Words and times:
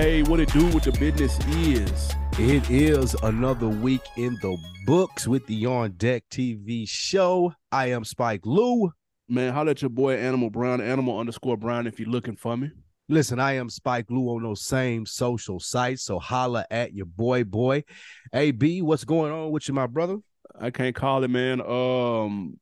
Hey, 0.00 0.22
what 0.22 0.40
it 0.40 0.50
do 0.50 0.64
with 0.68 0.84
the 0.84 0.92
business 0.92 1.38
is? 1.46 2.14
It 2.38 2.70
is 2.70 3.12
another 3.22 3.68
week 3.68 4.00
in 4.16 4.32
the 4.40 4.56
books 4.86 5.28
with 5.28 5.46
the 5.46 5.66
On 5.66 5.90
Deck 5.90 6.24
TV 6.30 6.88
show. 6.88 7.52
I 7.70 7.90
am 7.90 8.04
Spike 8.04 8.46
Lou. 8.46 8.92
Man, 9.28 9.52
holla 9.52 9.72
at 9.72 9.82
your 9.82 9.90
boy 9.90 10.16
Animal 10.16 10.48
Brown, 10.48 10.80
Animal 10.80 11.18
underscore 11.18 11.58
Brown 11.58 11.86
if 11.86 12.00
you're 12.00 12.08
looking 12.08 12.34
for 12.34 12.56
me. 12.56 12.70
Listen, 13.10 13.38
I 13.38 13.56
am 13.56 13.68
Spike 13.68 14.06
Lou 14.08 14.34
on 14.34 14.42
those 14.42 14.62
same 14.62 15.04
social 15.04 15.60
sites, 15.60 16.04
so 16.04 16.18
holla 16.18 16.64
at 16.70 16.94
your 16.94 17.04
boy, 17.04 17.44
boy. 17.44 17.84
AB, 18.32 18.80
what's 18.80 19.04
going 19.04 19.30
on 19.30 19.50
with 19.50 19.68
you, 19.68 19.74
my 19.74 19.86
brother? 19.86 20.16
I 20.58 20.70
can't 20.70 20.96
call 20.96 21.24
it, 21.24 21.28
man. 21.28 21.60
Um, 21.60 22.58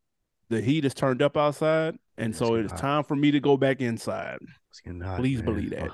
the 0.48 0.60
heat 0.60 0.84
is 0.84 0.92
turned 0.92 1.22
up 1.22 1.36
outside, 1.36 2.00
and 2.16 2.34
so 2.34 2.56
it's 2.56 2.72
time 2.72 3.04
for 3.04 3.14
me 3.14 3.30
to 3.30 3.38
go 3.38 3.56
back 3.56 3.80
inside. 3.80 4.38
Hot, 5.04 5.18
Please 5.18 5.40
man. 5.40 5.44
believe 5.44 5.70
that. 5.70 5.90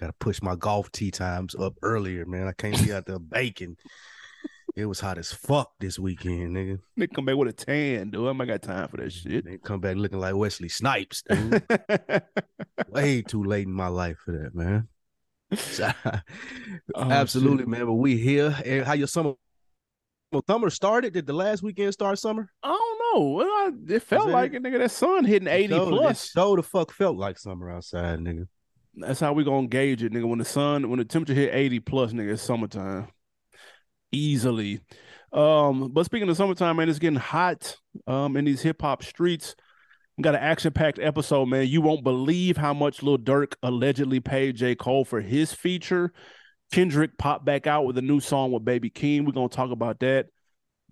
Gotta 0.00 0.12
push 0.14 0.42
my 0.42 0.56
golf 0.56 0.90
tee 0.92 1.10
times 1.10 1.54
up 1.54 1.74
earlier, 1.82 2.26
man. 2.26 2.48
I 2.48 2.52
can't 2.52 2.82
be 2.84 2.92
out 2.92 3.06
there 3.06 3.18
baking. 3.18 3.76
It 4.76 4.86
was 4.86 4.98
hot 4.98 5.18
as 5.18 5.32
fuck 5.32 5.70
this 5.78 6.00
weekend, 6.00 6.56
nigga. 6.56 6.80
They 6.96 7.06
come 7.06 7.24
back 7.26 7.36
with 7.36 7.48
a 7.48 7.52
tan, 7.52 8.10
dude. 8.10 8.26
I 8.26 8.30
ain't 8.30 8.46
got 8.48 8.62
time 8.62 8.88
for 8.88 8.96
that 8.96 9.12
shit. 9.12 9.44
They 9.44 9.56
come 9.58 9.78
back 9.80 9.94
looking 9.96 10.18
like 10.18 10.34
Wesley 10.34 10.68
Snipes, 10.68 11.22
dude. 11.28 11.62
Way 12.88 13.22
too 13.22 13.44
late 13.44 13.66
in 13.68 13.72
my 13.72 13.86
life 13.86 14.18
for 14.24 14.32
that, 14.32 14.54
man. 14.54 14.88
Oh, 16.94 17.10
Absolutely, 17.10 17.58
shit. 17.58 17.68
man. 17.68 17.86
But 17.86 17.92
we 17.94 18.16
here. 18.16 18.56
And 18.64 18.84
how 18.84 18.94
your 18.94 19.06
summer 19.06 19.34
Well, 20.32 20.42
summer 20.48 20.70
started? 20.70 21.12
Did 21.12 21.26
the 21.26 21.32
last 21.32 21.62
weekend 21.62 21.92
start 21.92 22.18
summer? 22.18 22.50
I 22.62 22.68
don't 22.68 22.98
know. 23.22 23.28
Well, 23.30 23.46
I, 23.46 23.70
it 23.88 24.02
felt 24.02 24.28
like 24.28 24.54
it, 24.54 24.62
nigga. 24.64 24.78
That 24.78 24.90
sun 24.90 25.24
hitting 25.24 25.46
80 25.48 25.68
So- 25.74 25.88
plus. 25.90 26.30
So 26.32 26.56
the 26.56 26.62
fuck 26.64 26.90
felt 26.92 27.16
like 27.16 27.38
summer 27.38 27.70
outside, 27.70 28.18
nigga. 28.18 28.48
That's 28.96 29.20
how 29.20 29.32
we 29.32 29.44
gonna 29.44 29.66
gauge 29.66 30.02
it, 30.02 30.12
nigga. 30.12 30.28
When 30.28 30.38
the 30.38 30.44
sun, 30.44 30.88
when 30.88 30.98
the 30.98 31.04
temperature 31.04 31.34
hit 31.34 31.54
80 31.54 31.80
plus, 31.80 32.12
nigga, 32.12 32.32
it's 32.32 32.42
summertime. 32.42 33.08
Easily. 34.12 34.80
Um, 35.32 35.90
but 35.92 36.04
speaking 36.04 36.28
of 36.28 36.36
summertime, 36.36 36.76
man, 36.76 36.88
it's 36.88 37.00
getting 37.00 37.18
hot 37.18 37.76
um 38.06 38.36
in 38.36 38.44
these 38.44 38.62
hip 38.62 38.80
hop 38.80 39.02
streets. 39.02 39.56
We 40.16 40.22
got 40.22 40.36
an 40.36 40.42
action-packed 40.42 41.00
episode, 41.00 41.46
man. 41.46 41.66
You 41.66 41.80
won't 41.80 42.04
believe 42.04 42.56
how 42.56 42.72
much 42.72 43.02
Lil 43.02 43.18
Durk 43.18 43.54
allegedly 43.64 44.20
paid 44.20 44.54
J. 44.54 44.76
Cole 44.76 45.04
for 45.04 45.20
his 45.20 45.52
feature. 45.52 46.12
Kendrick 46.70 47.18
popped 47.18 47.44
back 47.44 47.66
out 47.66 47.84
with 47.84 47.98
a 47.98 48.02
new 48.02 48.20
song 48.20 48.52
with 48.52 48.64
Baby 48.64 48.90
Keem. 48.90 49.26
We're 49.26 49.32
gonna 49.32 49.48
talk 49.48 49.72
about 49.72 49.98
that. 50.00 50.26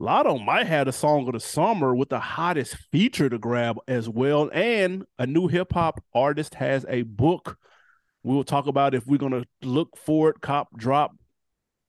Latto 0.01 0.45
might 0.45 0.67
have 0.67 0.87
the 0.87 0.93
song 0.93 1.29
of 1.29 1.35
the 1.35 1.41
summer 1.41 1.95
with 1.95 2.09
the 2.09 2.19
hottest 2.19 2.77
feature 2.91 3.31
to 3.31 3.39
grab 3.39 3.79
as 3.87 4.09
well. 4.09 4.51
And 4.53 5.05
a 5.21 5.27
new 5.27 5.47
hip 5.47 5.73
hop 5.73 6.03
artist 6.13 6.55
has 6.55 6.85
a 6.89 7.03
book 7.03 7.59
we 8.23 8.35
will 8.35 8.45
talk 8.45 8.67
about 8.67 8.95
if 8.95 9.07
we're 9.07 9.19
Gunna 9.19 9.45
look 9.63 9.97
for 9.97 10.31
it, 10.31 10.41
cop 10.41 10.77
drop. 10.77 11.17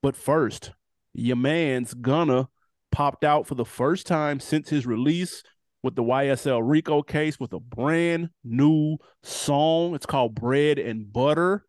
But 0.02 0.16
first, 0.16 0.72
your 1.14 1.36
man's 1.36 1.94
gonna 1.94 2.50
popped 2.92 3.24
out 3.24 3.48
for 3.48 3.56
the 3.56 3.66
first 3.66 4.06
time 4.06 4.40
since 4.40 4.70
his 4.70 4.86
release 4.86 5.44
with 5.82 5.96
the 5.96 6.04
YSL 6.04 6.62
Rico 6.64 7.02
case 7.02 7.40
with 7.40 7.54
a 7.54 7.60
brand 7.60 8.30
new 8.44 8.98
song. 9.22 9.96
It's 9.96 10.06
called 10.06 10.36
Bread 10.36 10.80
and 10.80 11.12
Butter. 11.12 11.66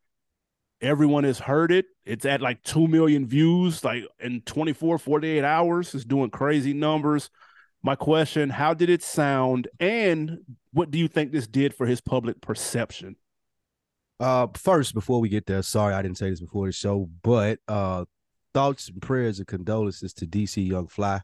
Everyone 0.81 1.25
has 1.25 1.39
heard 1.39 1.73
it. 1.73 1.87
It's 2.05 2.25
at 2.27 2.43
like 2.43 2.63
2 2.63 2.87
million 2.87 3.27
views, 3.27 3.83
like 3.83 4.05
in 4.21 4.43
24, 4.43 4.99
48 4.99 5.45
hours. 5.45 5.95
It's 5.95 6.05
doing 6.05 6.31
crazy 6.31 6.75
numbers. 6.75 7.31
My 7.83 7.97
question 7.97 8.51
How 8.51 8.75
did 8.75 8.91
it 8.91 9.03
sound? 9.03 9.69
And 9.81 10.39
what 10.73 10.91
do 10.91 10.99
you 10.99 11.09
think 11.09 11.33
this 11.33 11.47
did 11.47 11.75
for 11.75 11.87
his 11.87 12.01
public 12.01 12.41
perception? 12.41 13.17
Uh, 14.21 14.47
first, 14.55 14.95
before 14.95 15.21
we 15.21 15.29
get 15.29 15.47
there, 15.47 15.63
sorry 15.63 15.95
I 15.95 16.03
didn't 16.03 16.19
say 16.19 16.31
this 16.31 16.41
before 16.41 16.67
the 16.67 16.73
show, 16.73 17.09
but 17.23 17.59
uh, 17.69 18.05
thoughts 18.53 18.89
and 18.89 19.03
prayers 19.03 19.39
and 19.39 19.49
condolences 19.49 20.13
to 20.15 20.27
DC 20.27 20.67
Young 20.67 20.87
Fly. 20.87 21.21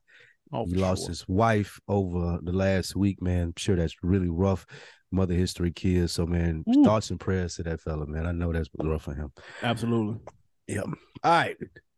Oh, 0.53 0.67
he 0.67 0.75
lost 0.75 1.03
sure. 1.03 1.11
his 1.11 1.29
wife 1.29 1.79
over 1.87 2.41
the 2.43 2.53
last 2.53 2.97
week, 2.97 3.23
man. 3.23 3.43
I'm 3.43 3.55
sure 3.57 3.77
that's 3.77 4.03
really 4.03 4.29
rough. 4.29 4.67
Mother 5.13 5.35
history 5.35 5.71
kids. 5.71 6.13
So, 6.13 6.27
man, 6.27 6.65
Ooh. 6.69 6.85
thoughts 6.85 7.11
and 7.11 7.21
prayers 7.21 7.57
to 7.57 7.63
that 7.65 7.81
fella, 7.81 8.07
man. 8.07 8.27
I 8.27 8.33
know 8.33 8.53
that's 8.53 8.69
rough 8.79 9.03
for 9.03 9.15
him. 9.15 9.33
Absolutely. 9.63 10.21
Yep. 10.67 10.85
All 10.85 10.97
right. 11.25 11.57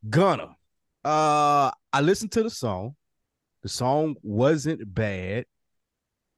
Gunna. 0.09 0.57
Uh 1.05 1.71
I 1.93 2.01
listened 2.01 2.33
to 2.33 2.43
the 2.43 2.51
song. 2.51 2.95
The 3.63 3.69
song 3.69 4.17
wasn't 4.23 4.95
bad. 4.95 5.47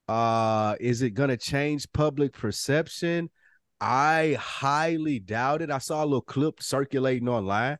Uh 0.08 0.76
is 0.80 1.02
it 1.02 1.10
gonna 1.10 1.36
change 1.36 1.86
public 1.92 2.32
perception? 2.32 3.30
I 3.86 4.38
highly 4.40 5.18
doubt 5.18 5.60
it. 5.60 5.70
I 5.70 5.76
saw 5.76 6.02
a 6.02 6.06
little 6.06 6.22
clip 6.22 6.62
circulating 6.62 7.28
online 7.28 7.76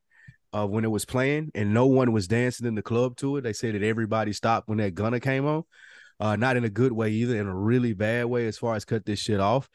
uh 0.53 0.67
when 0.67 0.85
it 0.85 0.91
was 0.91 1.07
playing 1.07 1.51
and 1.55 1.73
no 1.73 1.87
one 1.87 2.13
was 2.13 2.29
dancing 2.29 2.67
in 2.67 2.75
the 2.75 2.83
club 2.83 3.17
to 3.17 3.39
it. 3.39 3.41
They 3.41 3.55
said 3.55 3.75
that 3.75 3.83
everybody 3.83 4.35
stopped 4.35 4.69
when 4.69 4.77
that 4.79 4.95
Gunna 4.95 5.19
came 5.19 5.47
on. 5.47 5.65
Uh 6.21 6.37
not 6.37 6.59
in 6.59 6.65
a 6.65 6.69
good 6.69 6.93
way 6.93 7.11
either, 7.11 7.41
in 7.41 7.47
a 7.47 7.55
really 7.57 7.95
bad 7.95 8.27
way 8.27 8.47
as 8.47 8.59
far 8.59 8.75
as 8.75 8.85
cut 8.85 9.07
this 9.07 9.19
shit 9.19 9.41
off. 9.41 9.71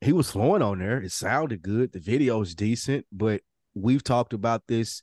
He 0.00 0.12
was 0.12 0.30
flowing 0.30 0.62
on 0.62 0.78
there. 0.78 1.02
It 1.02 1.10
sounded 1.10 1.60
good. 1.60 1.92
The 1.92 1.98
video 1.98 2.40
is 2.40 2.54
decent, 2.54 3.04
but 3.10 3.40
we've 3.74 4.04
talked 4.04 4.32
about 4.32 4.62
this 4.68 5.02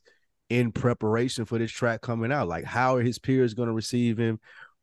in 0.49 0.71
preparation 0.71 1.43
for 1.43 1.57
this 1.57 1.71
track 1.71 1.99
coming 1.99 2.31
out. 2.31 2.47
Like, 2.47 2.63
how 2.63 2.95
are 2.95 3.01
his 3.01 3.19
peers 3.19 3.53
going 3.53 3.67
to 3.67 3.73
receive 3.73 4.17
him? 4.17 4.39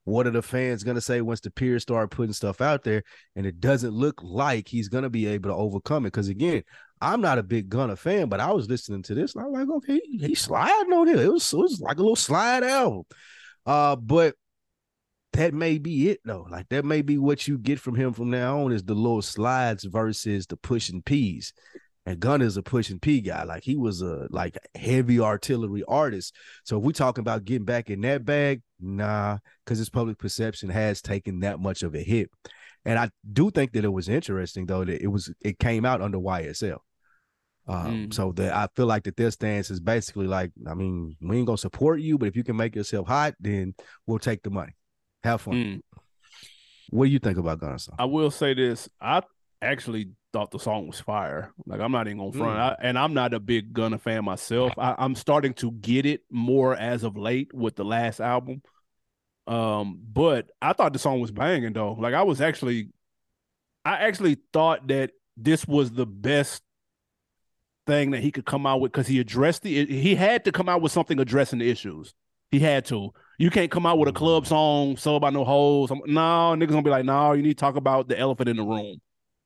What 0.09 0.27
are 0.27 0.31
the 0.31 0.43
fans 0.43 0.85
going 0.85 0.95
to 0.95 1.01
say 1.01 1.21
once 1.21 1.41
the 1.41 1.51
peers 1.51 1.83
start 1.83 2.11
putting 2.11 2.33
stuff 2.33 2.61
out 2.61 2.83
there? 2.83 3.03
And 3.37 3.45
it 3.45 3.61
doesn't 3.61 3.93
look 3.93 4.21
like 4.23 4.67
he's 4.67 4.89
going 4.89 5.05
to 5.05 5.11
be 5.11 5.27
able 5.27 5.51
to 5.51 5.57
overcome 5.57 6.07
it. 6.07 6.13
Because 6.13 6.29
again, 6.29 6.63
I'm 7.01 7.21
not 7.21 7.39
a 7.39 7.43
big 7.43 7.69
Gunna 7.69 7.95
fan, 7.95 8.29
but 8.29 8.41
I 8.41 8.53
was 8.53 8.69
listening 8.69 9.03
to 9.05 9.15
this 9.15 9.35
and 9.35 9.45
I'm 9.45 9.53
like, 9.53 9.69
okay, 9.69 10.01
he's 10.05 10.41
sliding 10.41 10.93
on 10.93 11.07
here. 11.07 11.21
It 11.21 11.33
was, 11.33 11.53
it 11.53 11.57
was 11.57 11.81
like 11.81 11.99
a 11.99 12.03
little 12.03 12.17
slide 12.17 12.65
album. 12.65 13.05
Uh, 13.67 13.97
but 13.97 14.35
that 15.35 15.53
may 15.53 15.79
be 15.79 16.09
it 16.09 16.21
though. 16.25 16.47
Like 16.51 16.69
that 16.71 16.85
may 16.85 17.03
be 17.03 17.19
what 17.19 17.47
you 17.47 17.59
get 17.59 17.79
from 17.79 17.95
him 17.95 18.13
from 18.15 18.31
now 18.31 18.63
on 18.63 18.73
is 18.73 18.83
the 18.83 18.95
little 18.95 19.23
slides 19.23 19.85
versus 19.85 20.47
the 20.47 20.57
pushing 20.57 21.03
P's. 21.03 21.53
And 22.09 22.21
Gunna 22.21 22.45
is 22.47 22.57
a 22.57 22.63
push 22.63 22.89
and 22.89 23.03
P 23.03 23.21
guy. 23.21 23.43
Like 23.45 23.63
he 23.65 23.77
was 23.77 24.01
a 24.01 24.27
like 24.31 24.57
heavy 24.75 25.21
artillery 25.21 25.85
artist. 25.87 26.35
So 26.65 26.79
if 26.79 26.83
we're 26.85 26.93
talking 26.93 27.21
about 27.21 27.45
getting 27.45 27.67
back 27.67 27.91
in 27.91 28.01
that 28.01 28.25
bag, 28.25 28.63
nah, 28.81 29.39
because 29.65 29.79
his 29.79 29.91
public 29.91 30.19
perception 30.19 30.71
has 30.71 31.03
taken 31.03 31.41
that 31.41 31.61
much 31.61 31.83
of 31.83 31.95
a 31.95 32.03
hit. 32.03 32.31
And 32.87 32.99
I 32.99 33.11
do 33.31 33.51
think 33.51 33.73
that 33.73 33.85
it 33.85 33.93
was 33.93 34.09
interesting 34.09 34.65
though 34.65 34.85
that 34.85 35.03
it 35.03 35.09
was 35.09 35.31
it 35.43 35.59
came 35.59 35.85
out 35.85 36.01
under 36.01 36.19
YSL. 36.19 36.79
Um, 37.67 38.07
Mm. 38.09 38.15
so 38.15 38.33
that 38.33 38.55
I 38.57 38.69
feel 38.75 38.87
like 38.87 39.03
that 39.05 39.19
their 39.19 39.31
stance 39.31 39.71
is 39.71 39.79
basically 39.79 40.27
like, 40.27 40.53
I 40.67 40.73
mean, 40.73 41.15
we 41.21 41.37
ain't 41.37 41.47
gonna 41.47 41.59
support 41.59 42.01
you, 42.01 42.17
but 42.17 42.27
if 42.29 42.37
you 42.37 42.43
can 42.43 42.57
make 42.57 42.75
yourself 42.75 43.07
hot, 43.07 43.35
then 43.39 43.75
we'll 44.07 44.19
take 44.19 44.43
the 44.43 44.49
money. 44.49 44.73
Have 45.23 45.43
fun. 45.43 45.55
Mm. 45.55 45.81
What 46.89 47.05
do 47.05 47.11
you 47.11 47.19
think 47.19 47.37
about 47.37 47.61
Gunna? 47.61 47.77
I 47.99 48.07
will 48.07 48.31
say 48.31 48.55
this. 48.55 48.89
I 48.99 49.21
actually 49.61 50.13
thought 50.33 50.51
the 50.51 50.59
song 50.59 50.87
was 50.87 51.01
fire. 51.01 51.53
Like 51.67 51.81
I'm 51.81 51.93
not 51.93 52.07
even 52.07 52.19
gonna 52.19 52.33
front. 52.33 52.59
Mm. 52.59 52.61
I, 52.61 52.77
and 52.81 52.99
I'm 52.99 53.15
not 53.15 53.35
a 53.35 53.41
big 53.41 53.73
Gunna 53.73 53.99
fan 53.99 54.25
myself. 54.25 54.73
I, 54.77 54.95
I'm 54.99 55.15
starting 55.15 55.55
to 55.55 55.71
get 55.73 56.07
it 56.07 56.23
more 56.31 56.77
as 56.77 57.03
of 57.05 57.17
late 57.17 57.53
with 57.55 57.77
the 57.77 57.85
last 57.85 58.21
album. 58.21 58.63
Um, 59.47 59.99
but 60.13 60.51
I 60.61 60.75
thought 60.75 60.93
the 60.93 60.99
song 60.99 61.21
was 61.21 61.31
banging 61.31 61.73
though. 61.73 61.93
Like 61.95 62.15
I 62.15 62.23
was 62.23 62.41
actually, 62.41 62.91
I 63.85 63.97
actually 64.07 64.37
thought 64.53 64.89
that 64.89 65.13
this 65.37 65.67
was 65.67 65.91
the 65.91 66.05
best 66.07 66.63
thing 67.87 68.11
that 68.11 68.21
he 68.21 68.31
could 68.31 68.45
come 68.45 68.67
out 68.67 68.81
with 68.81 68.93
because 68.93 69.07
he 69.07 69.21
addressed 69.21 69.63
the. 69.63 69.87
He 69.87 70.15
had 70.15 70.45
to 70.45 70.53
come 70.53 70.69
out 70.69 70.83
with 70.83 70.93
something 70.93 71.19
addressing 71.19 71.61
the 71.61 71.71
issues. 71.71 72.15
He 72.51 72.59
had 72.59 72.85
to. 72.87 73.13
You 73.39 73.51
can't 73.51 73.71
come 73.71 73.87
out 73.87 73.99
with 73.99 74.09
a 74.09 74.13
club 74.13 74.47
song, 74.47 74.97
so 74.97 75.17
about 75.17 75.33
no 75.33 75.45
hoes. 75.45 75.91
I'm- 75.91 76.01
No, 76.07 76.55
niggas 76.57 76.69
gonna 76.71 76.83
be 76.83 76.91
like, 76.91 77.05
no, 77.05 77.33
you 77.33 77.43
need 77.43 77.51
to 77.57 77.61
talk 77.61 77.77
about 77.77 78.09
the 78.09 78.19
elephant 78.19 78.49
in 78.49 78.57
the 78.57 78.63
room. 78.65 79.01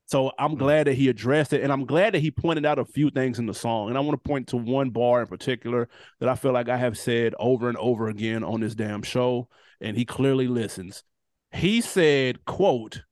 So 0.07 0.31
I'm 0.39 0.57
glad 0.57 0.87
that 0.89 0.95
he 0.95 1.09
addressed 1.09 1.53
it, 1.53 1.63
and 1.63 1.73
I'm 1.73 1.87
glad 1.87 2.15
that 2.15 2.21
he 2.21 2.31
pointed 2.31 2.67
out 2.67 2.79
a 2.79 2.85
few 2.85 3.09
things 3.11 3.39
in 3.39 3.47
the 3.47 3.55
song. 3.55 3.89
And 3.89 3.97
I 3.97 4.01
want 4.01 4.23
to 4.23 4.29
point 4.29 4.49
to 4.49 4.57
one 4.57 4.91
bar 4.91 5.23
in 5.23 5.27
particular 5.27 5.89
that 6.21 6.29
I 6.29 6.35
feel 6.35 6.53
like 6.53 6.69
I 6.69 6.77
have 6.77 6.99
said 6.99 7.35
over 7.39 7.69
and 7.69 7.79
over 7.79 8.09
again 8.09 8.45
on 8.45 8.61
this 8.61 8.75
damn 8.75 9.03
show, 9.03 9.49
and 9.81 9.97
he 9.97 10.05
clearly 10.05 10.49
listens. 10.49 11.03
He 11.51 11.81
said, 11.81 12.45
"quote 12.45 13.03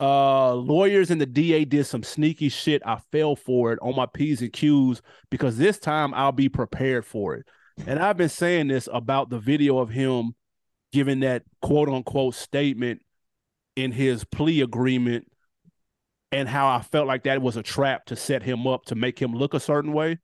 uh 0.00 0.54
lawyers 0.54 1.10
and 1.10 1.20
the 1.20 1.26
DA 1.26 1.66
did 1.66 1.84
some 1.84 2.02
sneaky 2.02 2.48
shit. 2.48 2.82
I 2.86 2.98
fell 3.12 3.36
for 3.36 3.72
it 3.72 3.78
on 3.82 3.94
my 3.94 4.06
P's 4.06 4.40
and 4.40 4.52
Q's 4.52 5.02
because 5.30 5.58
this 5.58 5.78
time 5.78 6.14
I'll 6.14 6.32
be 6.32 6.48
prepared 6.48 7.04
for 7.04 7.34
it. 7.34 7.46
And 7.86 7.98
I've 7.98 8.16
been 8.16 8.30
saying 8.30 8.68
this 8.68 8.88
about 8.92 9.28
the 9.28 9.38
video 9.38 9.78
of 9.78 9.90
him 9.90 10.34
giving 10.92 11.20
that 11.20 11.42
quote 11.60 11.88
unquote 11.88 12.34
statement 12.34 13.02
in 13.76 13.92
his 13.92 14.24
plea 14.24 14.62
agreement 14.62 15.29
and 16.32 16.48
how 16.48 16.68
I 16.68 16.80
felt 16.80 17.06
like 17.06 17.24
that 17.24 17.42
was 17.42 17.56
a 17.56 17.62
trap 17.62 18.06
to 18.06 18.16
set 18.16 18.42
him 18.42 18.66
up 18.66 18.84
to 18.86 18.94
make 18.94 19.20
him 19.20 19.32
look 19.32 19.54
a 19.54 19.60
certain 19.60 19.92
way. 19.92 20.18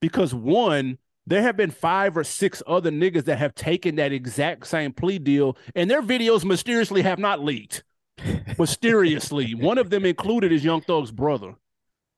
Because 0.00 0.34
one, 0.34 0.98
there 1.26 1.42
have 1.42 1.56
been 1.56 1.70
five 1.70 2.16
or 2.16 2.24
six 2.24 2.62
other 2.66 2.90
niggas 2.90 3.24
that 3.24 3.38
have 3.38 3.54
taken 3.54 3.96
that 3.96 4.12
exact 4.12 4.66
same 4.66 4.92
plea 4.92 5.18
deal 5.18 5.56
and 5.74 5.90
their 5.90 6.02
videos 6.02 6.44
mysteriously 6.44 7.02
have 7.02 7.18
not 7.18 7.44
leaked 7.44 7.84
mysteriously. 8.58 9.54
One 9.54 9.78
of 9.78 9.90
them 9.90 10.04
included 10.04 10.52
is 10.52 10.64
Young 10.64 10.80
Thug's 10.80 11.10
brother. 11.12 11.54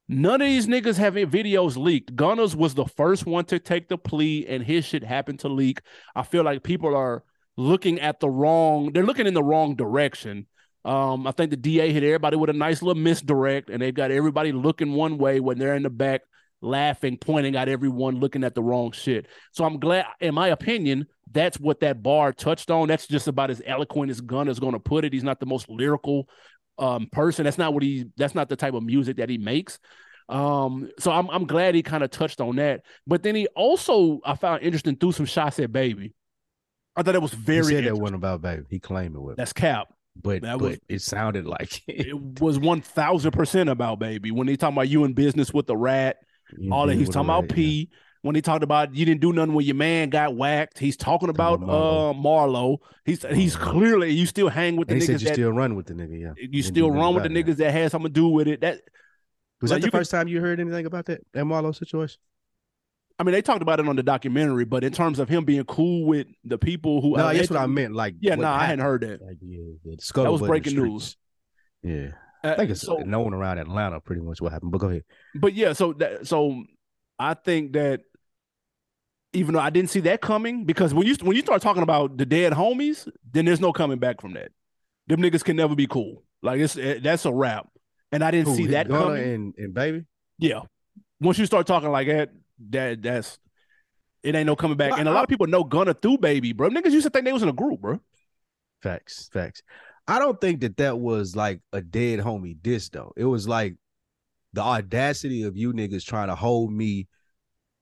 None 0.09 0.43
of 0.43 0.47
these 0.47 0.67
niggas 0.67 0.97
have 0.99 1.15
videos 1.15 1.77
leaked. 1.77 2.15
Gunna's 2.17 2.55
was 2.57 2.75
the 2.75 2.85
first 2.85 3.25
one 3.25 3.45
to 3.47 3.59
take 3.59 3.89
the 3.89 3.97
plea, 3.97 4.47
and 4.47 4.63
his 4.63 4.85
shit 4.85 5.05
happened 5.05 5.39
to 5.41 5.49
leak. 5.49 5.81
I 6.15 6.23
feel 6.23 6.43
like 6.43 6.63
people 6.63 6.95
are 6.95 7.25
looking 7.57 8.01
at 8.01 8.21
the 8.21 8.29
wrong, 8.29 8.93
they're 8.93 9.07
looking 9.07 9.27
in 9.27 9.35
the 9.35 9.43
wrong 9.43 9.75
direction. 9.75 10.47
Um, 10.85 11.27
I 11.27 11.33
think 11.33 11.51
the 11.51 11.57
DA 11.57 11.93
hit 11.93 12.03
everybody 12.03 12.37
with 12.37 12.51
a 12.51 12.55
nice 12.55 12.83
little 12.83 13.01
misdirect, 13.01 13.71
and 13.71 13.81
they've 13.81 13.95
got 13.95 14.11
everybody 14.11 14.53
looking 14.53 14.93
one 14.93 15.19
way 15.19 15.41
when 15.41 15.59
they're 15.59 15.77
in 15.77 15.85
the 15.85 15.91
back 15.91 16.23
laughing, 16.61 17.19
pointing 17.19 17.57
at 17.57 17.69
everyone 17.69 18.21
looking 18.21 18.45
at 18.45 18.55
the 18.55 18.63
wrong 18.63 18.93
shit. 18.93 19.27
So 19.53 19.65
I'm 19.65 19.79
glad, 19.79 20.07
in 20.21 20.35
my 20.35 20.49
opinion, 20.49 21.07
that's 21.31 21.59
what 21.59 21.81
that 21.81 22.03
bar 22.03 22.33
touched 22.33 22.71
on. 22.71 22.89
That's 22.89 23.07
just 23.07 23.29
about 23.29 23.51
as 23.51 23.63
eloquent 23.67 24.11
as 24.11 24.21
Gunna's 24.21 24.61
going 24.61 24.73
to 24.73 24.81
put 24.81 25.05
it. 25.05 25.13
He's 25.13 25.25
not 25.25 25.41
the 25.41 25.47
most 25.47 25.69
lyrical 25.69 26.29
um, 26.79 27.09
person. 27.13 27.45
That's 27.45 27.59
not 27.59 27.75
what 27.75 27.83
he. 27.83 28.07
That's 28.17 28.35
not 28.35 28.49
the 28.49 28.57
type 28.57 28.75
of 28.75 28.83
music 28.83 29.17
that 29.19 29.29
he 29.29 29.39
makes. 29.39 29.79
Um, 30.29 30.89
so 30.99 31.11
I'm 31.11 31.29
I'm 31.31 31.47
glad 31.47 31.75
he 31.75 31.83
kind 31.83 32.03
of 32.03 32.11
touched 32.11 32.41
on 32.41 32.57
that. 32.57 32.83
But 33.07 33.23
then 33.23 33.35
he 33.35 33.47
also 33.49 34.21
I 34.25 34.35
found 34.37 34.63
interesting 34.63 34.97
threw 34.97 35.13
some 35.13 35.27
shots 35.27 35.59
at 35.59 35.73
Baby. 35.73 36.15
I 36.95 37.03
thought 37.03 37.15
it 37.15 37.23
was 37.23 37.35
very. 37.35 37.59
He 37.59 37.65
said 37.65 37.85
that 37.85 37.97
one 37.97 38.15
about 38.15 38.43
Baby. 38.43 38.65
He 38.69 38.79
claimed 38.79 39.15
it 39.15 39.21
was. 39.21 39.37
That's 39.37 39.53
cap. 39.53 39.89
But, 40.21 40.43
that 40.43 40.59
but 40.59 40.79
it 40.89 41.03
sounded 41.03 41.47
like 41.47 41.83
it, 41.89 42.09
it 42.09 42.41
was 42.41 42.59
one 42.59 42.81
thousand 42.81 43.33
percent 43.33 43.69
about 43.69 43.99
Baby 43.99 44.31
when 44.31 44.49
he 44.49 44.57
talking 44.57 44.77
about 44.77 44.89
you 44.89 45.05
in 45.05 45.15
business 45.15 45.53
with 45.53 45.67
the 45.67 45.77
rat. 45.77 46.19
You 46.57 46.73
all 46.73 46.87
that 46.87 46.97
he's 46.97 47.09
talking 47.09 47.31
about 47.31 47.49
P. 47.49 47.89
Yeah 47.91 47.97
when 48.23 48.37
he 48.37 48.41
talked 48.41 48.65
about 48.65 48.95
you 48.95 49.05
didn't 49.05 49.21
do 49.21 49.33
nothing 49.33 49.53
when 49.53 49.67
your 49.67 49.75
man 49.75 50.09
got 50.09 50.35
whacked. 50.35 50.79
He's 50.79 50.97
talking 50.97 51.29
about 51.29 51.61
Marlo. 51.61 52.11
uh 52.11 52.15
Marlo. 52.15 52.79
He's 53.05 53.25
he's 53.27 53.57
clearly 53.57 54.11
you 54.11 54.27
still 54.27 54.49
hang 54.49 54.77
with 54.77 54.89
the 54.89 54.95
and 54.95 55.03
niggas. 55.03 55.07
He 55.07 55.13
said 55.13 55.21
you 55.21 55.27
that, 55.29 55.35
still 55.35 55.53
run 55.53 55.75
with 55.75 55.87
the 55.87 55.95
nigga, 55.95 56.21
yeah. 56.21 56.33
You 56.37 56.63
still 56.63 56.91
run 56.91 57.15
with 57.15 57.25
the 57.25 57.29
niggas 57.29 57.57
that 57.57 57.73
has 57.73 57.93
something 57.93 58.13
to 58.13 58.21
do 58.21 58.29
with 58.29 58.49
it. 58.49 58.61
That 58.61 58.81
was 59.61 59.71
like 59.71 59.83
that 59.83 59.91
the 59.91 59.99
first 59.99 60.11
time 60.11 60.29
you 60.29 60.41
heard 60.41 60.61
anything 60.61 60.87
about 60.87 61.07
that 61.07 61.21
that 61.33 61.45
Marlo 61.45 61.77
situation? 61.77 62.21
I 63.23 63.25
mean, 63.25 63.35
they 63.35 63.43
talked 63.43 63.63
about 63.63 63.79
it 63.79 63.87
on 63.87 63.95
the 63.95 64.03
documentary, 64.03 64.65
but 64.65 64.83
in 64.83 64.93
terms 64.93 65.21
of 65.21 65.29
him 65.29 65.45
being 65.45 65.63
cool 65.63 66.07
with 66.07 66.27
the 66.43 66.59
people 66.59 67.01
who 67.01 67.17
no, 67.17 67.33
that's 67.33 67.49
what 67.49 67.61
I 67.61 67.67
meant. 67.67 67.95
Like, 67.95 68.17
yeah, 68.19 68.35
no, 68.35 68.43
nah, 68.43 68.57
I 68.57 68.65
hadn't 68.65 68.85
heard 68.85 69.03
that. 69.03 69.23
Like, 69.23 69.37
yeah, 69.41 69.95
that 70.25 70.33
was 70.33 70.41
breaking 70.41 70.75
news. 70.75 71.17
Yeah, 71.85 72.09
I 72.43 72.57
think 72.57 72.73
it's 72.73 72.81
so, 72.81 72.97
known 72.97 73.33
around 73.33 73.59
Atlanta 73.59 74.01
pretty 74.01 74.23
much 74.23 74.41
what 74.41 74.51
happened. 74.51 74.73
But 74.73 74.79
go 74.79 74.89
ahead. 74.89 75.05
But 75.37 75.55
yeah, 75.55 75.73
so 75.73 75.93
that 75.93 76.27
so 76.27 76.65
I 77.17 77.35
think 77.35 77.75
that 77.75 78.01
even 79.33 79.55
though 79.55 79.61
I 79.61 79.71
didn't 79.71 79.91
see 79.91 80.01
that 80.01 80.21
coming, 80.21 80.65
because 80.65 80.93
when 80.93 81.07
you 81.07 81.15
when 81.23 81.37
you 81.37 81.43
start 81.43 81.63
talking 81.63 81.85
about 81.85 82.17
the 82.17 82.27
dead 82.27 82.53
homies, 82.53 83.09
then 83.31 83.45
there's 83.45 83.61
no 83.61 83.73
coming 83.73 84.01
back 84.01 84.21
from 84.21 84.33
that. 84.33 84.51
Them 85.07 85.23
niggas 85.23 85.45
can 85.45 85.55
never 85.55 85.77
be 85.77 85.87
cool. 85.87 86.25
Like 86.43 86.59
it's 86.59 86.75
it, 86.75 86.97
eh, 86.97 87.01
that's 87.01 87.25
a 87.25 87.33
wrap. 87.33 87.69
And 88.11 88.25
I 88.25 88.33
didn't 88.33 88.49
Who, 88.49 88.57
see 88.57 88.67
that 88.67 88.89
coming. 88.89 89.23
And, 89.23 89.55
and 89.57 89.73
baby, 89.73 90.07
yeah. 90.41 90.63
Once 91.21 91.39
you 91.39 91.47
start 91.47 91.69
talking 91.69 91.93
like 91.93 92.09
that, 92.09 92.31
that 92.71 93.03
that's 93.03 93.39
it 94.23 94.35
ain't 94.35 94.47
no 94.47 94.57
coming 94.57 94.77
back. 94.77 94.99
and 94.99 95.09
a 95.09 95.13
lot 95.13 95.25
of 95.25 95.29
people 95.29 95.47
know 95.47 95.65
Gunna 95.65 95.95
through 95.95 96.19
baby, 96.19 96.53
bro. 96.53 96.69
Niggas 96.71 96.93
used 96.93 97.07
to 97.07 97.11
think 97.11 97.25
they 97.25 97.33
was 97.33 97.43
in 97.43 97.49
a 97.49 97.53
group, 97.53 97.81
bro. 97.81 98.01
Facts, 98.83 99.29
facts. 99.33 99.63
I 100.07 100.19
don't 100.19 100.41
think 100.41 100.61
that 100.61 100.77
that 100.79 100.99
was 100.99 101.37
like 101.37 101.61
a 101.73 101.81
dead 101.81 102.21
homie 102.21 102.57
diss 102.61 102.89
though. 102.89 103.13
It 103.17 103.25
was 103.25 103.47
like 103.47 103.77
the 104.53 104.61
audacity 104.61 105.45
of 105.45 105.57
you 105.57 105.73
niggas 105.73 106.05
trying 106.05 106.29
to 106.29 106.35
hold 106.35 106.73
me 106.73 107.09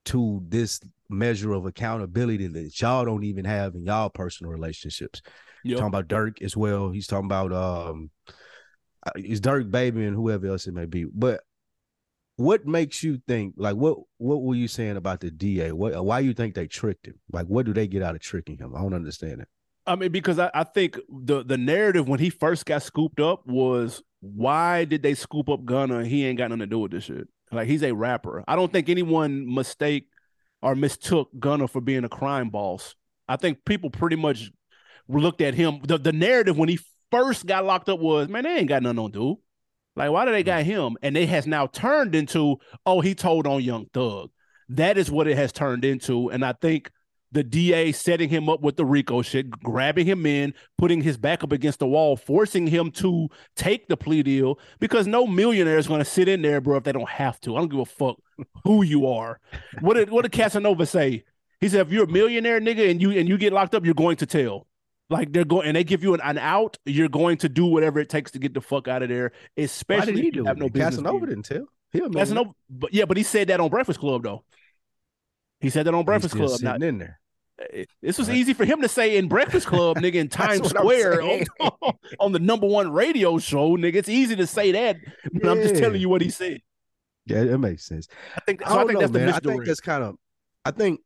to 0.06 0.42
this 0.48 0.80
measure 1.08 1.52
of 1.52 1.66
accountability 1.66 2.46
that 2.46 2.80
y'all 2.80 3.04
don't 3.04 3.24
even 3.24 3.44
have 3.44 3.74
in 3.74 3.84
y'all 3.84 4.08
personal 4.08 4.52
relationships. 4.52 5.22
Yep. 5.64 5.78
Talking 5.78 5.88
about 5.88 6.08
Durk 6.08 6.42
as 6.42 6.56
well. 6.56 6.90
He's 6.90 7.06
talking 7.06 7.26
about 7.26 7.52
um 7.52 8.10
uh, 9.06 9.12
it's 9.16 9.40
Durk 9.40 9.70
Baby 9.70 10.04
and 10.04 10.14
whoever 10.14 10.46
else 10.46 10.66
it 10.66 10.74
may 10.74 10.86
be. 10.86 11.04
But 11.04 11.40
what 12.40 12.66
makes 12.66 13.02
you 13.02 13.20
think 13.28 13.54
like 13.58 13.76
what 13.76 13.98
what 14.16 14.42
were 14.42 14.54
you 14.54 14.66
saying 14.66 14.96
about 14.96 15.20
the 15.20 15.30
DA? 15.30 15.72
What 15.72 16.02
why 16.04 16.20
you 16.20 16.32
think 16.32 16.54
they 16.54 16.66
tricked 16.66 17.06
him? 17.06 17.20
Like 17.30 17.46
what 17.46 17.66
do 17.66 17.74
they 17.74 17.86
get 17.86 18.02
out 18.02 18.14
of 18.14 18.22
tricking 18.22 18.56
him? 18.56 18.74
I 18.74 18.80
don't 18.80 18.94
understand 18.94 19.42
it. 19.42 19.48
I 19.86 19.96
mean, 19.96 20.10
because 20.10 20.38
I, 20.38 20.50
I 20.54 20.64
think 20.64 20.98
the 21.08 21.44
the 21.44 21.58
narrative 21.58 22.08
when 22.08 22.18
he 22.18 22.30
first 22.30 22.64
got 22.64 22.82
scooped 22.82 23.20
up 23.20 23.46
was 23.46 24.02
why 24.20 24.86
did 24.86 25.02
they 25.02 25.14
scoop 25.14 25.50
up 25.50 25.66
Gunna? 25.66 26.04
He 26.04 26.24
ain't 26.24 26.38
got 26.38 26.48
nothing 26.48 26.60
to 26.60 26.66
do 26.66 26.78
with 26.78 26.92
this 26.92 27.04
shit. 27.04 27.28
Like 27.52 27.68
he's 27.68 27.82
a 27.82 27.92
rapper. 27.92 28.42
I 28.48 28.56
don't 28.56 28.72
think 28.72 28.88
anyone 28.88 29.52
mistake 29.52 30.06
or 30.62 30.74
mistook 30.74 31.28
Gunna 31.38 31.68
for 31.68 31.82
being 31.82 32.04
a 32.04 32.08
crime 32.08 32.48
boss. 32.48 32.94
I 33.28 33.36
think 33.36 33.66
people 33.66 33.90
pretty 33.90 34.16
much 34.16 34.50
looked 35.08 35.42
at 35.42 35.54
him. 35.54 35.80
The, 35.82 35.98
the 35.98 36.12
narrative 36.12 36.56
when 36.56 36.68
he 36.70 36.78
first 37.10 37.44
got 37.44 37.66
locked 37.66 37.90
up 37.90 38.00
was, 38.00 38.28
man, 38.28 38.44
they 38.44 38.56
ain't 38.56 38.68
got 38.68 38.82
nothing 38.82 39.12
to 39.12 39.12
do. 39.12 39.40
Like, 39.96 40.10
why 40.10 40.24
do 40.24 40.32
they 40.32 40.42
mm. 40.42 40.46
got 40.46 40.62
him? 40.64 40.96
And 41.02 41.16
it 41.16 41.28
has 41.28 41.46
now 41.46 41.66
turned 41.66 42.14
into, 42.14 42.56
oh, 42.86 43.00
he 43.00 43.14
told 43.14 43.46
on 43.46 43.62
Young 43.62 43.86
Thug. 43.92 44.30
That 44.68 44.98
is 44.98 45.10
what 45.10 45.26
it 45.26 45.36
has 45.36 45.52
turned 45.52 45.84
into. 45.84 46.30
And 46.30 46.44
I 46.44 46.52
think 46.52 46.90
the 47.32 47.44
DA 47.44 47.92
setting 47.92 48.28
him 48.28 48.48
up 48.48 48.60
with 48.60 48.76
the 48.76 48.84
Rico 48.84 49.22
shit, 49.22 49.50
grabbing 49.50 50.06
him 50.06 50.26
in, 50.26 50.54
putting 50.78 51.00
his 51.00 51.16
back 51.16 51.44
up 51.44 51.52
against 51.52 51.78
the 51.78 51.86
wall, 51.86 52.16
forcing 52.16 52.66
him 52.66 52.90
to 52.92 53.28
take 53.56 53.88
the 53.88 53.96
plea 53.96 54.22
deal 54.22 54.58
because 54.80 55.06
no 55.06 55.26
millionaire 55.26 55.78
is 55.78 55.86
going 55.86 56.00
to 56.00 56.04
sit 56.04 56.28
in 56.28 56.42
there, 56.42 56.60
bro, 56.60 56.76
if 56.76 56.84
they 56.84 56.92
don't 56.92 57.08
have 57.08 57.40
to. 57.40 57.56
I 57.56 57.60
don't 57.60 57.70
give 57.70 57.80
a 57.80 57.84
fuck 57.84 58.16
who 58.64 58.82
you 58.82 59.06
are. 59.06 59.40
What 59.80 59.94
did 59.94 60.10
what 60.10 60.22
did 60.22 60.32
Casanova 60.32 60.86
say? 60.86 61.24
He 61.60 61.68
said, 61.68 61.86
if 61.86 61.92
you're 61.92 62.04
a 62.04 62.10
millionaire 62.10 62.60
nigga 62.60 62.90
and 62.90 63.00
you 63.00 63.12
and 63.12 63.28
you 63.28 63.38
get 63.38 63.52
locked 63.52 63.74
up, 63.74 63.84
you're 63.84 63.94
going 63.94 64.16
to 64.16 64.26
tell. 64.26 64.66
Like 65.10 65.32
they're 65.32 65.44
going 65.44 65.66
and 65.66 65.76
they 65.76 65.82
give 65.82 66.04
you 66.04 66.14
an, 66.14 66.20
an 66.22 66.38
out, 66.38 66.78
you're 66.86 67.08
going 67.08 67.36
to 67.38 67.48
do 67.48 67.66
whatever 67.66 67.98
it 67.98 68.08
takes 68.08 68.30
to 68.30 68.38
get 68.38 68.54
the 68.54 68.60
fuck 68.60 68.86
out 68.86 69.02
of 69.02 69.08
there. 69.08 69.32
Especially 69.56 70.14
Why 70.14 70.20
did 70.22 70.34
he 70.36 70.44
have 70.44 70.56
no 70.56 70.68
business. 70.68 70.96
Casanova 70.96 71.26
didn't 71.26 71.42
tell. 71.42 71.66
He 71.92 72.00
Casanova, 72.00 72.52
but 72.70 72.94
yeah, 72.94 73.04
but 73.04 73.16
he 73.16 73.24
said 73.24 73.48
that 73.48 73.58
on 73.58 73.68
Breakfast 73.68 73.98
Club 73.98 74.22
though. 74.22 74.44
He 75.58 75.68
said 75.68 75.86
that 75.86 75.94
on 75.94 76.04
Breakfast 76.04 76.36
Club. 76.36 76.60
Not 76.62 76.82
in 76.82 76.98
there. 76.98 77.20
Eh, 77.72 77.84
this 78.00 78.18
was 78.18 78.30
easy 78.30 78.54
for 78.54 78.64
him 78.64 78.80
to 78.82 78.88
say 78.88 79.16
in 79.16 79.28
Breakfast 79.28 79.66
Club, 79.66 79.98
nigga, 79.98 80.14
in 80.14 80.28
Times 80.30 80.68
Square 80.68 81.22
on, 81.60 81.92
on, 82.20 82.32
the 82.32 82.38
number 82.38 82.68
one 82.68 82.92
radio 82.92 83.38
show, 83.38 83.76
nigga. 83.76 83.96
It's 83.96 84.08
easy 84.08 84.36
to 84.36 84.46
say 84.46 84.72
that, 84.72 84.96
but 85.32 85.44
yeah. 85.44 85.50
I'm 85.50 85.60
just 85.60 85.76
telling 85.76 86.00
you 86.00 86.08
what 86.08 86.22
he 86.22 86.30
said. 86.30 86.60
Yeah, 87.26 87.42
it 87.42 87.58
makes 87.58 87.84
sense. 87.84 88.06
I 88.36 88.40
think. 88.40 88.62
So 88.62 88.68
I, 88.68 88.82
I 88.82 88.86
think 88.86 88.92
know, 88.92 89.00
that's 89.00 89.12
man. 89.12 89.26
the 89.26 89.34
I 89.34 89.40
think 89.40 89.66
it's 89.66 89.80
kind 89.80 90.04
of. 90.04 90.16
I 90.64 90.70
think 90.70 91.00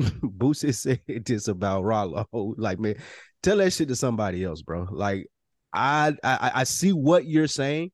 Boosie 0.00 0.74
said 0.74 1.00
this 1.06 1.48
about 1.48 1.84
Rollo. 1.84 2.26
Like, 2.56 2.78
man, 2.78 2.96
tell 3.44 3.58
that 3.58 3.72
shit 3.72 3.88
to 3.88 3.96
somebody 3.96 4.42
else, 4.42 4.62
bro. 4.62 4.88
Like, 4.90 5.28
I 5.72 6.14
I, 6.24 6.50
I 6.54 6.64
see 6.64 6.92
what 6.92 7.26
you're 7.26 7.46
saying, 7.46 7.92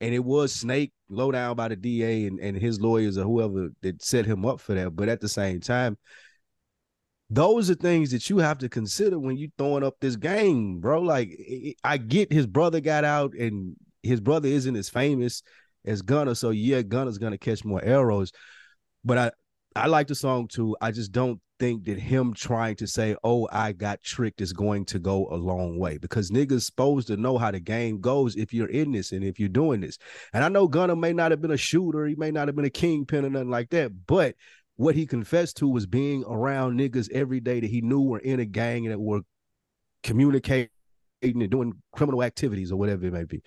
and 0.00 0.14
it 0.14 0.24
was 0.24 0.52
Snake 0.52 0.92
low 1.08 1.30
down 1.30 1.56
by 1.56 1.68
the 1.68 1.76
DA 1.76 2.26
and, 2.26 2.40
and 2.40 2.56
his 2.56 2.80
lawyers 2.80 3.18
or 3.18 3.24
whoever 3.24 3.68
that 3.82 4.02
set 4.02 4.24
him 4.26 4.46
up 4.46 4.60
for 4.60 4.74
that. 4.74 4.96
But 4.96 5.08
at 5.08 5.20
the 5.20 5.28
same 5.28 5.60
time, 5.60 5.98
those 7.28 7.70
are 7.70 7.74
things 7.74 8.10
that 8.12 8.30
you 8.30 8.38
have 8.38 8.58
to 8.58 8.68
consider 8.68 9.18
when 9.18 9.36
you're 9.36 9.50
throwing 9.58 9.84
up 9.84 9.96
this 10.00 10.16
game, 10.16 10.80
bro. 10.80 11.02
Like 11.02 11.30
I 11.84 11.98
get 11.98 12.32
his 12.32 12.46
brother 12.46 12.80
got 12.80 13.04
out 13.04 13.34
and 13.34 13.76
his 14.02 14.20
brother 14.20 14.48
isn't 14.48 14.76
as 14.76 14.88
famous 14.88 15.42
as 15.84 16.02
Gunna, 16.02 16.34
so 16.34 16.50
yeah, 16.50 16.82
Gunna's 16.82 17.18
gonna 17.18 17.38
catch 17.38 17.64
more 17.64 17.82
arrows. 17.84 18.32
But 19.04 19.18
I 19.18 19.30
I 19.76 19.86
like 19.86 20.08
the 20.08 20.14
song 20.14 20.48
too. 20.48 20.76
I 20.80 20.90
just 20.90 21.12
don't 21.12 21.40
think 21.60 21.84
that 21.84 21.98
him 21.98 22.34
trying 22.34 22.74
to 22.76 22.86
say, 22.88 23.14
"Oh, 23.22 23.48
I 23.52 23.72
got 23.72 24.02
tricked," 24.02 24.40
is 24.40 24.52
going 24.52 24.86
to 24.86 24.98
go 24.98 25.28
a 25.30 25.36
long 25.36 25.78
way 25.78 25.98
because 25.98 26.30
niggas 26.30 26.62
supposed 26.62 27.06
to 27.08 27.16
know 27.16 27.38
how 27.38 27.52
the 27.52 27.60
game 27.60 28.00
goes 28.00 28.34
if 28.34 28.52
you're 28.52 28.70
in 28.70 28.90
this 28.90 29.12
and 29.12 29.22
if 29.22 29.38
you're 29.38 29.48
doing 29.48 29.80
this. 29.80 29.98
And 30.32 30.42
I 30.42 30.48
know 30.48 30.66
Gunna 30.66 30.96
may 30.96 31.12
not 31.12 31.30
have 31.30 31.40
been 31.40 31.52
a 31.52 31.56
shooter, 31.56 32.06
he 32.06 32.16
may 32.16 32.32
not 32.32 32.48
have 32.48 32.56
been 32.56 32.64
a 32.64 32.70
kingpin 32.70 33.24
or 33.24 33.30
nothing 33.30 33.50
like 33.50 33.70
that, 33.70 33.92
but 34.06 34.34
what 34.76 34.94
he 34.94 35.06
confessed 35.06 35.58
to 35.58 35.68
was 35.68 35.86
being 35.86 36.24
around 36.24 36.80
niggas 36.80 37.10
every 37.12 37.38
day 37.38 37.60
that 37.60 37.70
he 37.70 37.82
knew 37.82 38.00
were 38.00 38.18
in 38.18 38.40
a 38.40 38.46
gang 38.46 38.86
and 38.86 38.92
that 38.92 38.98
were 38.98 39.20
communicating 40.02 40.70
and 41.22 41.50
doing 41.50 41.74
criminal 41.92 42.22
activities 42.22 42.72
or 42.72 42.76
whatever 42.76 43.06
it 43.06 43.12
may 43.12 43.24
be. 43.24 43.42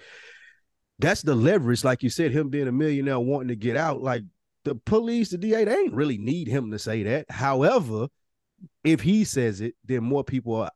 That's 0.99 1.23
the 1.23 1.33
leverage, 1.35 1.83
like 1.83 2.03
you 2.03 2.09
said, 2.09 2.31
him 2.31 2.49
being 2.49 2.67
a 2.67 2.71
millionaire 2.71 3.19
wanting 3.19 3.47
to 3.47 3.55
get 3.55 3.75
out. 3.75 4.01
Like 4.01 4.21
the 4.63 4.75
police, 4.75 5.29
the 5.29 5.37
DA, 5.37 5.65
they 5.65 5.75
ain't 5.75 5.93
really 5.93 6.17
need 6.17 6.47
him 6.47 6.71
to 6.71 6.79
say 6.79 7.03
that. 7.03 7.29
However, 7.29 8.07
if 8.83 9.01
he 9.01 9.23
says 9.23 9.61
it, 9.61 9.75
then 9.85 10.03
more 10.03 10.23
people 10.23 10.55
are 10.55 10.71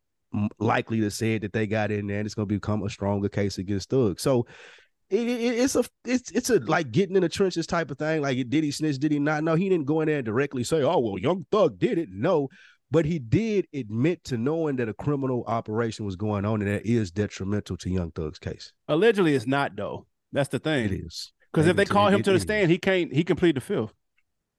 likely 0.60 1.00
to 1.02 1.12
say 1.12 1.36
it 1.36 1.42
that 1.42 1.54
they 1.54 1.68
got 1.68 1.92
in 1.92 2.08
there 2.08 2.20
and 2.20 2.26
it's 2.26 2.36
going 2.36 2.48
to 2.48 2.54
become 2.54 2.84
a 2.84 2.90
stronger 2.90 3.30
case 3.30 3.58
against 3.58 3.90
Thug. 3.90 4.20
So 4.20 4.46
it, 5.10 5.28
it, 5.28 5.60
it's 5.60 5.76
a 5.76 5.86
it's 6.04 6.32
it's 6.32 6.50
a 6.50 6.60
like 6.60 6.92
getting 6.92 7.16
in 7.16 7.22
the 7.22 7.30
trenches 7.30 7.66
type 7.66 7.92
of 7.92 7.98
thing. 7.98 8.22
Like 8.22 8.38
did 8.50 8.64
he 8.64 8.72
snitch? 8.72 8.98
Did 8.98 9.14
he 9.14 9.20
not? 9.20 9.44
No, 9.44 9.56
he 9.56 9.70
didn't 9.70 9.86
go 9.86 10.02
in 10.02 10.08
there 10.08 10.18
and 10.18 10.26
directly 10.26 10.66
say, 10.66 10.82
"Oh 10.82 11.00
well, 11.00 11.18
Young 11.18 11.46
Thug 11.50 11.80
did 11.80 11.98
it." 11.98 12.10
No, 12.12 12.50
but 12.92 13.06
he 13.06 13.18
did 13.18 13.68
admit 13.74 14.26
to 14.26 14.38
knowing 14.38 14.76
that 14.78 14.90
a 14.90 14.94
criminal 14.94 15.46
operation 15.48 16.06
was 16.06 16.18
going 16.18 16.44
on, 16.44 16.62
and 16.62 16.70
that 16.70 16.86
is 16.86 17.12
detrimental 17.12 17.78
to 17.78 17.90
Young 17.90 18.12
Thug's 18.12 18.38
case. 18.38 18.74
Allegedly, 18.90 19.34
it's 19.34 19.48
not 19.48 19.78
though. 19.78 20.08
That's 20.34 20.50
the 20.50 20.60
thing. 20.60 20.86
It 20.86 20.92
is 20.92 21.32
because 21.52 21.68
if 21.68 21.76
they 21.76 21.86
call 21.86 22.10
him 22.10 22.24
to 22.24 22.32
the 22.32 22.40
stand, 22.40 22.72
he 22.72 22.78
can't. 22.78 23.14
He 23.14 23.24
can 23.24 23.36
plead 23.36 23.56
the 23.56 23.62
fifth. 23.62 23.94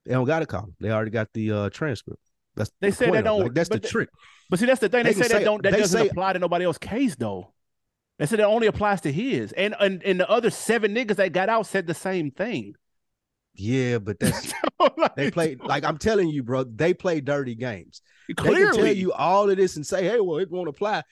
They 0.07 0.15
don't 0.15 0.25
got 0.25 0.41
to 0.41 0.47
call 0.47 0.65
him. 0.65 0.77
They 0.81 0.91
already 0.91 1.11
got 1.11 1.29
the 1.35 1.53
uh, 1.53 1.71
transcript. 1.71 2.23
That's 2.57 2.71
they 2.81 2.91
the 2.91 2.97
say 2.97 3.11
that 3.11 3.25
don't. 3.25 3.43
Like, 3.43 3.55
that's 3.55 3.69
the 3.69 3.79
trick. 3.79 4.09
But 4.51 4.59
see, 4.59 4.67
that's 4.67 4.81
the 4.81 4.89
thing. 4.89 5.05
They, 5.05 5.13
they 5.13 5.23
say, 5.23 5.29
say 5.29 5.39
that 5.39 5.45
don't. 5.45 5.63
That 5.63 5.73
doesn't 5.73 6.01
say, 6.01 6.09
apply 6.09 6.33
to 6.33 6.39
nobody 6.39 6.65
else's 6.65 6.79
case 6.79 7.15
though. 7.17 7.53
They 8.19 8.27
said 8.27 8.41
it 8.41 8.45
only 8.45 8.67
applies 8.67 9.01
to 9.03 9.13
his. 9.13 9.53
And, 9.53 9.77
and 9.79 10.03
and 10.03 10.19
the 10.19 10.29
other 10.29 10.51
seven 10.51 10.95
niggas 10.95 11.17
that 11.17 11.33
got 11.33 11.49
out 11.49 11.67
said 11.67 11.87
the 11.87 11.95
same 11.95 12.31
thing. 12.31 12.75
Yeah, 13.55 13.99
but 13.99 14.19
that's 14.19 14.53
they 15.17 15.31
play 15.31 15.57
like 15.61 15.85
I'm 15.85 15.99
telling 15.99 16.29
you, 16.29 16.43
bro. 16.43 16.65
They 16.65 16.95
play 16.95 17.21
dirty 17.21 17.55
games. 17.55 18.03
Clearly, 18.37 18.65
They 18.65 18.71
can 18.71 18.77
tell 18.77 18.97
you 18.97 19.13
all 19.13 19.51
of 19.51 19.57
this 19.57 19.77
and 19.77 19.87
say, 19.87 20.05
"Hey, 20.05 20.21
well, 20.21 20.39
it 20.39 20.51
won't 20.51 20.69
apply." 20.69 21.03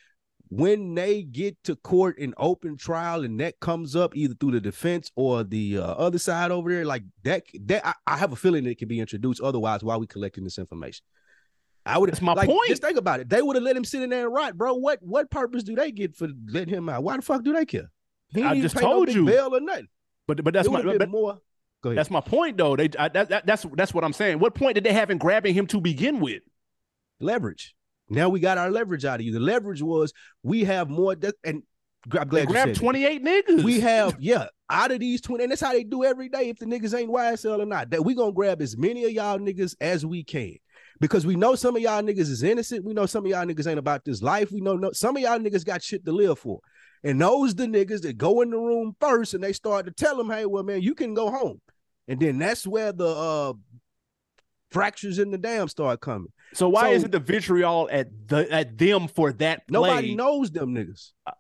When 0.49 0.95
they 0.95 1.23
get 1.23 1.63
to 1.65 1.75
court 1.75 2.19
in 2.19 2.33
open 2.37 2.77
trial 2.77 3.25
and 3.25 3.41
that 3.41 3.59
comes 3.59 3.97
up 3.97 4.17
either 4.17 4.35
through 4.35 4.53
the 4.53 4.61
defense 4.61 5.11
or 5.17 5.43
the 5.43 5.79
uh, 5.79 5.83
other 5.83 6.19
side 6.19 6.53
over 6.53 6.73
there, 6.73 6.85
like 6.85 7.03
that, 7.25 7.43
that 7.65 7.85
I, 7.85 7.95
I 8.07 8.17
have 8.17 8.33
a 8.33 8.37
feeling 8.37 8.65
it 8.67 8.79
can 8.79 8.87
be 8.87 9.01
introduced. 9.01 9.41
Otherwise, 9.41 9.83
why 9.83 9.95
are 9.95 9.99
we 9.99 10.07
collecting 10.07 10.45
this 10.45 10.59
information? 10.59 11.05
I 11.85 11.99
would. 11.99 12.11
That's 12.11 12.23
my 12.23 12.35
like, 12.35 12.49
point. 12.49 12.69
Just 12.69 12.83
think 12.83 12.99
about 12.99 13.21
it. 13.21 13.29
They 13.29 13.43
would 13.43 13.57
have 13.57 13.63
let 13.63 13.77
him 13.77 13.85
sit 13.85 14.03
in 14.03 14.11
there 14.11 14.27
and 14.27 14.35
rot, 14.35 14.57
bro. 14.57 14.75
What 14.75 15.01
what 15.03 15.31
purpose 15.31 15.63
do 15.63 15.75
they 15.77 15.93
get 15.93 16.17
for 16.17 16.29
letting 16.49 16.75
him 16.75 16.89
out? 16.89 17.05
Why 17.05 17.17
the 17.17 17.23
fuck 17.23 17.45
do 17.45 17.53
they 17.53 17.65
care? 17.65 17.91
He 18.29 18.43
I 18.43 18.61
just 18.61 18.75
pay 18.75 18.83
no 18.83 18.93
told 18.93 19.13
you. 19.13 19.25
bail 19.25 19.55
or 19.55 19.61
nothing. 19.61 19.87
but 20.27 20.43
but 20.43 20.53
that's 20.53 20.67
It 20.67 20.73
my 20.73 20.83
but, 20.83 21.09
more. 21.09 21.39
Go 21.83 21.91
ahead. 21.91 21.99
that's 21.99 22.11
my 22.11 22.21
point 22.21 22.57
though. 22.57 22.75
They 22.75 22.89
I, 22.99 23.09
that, 23.09 23.29
that, 23.29 23.47
that's 23.47 23.65
that's 23.75 23.95
what 23.95 24.03
I'm 24.03 24.13
saying. 24.13 24.41
What 24.41 24.55
point 24.55 24.75
did 24.75 24.83
they 24.83 24.93
have 24.93 25.11
in 25.11 25.19
grabbing 25.19 25.55
him 25.55 25.67
to 25.69 25.81
begin 25.81 26.19
with? 26.19 26.43
leverage. 27.21 27.76
Now 28.09 28.29
we 28.29 28.41
got 28.41 28.59
our 28.59 28.71
leverage 28.71 29.05
out 29.05 29.21
of 29.21 29.27
you. 29.27 29.33
The 29.33 29.41
leverage 29.41 29.83
was 29.83 30.13
we 30.43 30.65
have 30.65 30.89
more, 30.89 31.15
de- 31.15 31.33
and 31.45 31.63
I'm 32.13 32.29
They 32.29 32.45
glad 32.47 32.49
you 32.49 32.55
said 32.55 32.69
that. 32.69 32.77
28 32.77 33.25
niggas. 33.25 33.65
We 33.65 33.81
have, 33.81 34.17
yeah, 34.21 34.47
out 34.71 34.93
of 34.93 35.01
these 35.01 35.21
20, 35.21 35.45
and 35.45 35.51
that's 35.51 35.61
how 35.61 35.73
they 35.73 35.83
do 35.85 36.05
every 36.05 36.29
day 36.29 36.49
if 36.49 36.59
the 36.59 36.67
niggas 36.67 36.97
ain't 36.97 37.11
YSL 37.11 37.61
or 37.61 37.67
not. 37.67 37.91
That 37.91 38.05
we 38.05 38.15
gonna 38.15 38.33
grab 38.33 38.63
as 38.63 38.77
many 38.77 39.05
of 39.05 39.11
y'all 39.11 39.39
niggas 39.39 39.75
as 39.81 40.07
we 40.07 40.23
can. 40.23 40.57
Because 41.01 41.27
we 41.27 41.37
know 41.37 41.55
some 41.57 41.77
of 41.77 41.83
y'all 41.83 42.03
niggas 42.03 42.21
is 42.21 42.43
innocent. 42.43 42.85
We 42.85 42.95
know 42.95 43.07
some 43.07 43.25
of 43.25 43.31
y'all 43.31 43.45
niggas 43.45 43.67
ain't 43.67 43.79
about 43.79 44.05
this 44.05 44.23
life. 44.23 44.51
We 44.51 44.61
know 44.61 44.77
no, 44.77 44.93
some 44.93 45.17
of 45.17 45.23
y'all 45.23 45.39
niggas 45.39 45.65
got 45.65 45.83
shit 45.83 46.05
to 46.07 46.13
live 46.13 46.39
for. 46.39 46.61
And 47.05 47.21
those 47.21 47.55
the 47.55 47.67
niggas 47.67 48.03
that 48.03 48.17
go 48.17 48.41
in 48.41 48.51
the 48.51 48.59
room 48.59 48.97
first 49.01 49.35
and 49.35 49.45
they 49.45 49.53
start 49.53 49.87
to 49.87 49.93
tell 49.93 50.17
them, 50.17 50.31
hey, 50.31 50.47
well, 50.47 50.63
man, 50.63 50.81
you 50.81 50.95
can 50.95 51.13
go 51.13 51.31
home. 51.31 51.61
And 52.09 52.19
then 52.19 52.39
that's 52.39 52.67
where 52.67 52.93
the 52.93 53.09
uh 53.09 53.53
fractures 54.71 55.19
in 55.19 55.31
the 55.31 55.39
dam 55.39 55.69
start 55.69 56.01
coming. 56.01 56.33
So 56.55 56.69
why 56.69 56.91
so- 56.91 56.93
isn't 56.93 57.11
the 57.13 57.21
vitriol 57.21 57.89
at 57.91 58.09
the 58.29 58.51
at 58.53 58.79
them 58.79 59.09
for 59.09 59.33
that 59.35 59.67
play? 59.69 59.81
Nobody 59.81 60.15
knows 60.15 60.51
them 60.51 60.75
niggas. 60.75 61.13
Uh, 61.27 61.33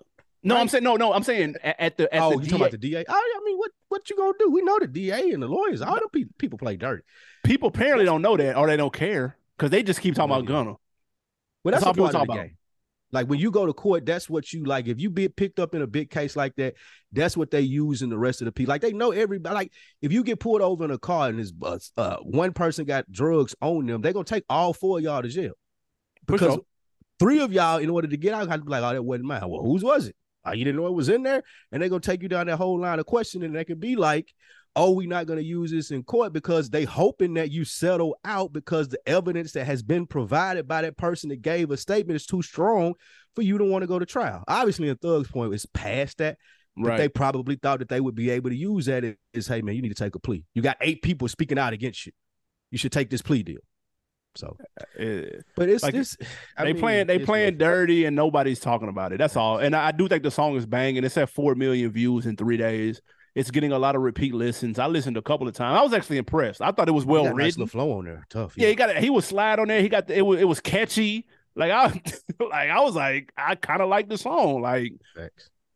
no, 0.42 0.56
I'm 0.56 0.68
saying 0.68 0.84
no, 0.84 0.96
no. 0.96 1.12
I'm 1.12 1.22
saying 1.24 1.56
at, 1.62 1.76
at 1.80 1.96
the 1.96 2.14
at 2.14 2.22
oh, 2.22 2.30
the 2.30 2.36
you 2.36 2.40
DA, 2.42 2.46
talking 2.50 2.60
about 2.62 2.70
the 2.72 2.78
DA? 2.78 2.98
I, 3.00 3.04
oh, 3.08 3.40
I 3.40 3.44
mean, 3.44 3.58
what 3.58 3.70
what 3.88 4.08
you 4.10 4.16
gonna 4.16 4.34
do? 4.38 4.50
We 4.50 4.62
know 4.62 4.78
the 4.78 4.86
DA 4.86 5.30
and 5.30 5.42
the 5.42 5.48
lawyers. 5.48 5.82
All 5.82 5.94
them 5.94 6.08
people, 6.12 6.34
people 6.38 6.58
play 6.58 6.76
dirty. 6.76 7.02
people 7.44 7.68
apparently 7.68 8.04
don't 8.04 8.22
know 8.22 8.36
that 8.36 8.56
or 8.56 8.66
they 8.66 8.76
don't 8.76 8.92
care 8.92 9.36
because 9.56 9.70
they 9.70 9.82
just 9.82 10.00
keep 10.00 10.14
talking 10.14 10.28
No, 10.28 10.36
about. 10.36 10.46
Gunna. 10.46 10.74
But 11.64 11.70
that's, 11.72 11.84
That's 11.84 11.86
all 11.86 11.94
people 11.94 12.08
talk 12.10 12.24
about. 12.24 12.36
game. 12.36 12.55
Like 13.16 13.28
when 13.28 13.38
you 13.38 13.50
go 13.50 13.64
to 13.64 13.72
court, 13.72 14.04
that's 14.04 14.28
what 14.28 14.52
you 14.52 14.64
like. 14.64 14.88
If 14.88 15.00
you 15.00 15.08
be 15.08 15.26
picked 15.28 15.58
up 15.58 15.74
in 15.74 15.80
a 15.80 15.86
big 15.86 16.10
case 16.10 16.36
like 16.36 16.54
that, 16.56 16.74
that's 17.12 17.34
what 17.34 17.50
they 17.50 17.62
use 17.62 18.02
in 18.02 18.10
the 18.10 18.18
rest 18.18 18.42
of 18.42 18.44
the 18.44 18.52
people. 18.52 18.72
Like 18.72 18.82
they 18.82 18.92
know 18.92 19.10
everybody. 19.10 19.54
Like 19.54 19.72
if 20.02 20.12
you 20.12 20.22
get 20.22 20.38
pulled 20.38 20.60
over 20.60 20.84
in 20.84 20.90
a 20.90 20.98
car 20.98 21.30
and 21.30 21.38
this 21.38 21.50
bus, 21.50 21.92
uh, 21.96 22.18
one 22.18 22.52
person 22.52 22.84
got 22.84 23.10
drugs 23.10 23.54
on 23.62 23.86
them, 23.86 24.02
they're 24.02 24.12
gonna 24.12 24.24
take 24.24 24.44
all 24.50 24.74
four 24.74 24.98
of 24.98 25.04
y'all 25.04 25.22
to 25.22 25.28
jail 25.28 25.54
because 26.26 26.52
sure. 26.52 26.64
three 27.18 27.40
of 27.40 27.54
y'all, 27.54 27.78
in 27.78 27.88
order 27.88 28.06
to 28.06 28.16
get 28.18 28.34
out, 28.34 28.48
had 28.48 28.60
to 28.60 28.64
be 28.66 28.70
like, 28.70 28.82
"Oh, 28.82 28.92
that 28.92 29.02
wasn't 29.02 29.24
mine." 29.24 29.48
Well, 29.48 29.62
whose 29.62 29.82
was 29.82 30.08
it? 30.08 30.16
Oh, 30.44 30.52
you 30.52 30.66
didn't 30.66 30.78
know 30.78 30.86
it 30.86 30.92
was 30.92 31.08
in 31.08 31.22
there, 31.22 31.42
and 31.72 31.80
they're 31.80 31.88
gonna 31.88 32.00
take 32.00 32.20
you 32.20 32.28
down 32.28 32.48
that 32.48 32.58
whole 32.58 32.78
line 32.78 32.98
of 32.98 33.06
questioning. 33.06 33.46
And 33.46 33.56
they 33.56 33.64
could 33.64 33.80
be 33.80 33.96
like, 33.96 34.30
"Oh, 34.76 34.92
we're 34.92 35.08
not 35.08 35.26
gonna 35.26 35.40
use 35.40 35.72
this 35.72 35.90
in 35.90 36.04
court 36.04 36.32
because 36.32 36.70
they 36.70 36.84
hoping 36.84 37.34
that 37.34 37.50
you 37.50 37.64
settle 37.64 38.16
out 38.24 38.52
because 38.52 38.88
the 38.88 39.00
evidence 39.08 39.52
that 39.52 39.64
has 39.64 39.82
been 39.82 40.06
provided 40.06 40.68
by 40.68 40.82
that 40.82 40.96
person 40.96 41.30
that 41.30 41.42
gave 41.42 41.70
a 41.72 41.76
statement 41.76 42.14
is 42.16 42.26
too 42.26 42.42
strong 42.42 42.94
for 43.34 43.42
you 43.42 43.58
to 43.58 43.64
want 43.64 43.82
to 43.82 43.88
go 43.88 43.98
to 43.98 44.06
trial." 44.06 44.44
Obviously, 44.46 44.88
in 44.88 44.96
Thug's 44.96 45.28
point, 45.28 45.52
it's 45.52 45.66
past 45.66 46.18
that. 46.18 46.38
But 46.78 46.88
Right. 46.90 46.98
they 46.98 47.08
probably 47.08 47.56
thought 47.56 47.78
that 47.78 47.88
they 47.88 48.02
would 48.02 48.14
be 48.14 48.28
able 48.28 48.50
to 48.50 48.56
use 48.56 48.84
that 48.84 49.16
is, 49.32 49.46
hey 49.46 49.62
man, 49.62 49.74
you 49.76 49.80
need 49.80 49.88
to 49.88 49.94
take 49.94 50.14
a 50.14 50.18
plea. 50.18 50.44
You 50.54 50.60
got 50.60 50.76
eight 50.82 51.00
people 51.00 51.26
speaking 51.26 51.58
out 51.58 51.72
against 51.72 52.04
you. 52.04 52.12
You 52.70 52.76
should 52.76 52.92
take 52.92 53.08
this 53.08 53.22
plea 53.22 53.42
deal. 53.42 53.60
So, 54.34 54.58
Uh, 55.00 55.40
but 55.56 55.70
it's 55.70 55.82
Like, 55.82 55.94
this. 55.94 56.18
I 56.54 56.64
they 56.64 56.74
mean, 56.74 56.82
playing 56.82 57.06
they 57.06 57.18
playing 57.18 57.56
dirty 57.56 58.04
and 58.04 58.14
nobody's 58.14 58.60
talking 58.60 58.90
about 58.90 59.14
it. 59.14 59.16
That's 59.18 59.36
all. 59.36 59.56
And 59.58 59.74
I, 59.74 59.86
I 59.86 59.92
do 59.92 60.06
think 60.06 60.22
the 60.22 60.30
song 60.30 60.54
is 60.56 60.66
banging. 60.66 61.02
It's 61.02 61.16
at 61.16 61.30
four 61.30 61.54
million 61.54 61.90
views 61.90 62.26
in 62.26 62.36
three 62.36 62.58
days. 62.58 63.00
It's 63.36 63.50
getting 63.52 63.70
a 63.70 63.78
lot 63.78 63.94
of 63.94 64.02
repeat 64.02 64.34
listens. 64.34 64.78
I 64.80 64.86
listened 64.86 65.16
a 65.16 65.22
couple 65.22 65.46
of 65.46 65.54
times. 65.54 65.78
I 65.78 65.82
was 65.82 65.92
actually 65.92 66.16
impressed. 66.16 66.60
I 66.62 66.72
thought 66.72 66.88
it 66.88 66.92
was 66.92 67.04
well 67.04 67.24
nice 67.24 67.34
written. 67.34 67.60
little 67.60 67.66
flow 67.68 67.92
on 67.98 68.06
there. 68.06 68.26
Tough. 68.30 68.54
Yeah, 68.56 68.68
he 68.68 68.74
got 68.74 68.90
it. 68.90 68.96
He 68.96 69.10
was 69.10 69.26
slide 69.26 69.58
on 69.60 69.68
there. 69.68 69.80
He 69.82 69.88
got 69.88 70.08
the, 70.08 70.16
it 70.18 70.22
was 70.22 70.40
it 70.40 70.48
was 70.48 70.58
catchy. 70.60 71.26
Like 71.54 71.70
I 71.70 71.86
like 72.40 72.70
I 72.70 72.80
was 72.80 72.96
like 72.96 73.30
I 73.36 73.54
kind 73.54 73.82
of 73.82 73.88
like 73.88 74.08
the 74.08 74.18
song. 74.18 74.62
Like 74.62 74.94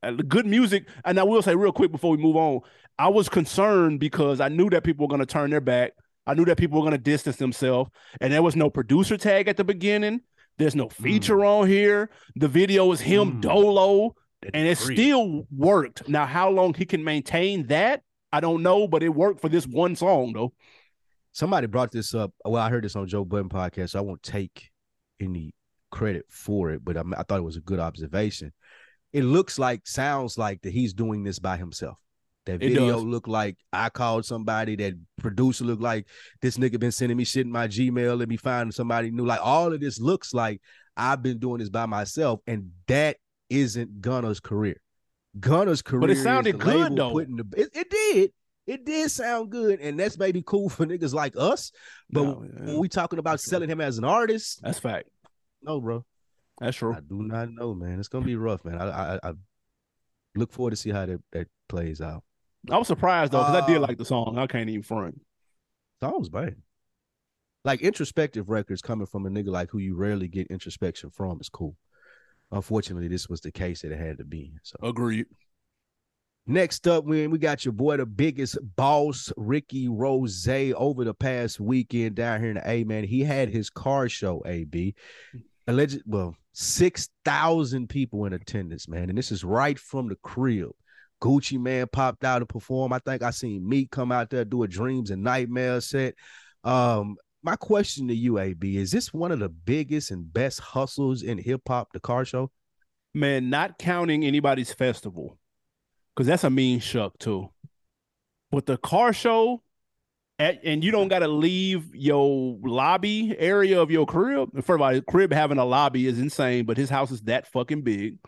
uh, 0.02 0.12
good 0.26 0.46
music. 0.46 0.88
And 1.04 1.20
I 1.20 1.22
will 1.22 1.42
say 1.42 1.54
real 1.54 1.72
quick 1.72 1.92
before 1.92 2.10
we 2.12 2.16
move 2.16 2.36
on, 2.36 2.60
I 2.98 3.08
was 3.08 3.28
concerned 3.28 4.00
because 4.00 4.40
I 4.40 4.48
knew 4.48 4.70
that 4.70 4.82
people 4.82 5.06
were 5.06 5.10
going 5.10 5.20
to 5.20 5.26
turn 5.26 5.50
their 5.50 5.60
back. 5.60 5.92
I 6.26 6.34
knew 6.34 6.44
that 6.46 6.56
people 6.58 6.78
were 6.78 6.84
going 6.88 6.98
to 6.98 7.02
distance 7.02 7.36
themselves, 7.36 7.90
and 8.20 8.32
there 8.32 8.42
was 8.42 8.56
no 8.56 8.70
producer 8.70 9.16
tag 9.16 9.48
at 9.48 9.56
the 9.56 9.64
beginning. 9.64 10.20
There's 10.58 10.74
no 10.76 10.88
feature 10.88 11.44
on 11.44 11.66
here. 11.66 12.10
The 12.36 12.48
video 12.48 12.90
is 12.92 13.00
him 13.00 13.32
Mm. 13.32 13.40
dolo, 13.40 14.14
and 14.42 14.66
it 14.66 14.78
still 14.78 15.46
worked. 15.54 16.08
Now, 16.08 16.26
how 16.26 16.50
long 16.50 16.74
he 16.74 16.84
can 16.84 17.04
maintain 17.04 17.66
that, 17.68 18.02
I 18.32 18.40
don't 18.40 18.62
know, 18.62 18.88
but 18.88 19.02
it 19.02 19.10
worked 19.10 19.40
for 19.40 19.48
this 19.48 19.66
one 19.66 19.96
song 19.96 20.32
though. 20.32 20.52
Somebody 21.32 21.66
brought 21.66 21.92
this 21.92 22.14
up. 22.14 22.32
Well, 22.44 22.62
I 22.62 22.70
heard 22.70 22.84
this 22.84 22.96
on 22.96 23.06
Joe 23.06 23.24
Budden 23.24 23.48
podcast, 23.48 23.90
so 23.90 23.98
I 23.98 24.02
won't 24.02 24.22
take 24.22 24.70
any 25.20 25.54
credit 25.90 26.26
for 26.28 26.70
it, 26.70 26.84
but 26.84 26.96
I, 26.96 27.02
I 27.16 27.22
thought 27.22 27.38
it 27.38 27.44
was 27.44 27.56
a 27.56 27.60
good 27.60 27.78
observation. 27.78 28.52
It 29.12 29.22
looks 29.24 29.58
like, 29.58 29.86
sounds 29.86 30.38
like 30.38 30.62
that 30.62 30.72
he's 30.72 30.94
doing 30.94 31.22
this 31.24 31.38
by 31.38 31.56
himself. 31.56 31.98
That 32.46 32.60
video 32.60 32.98
looked 32.98 33.28
like 33.28 33.58
I 33.72 33.90
called 33.90 34.24
somebody. 34.24 34.74
That 34.76 34.94
producer 35.18 35.64
looked 35.64 35.82
like 35.82 36.08
this 36.40 36.56
nigga 36.56 36.80
been 36.80 36.90
sending 36.90 37.16
me 37.16 37.24
shit 37.24 37.44
in 37.44 37.52
my 37.52 37.68
Gmail. 37.68 38.18
Let 38.18 38.28
me 38.28 38.38
find 38.38 38.72
somebody 38.72 39.10
new. 39.10 39.26
Like 39.26 39.40
all 39.42 39.72
of 39.72 39.80
this 39.80 40.00
looks 40.00 40.32
like 40.32 40.60
I've 40.96 41.22
been 41.22 41.38
doing 41.38 41.58
this 41.58 41.68
by 41.68 41.86
myself, 41.86 42.40
and 42.46 42.70
that 42.86 43.18
isn't 43.50 44.00
Gunna's 44.00 44.40
career. 44.40 44.80
Gunna's 45.38 45.82
career, 45.82 46.00
but 46.00 46.10
it 46.10 46.16
sounded 46.22 46.58
good, 46.58 46.96
though. 46.96 47.12
Putting 47.12 47.36
the, 47.36 47.44
it, 47.56 47.68
it 47.74 47.90
did, 47.90 48.32
it 48.66 48.84
did 48.86 49.10
sound 49.10 49.50
good, 49.50 49.80
and 49.80 49.98
that's 49.98 50.18
maybe 50.18 50.42
cool 50.44 50.68
for 50.68 50.86
niggas 50.86 51.12
like 51.12 51.34
us. 51.36 51.70
But 52.10 52.22
No, 52.22 52.32
when 52.34 52.78
we 52.78 52.88
talking 52.88 53.18
about 53.18 53.32
That's 53.32 53.44
selling 53.44 53.68
him 53.68 53.80
as 53.80 53.98
an 53.98 54.04
artist, 54.04 54.60
that's 54.62 54.78
fact. 54.78 55.08
no, 55.62 55.80
bro, 55.80 56.04
That's 56.60 56.76
true. 56.76 56.94
I 56.94 57.00
do 57.00 57.22
not 57.22 57.50
know, 57.52 57.74
man. 57.74 57.98
It's 58.00 58.08
gonna 58.08 58.24
be 58.24 58.36
rough, 58.36 58.64
man. 58.64 58.80
I 58.80 59.14
I, 59.14 59.18
I 59.22 59.32
look 60.34 60.52
forward 60.52 60.70
to 60.70 60.76
see 60.76 60.90
how 60.90 61.06
that, 61.06 61.20
that 61.32 61.48
plays 61.68 62.00
out. 62.00 62.22
I 62.70 62.76
was 62.78 62.88
surprised 62.88 63.32
though 63.32 63.38
because 63.40 63.62
I 63.62 63.66
did 63.66 63.76
Uh, 63.78 63.80
like 63.80 63.98
the 63.98 64.04
song. 64.04 64.36
I 64.38 64.46
can't 64.46 64.68
even 64.68 64.82
front. 64.82 65.20
Songs 66.00 66.28
bang. 66.28 66.56
Like 67.64 67.82
introspective 67.82 68.48
records 68.48 68.80
coming 68.82 69.06
from 69.06 69.26
a 69.26 69.30
nigga 69.30 69.48
like 69.48 69.70
who 69.70 69.78
you 69.78 69.94
rarely 69.94 70.28
get 70.28 70.46
introspection 70.48 71.10
from 71.10 71.40
is 71.40 71.48
cool. 71.48 71.76
Unfortunately, 72.52 73.08
this 73.08 73.28
was 73.28 73.40
the 73.40 73.52
case 73.52 73.82
that 73.82 73.92
it 73.92 73.98
had 73.98 74.18
to 74.18 74.24
be. 74.24 74.52
So 74.62 74.76
Agreed. 74.82 75.26
Next 76.46 76.88
up, 76.88 77.04
we 77.04 77.26
we 77.26 77.38
got 77.38 77.64
your 77.64 77.72
boy, 77.72 77.98
the 77.98 78.06
biggest 78.06 78.58
boss, 78.74 79.32
Ricky 79.36 79.88
Rose, 79.88 80.48
over 80.48 81.04
the 81.04 81.14
past 81.14 81.60
weekend 81.60 82.16
down 82.16 82.40
here 82.40 82.50
in 82.50 82.56
the 82.56 82.68
A 82.68 82.82
man. 82.84 83.04
He 83.04 83.20
had 83.20 83.50
his 83.50 83.70
car 83.70 84.08
show, 84.08 84.42
AB. 84.46 84.94
Alleged, 85.68 86.02
well, 86.06 86.34
six 86.52 87.08
thousand 87.24 87.88
people 87.88 88.24
in 88.24 88.32
attendance, 88.32 88.88
man, 88.88 89.10
and 89.10 89.18
this 89.18 89.30
is 89.30 89.44
right 89.44 89.78
from 89.78 90.08
the 90.08 90.16
crib. 90.16 90.70
Gucci 91.20 91.60
Mane 91.60 91.86
popped 91.86 92.24
out 92.24 92.38
and 92.38 92.48
performed. 92.48 92.94
I 92.94 92.98
think 92.98 93.22
I 93.22 93.30
seen 93.30 93.68
Meek 93.68 93.90
come 93.90 94.10
out 94.10 94.30
there 94.30 94.44
do 94.44 94.62
a 94.62 94.68
Dreams 94.68 95.10
and 95.10 95.22
Nightmares 95.22 95.86
set. 95.86 96.14
Um, 96.64 97.16
my 97.42 97.56
question 97.56 98.08
to 98.08 98.14
you, 98.14 98.38
AB, 98.38 98.76
is 98.76 98.90
this 98.90 99.12
one 99.12 99.32
of 99.32 99.38
the 99.38 99.48
biggest 99.48 100.10
and 100.10 100.30
best 100.30 100.60
hustles 100.60 101.22
in 101.22 101.38
hip 101.38 101.62
hop, 101.66 101.92
the 101.92 102.00
car 102.00 102.24
show? 102.24 102.50
Man, 103.14 103.50
not 103.50 103.78
counting 103.78 104.24
anybody's 104.24 104.72
festival, 104.72 105.38
because 106.14 106.26
that's 106.26 106.44
a 106.44 106.50
mean 106.50 106.80
shuck 106.80 107.18
too. 107.18 107.50
But 108.50 108.66
the 108.66 108.76
car 108.76 109.12
show, 109.12 109.62
at, 110.38 110.60
and 110.64 110.84
you 110.84 110.90
don't 110.90 111.08
got 111.08 111.20
to 111.20 111.28
leave 111.28 111.94
your 111.94 112.58
lobby 112.62 113.34
area 113.38 113.80
of 113.80 113.90
your 113.90 114.06
crib. 114.06 114.50
First 114.56 114.70
of 114.70 114.82
all, 114.82 114.90
his 114.90 115.02
crib 115.08 115.32
having 115.32 115.58
a 115.58 115.64
lobby 115.64 116.06
is 116.06 116.18
insane, 116.18 116.66
but 116.66 116.76
his 116.76 116.90
house 116.90 117.10
is 117.10 117.22
that 117.22 117.50
fucking 117.50 117.82
big. 117.82 118.18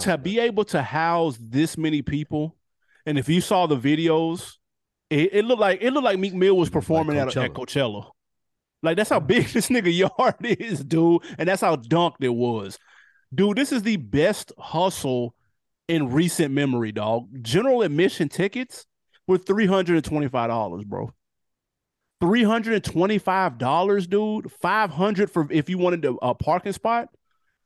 To 0.00 0.18
be 0.18 0.40
able 0.40 0.64
to 0.66 0.82
house 0.82 1.38
this 1.40 1.78
many 1.78 2.02
people, 2.02 2.56
and 3.06 3.16
if 3.16 3.28
you 3.28 3.40
saw 3.40 3.66
the 3.66 3.76
videos, 3.76 4.54
it, 5.08 5.34
it 5.34 5.44
looked 5.44 5.60
like 5.60 5.78
it 5.82 5.92
looked 5.92 6.04
like 6.04 6.18
Meek 6.18 6.34
Mill 6.34 6.56
was 6.56 6.68
Like 6.68 6.72
performing 6.72 7.18
at, 7.18 7.36
at 7.36 7.52
Coachella. 7.52 8.10
Like 8.84 8.96
that's 8.96 9.10
how 9.10 9.20
big 9.34 9.48
this 9.48 9.68
nigga 9.68 9.96
yard 9.96 10.36
is, 10.60 10.84
dude, 10.84 11.22
and 11.38 11.48
that's 11.48 11.62
how 11.62 11.76
dunked 11.76 12.22
it 12.22 12.34
was. 12.34 12.78
Dude, 13.34 13.58
this 13.58 13.72
is 13.72 13.82
the 13.82 13.96
best 13.96 14.52
hustle 14.58 15.34
in 15.88 16.12
recent 16.12 16.54
memory, 16.54 16.92
dog. 16.92 17.28
General 17.42 17.82
admission 17.82 18.28
tickets 18.28 18.86
were 19.26 19.38
$325, 19.38 20.86
bro. 20.86 21.12
$325, 22.20 24.08
dude. 24.08 24.50
500 24.52 25.30
for 25.30 25.46
if 25.50 25.68
you 25.68 25.78
wanted 25.78 26.04
a, 26.04 26.14
a 26.22 26.34
parking 26.34 26.72
spot, 26.72 27.08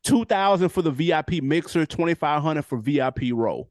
2000 0.04 0.68
for 0.70 0.82
the 0.82 0.90
VIP 0.90 1.42
mixer, 1.42 1.86
2500 1.86 2.62
for 2.64 2.78
VIP 2.78 3.18
row. 3.32 3.68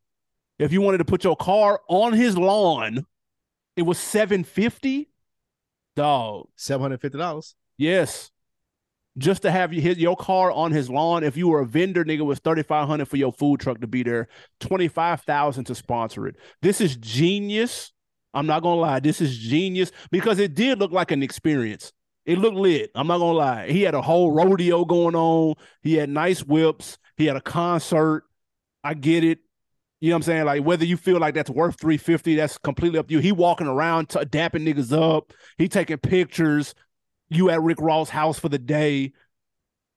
If 0.60 0.72
you 0.74 0.82
wanted 0.82 1.00
to 1.00 1.06
put 1.06 1.24
your 1.24 1.36
car 1.36 1.82
on 1.90 2.14
his 2.14 2.38
lawn, 2.38 3.06
It 3.78 3.84
was 3.84 4.00
seven 4.00 4.44
fifty. 4.44 5.10
Dog. 5.98 6.48
Seven 6.56 6.84
hundred 6.84 7.02
fifty 7.02 7.18
dollars. 7.18 7.56
Yes. 7.78 8.32
Just 9.18 9.42
to 9.42 9.52
have 9.52 9.74
you 9.74 9.82
hit 9.82 9.98
your 9.98 10.16
car 10.16 10.52
on 10.52 10.72
his 10.72 10.92
lawn. 10.92 11.24
If 11.24 11.36
you 11.36 11.48
were 11.48 11.62
a 11.62 11.66
vendor, 11.66 12.06
nigga, 12.06 12.20
it 12.20 12.22
was 12.22 12.38
thirty 12.38 12.62
five 12.62 12.88
hundred 12.88 13.08
for 13.08 13.18
your 13.18 13.34
food 13.34 13.60
truck 13.60 13.82
to 13.82 13.88
be 13.88 14.04
there. 14.04 14.28
Twenty 14.60 14.88
five 14.88 15.22
thousand 15.22 15.66
to 15.66 15.76
sponsor 15.76 16.28
it. 16.28 16.36
This 16.62 16.80
is 16.80 16.96
genius. 16.98 17.92
I'm 18.36 18.46
not 18.46 18.62
gonna 18.62 18.80
lie. 18.80 19.00
This 19.00 19.20
is 19.20 19.36
genius 19.36 19.92
because 20.12 20.38
it 20.38 20.54
did 20.54 20.78
look 20.78 20.92
like 20.92 21.10
an 21.10 21.24
experience. 21.24 21.94
It 22.28 22.38
looked 22.38 22.58
lit. 22.58 22.92
I'm 22.94 23.08
not 23.08 23.18
gonna 23.18 23.38
lie. 23.38 23.68
He 23.72 23.82
had 23.82 23.96
a 23.96 24.02
whole 24.04 24.32
rodeo 24.32 24.86
going 24.86 25.16
on. 25.16 25.56
He 25.82 25.96
had 25.96 26.10
nice 26.10 26.44
whips. 26.44 27.00
He 27.16 27.26
had 27.26 27.38
a 27.38 27.42
concert. 27.42 28.24
I 28.84 28.94
get 28.94 29.24
it. 29.24 29.40
You 30.00 30.10
know 30.10 30.16
what 30.16 30.18
I'm 30.18 30.24
saying? 30.24 30.46
Like 30.46 30.64
whether 30.64 30.86
you 30.86 30.98
feel 30.98 31.20
like 31.20 31.34
that's 31.34 31.50
worth 31.50 31.80
350, 31.80 32.36
that's 32.36 32.58
completely 32.58 33.00
up 33.00 33.08
to 33.08 33.14
you. 33.14 33.20
He 33.20 33.32
walking 33.32 33.68
around 33.68 34.10
t- 34.10 34.20
dapping 34.20 34.68
niggas 34.68 34.94
up. 34.94 35.34
He 35.58 35.68
taking 35.68 35.98
pictures. 35.98 36.76
You 37.30 37.50
at 37.50 37.62
Rick 37.62 37.82
Ross' 37.82 38.10
house 38.10 38.40
for 38.40 38.50
the 38.50 38.60
day. 38.60 39.14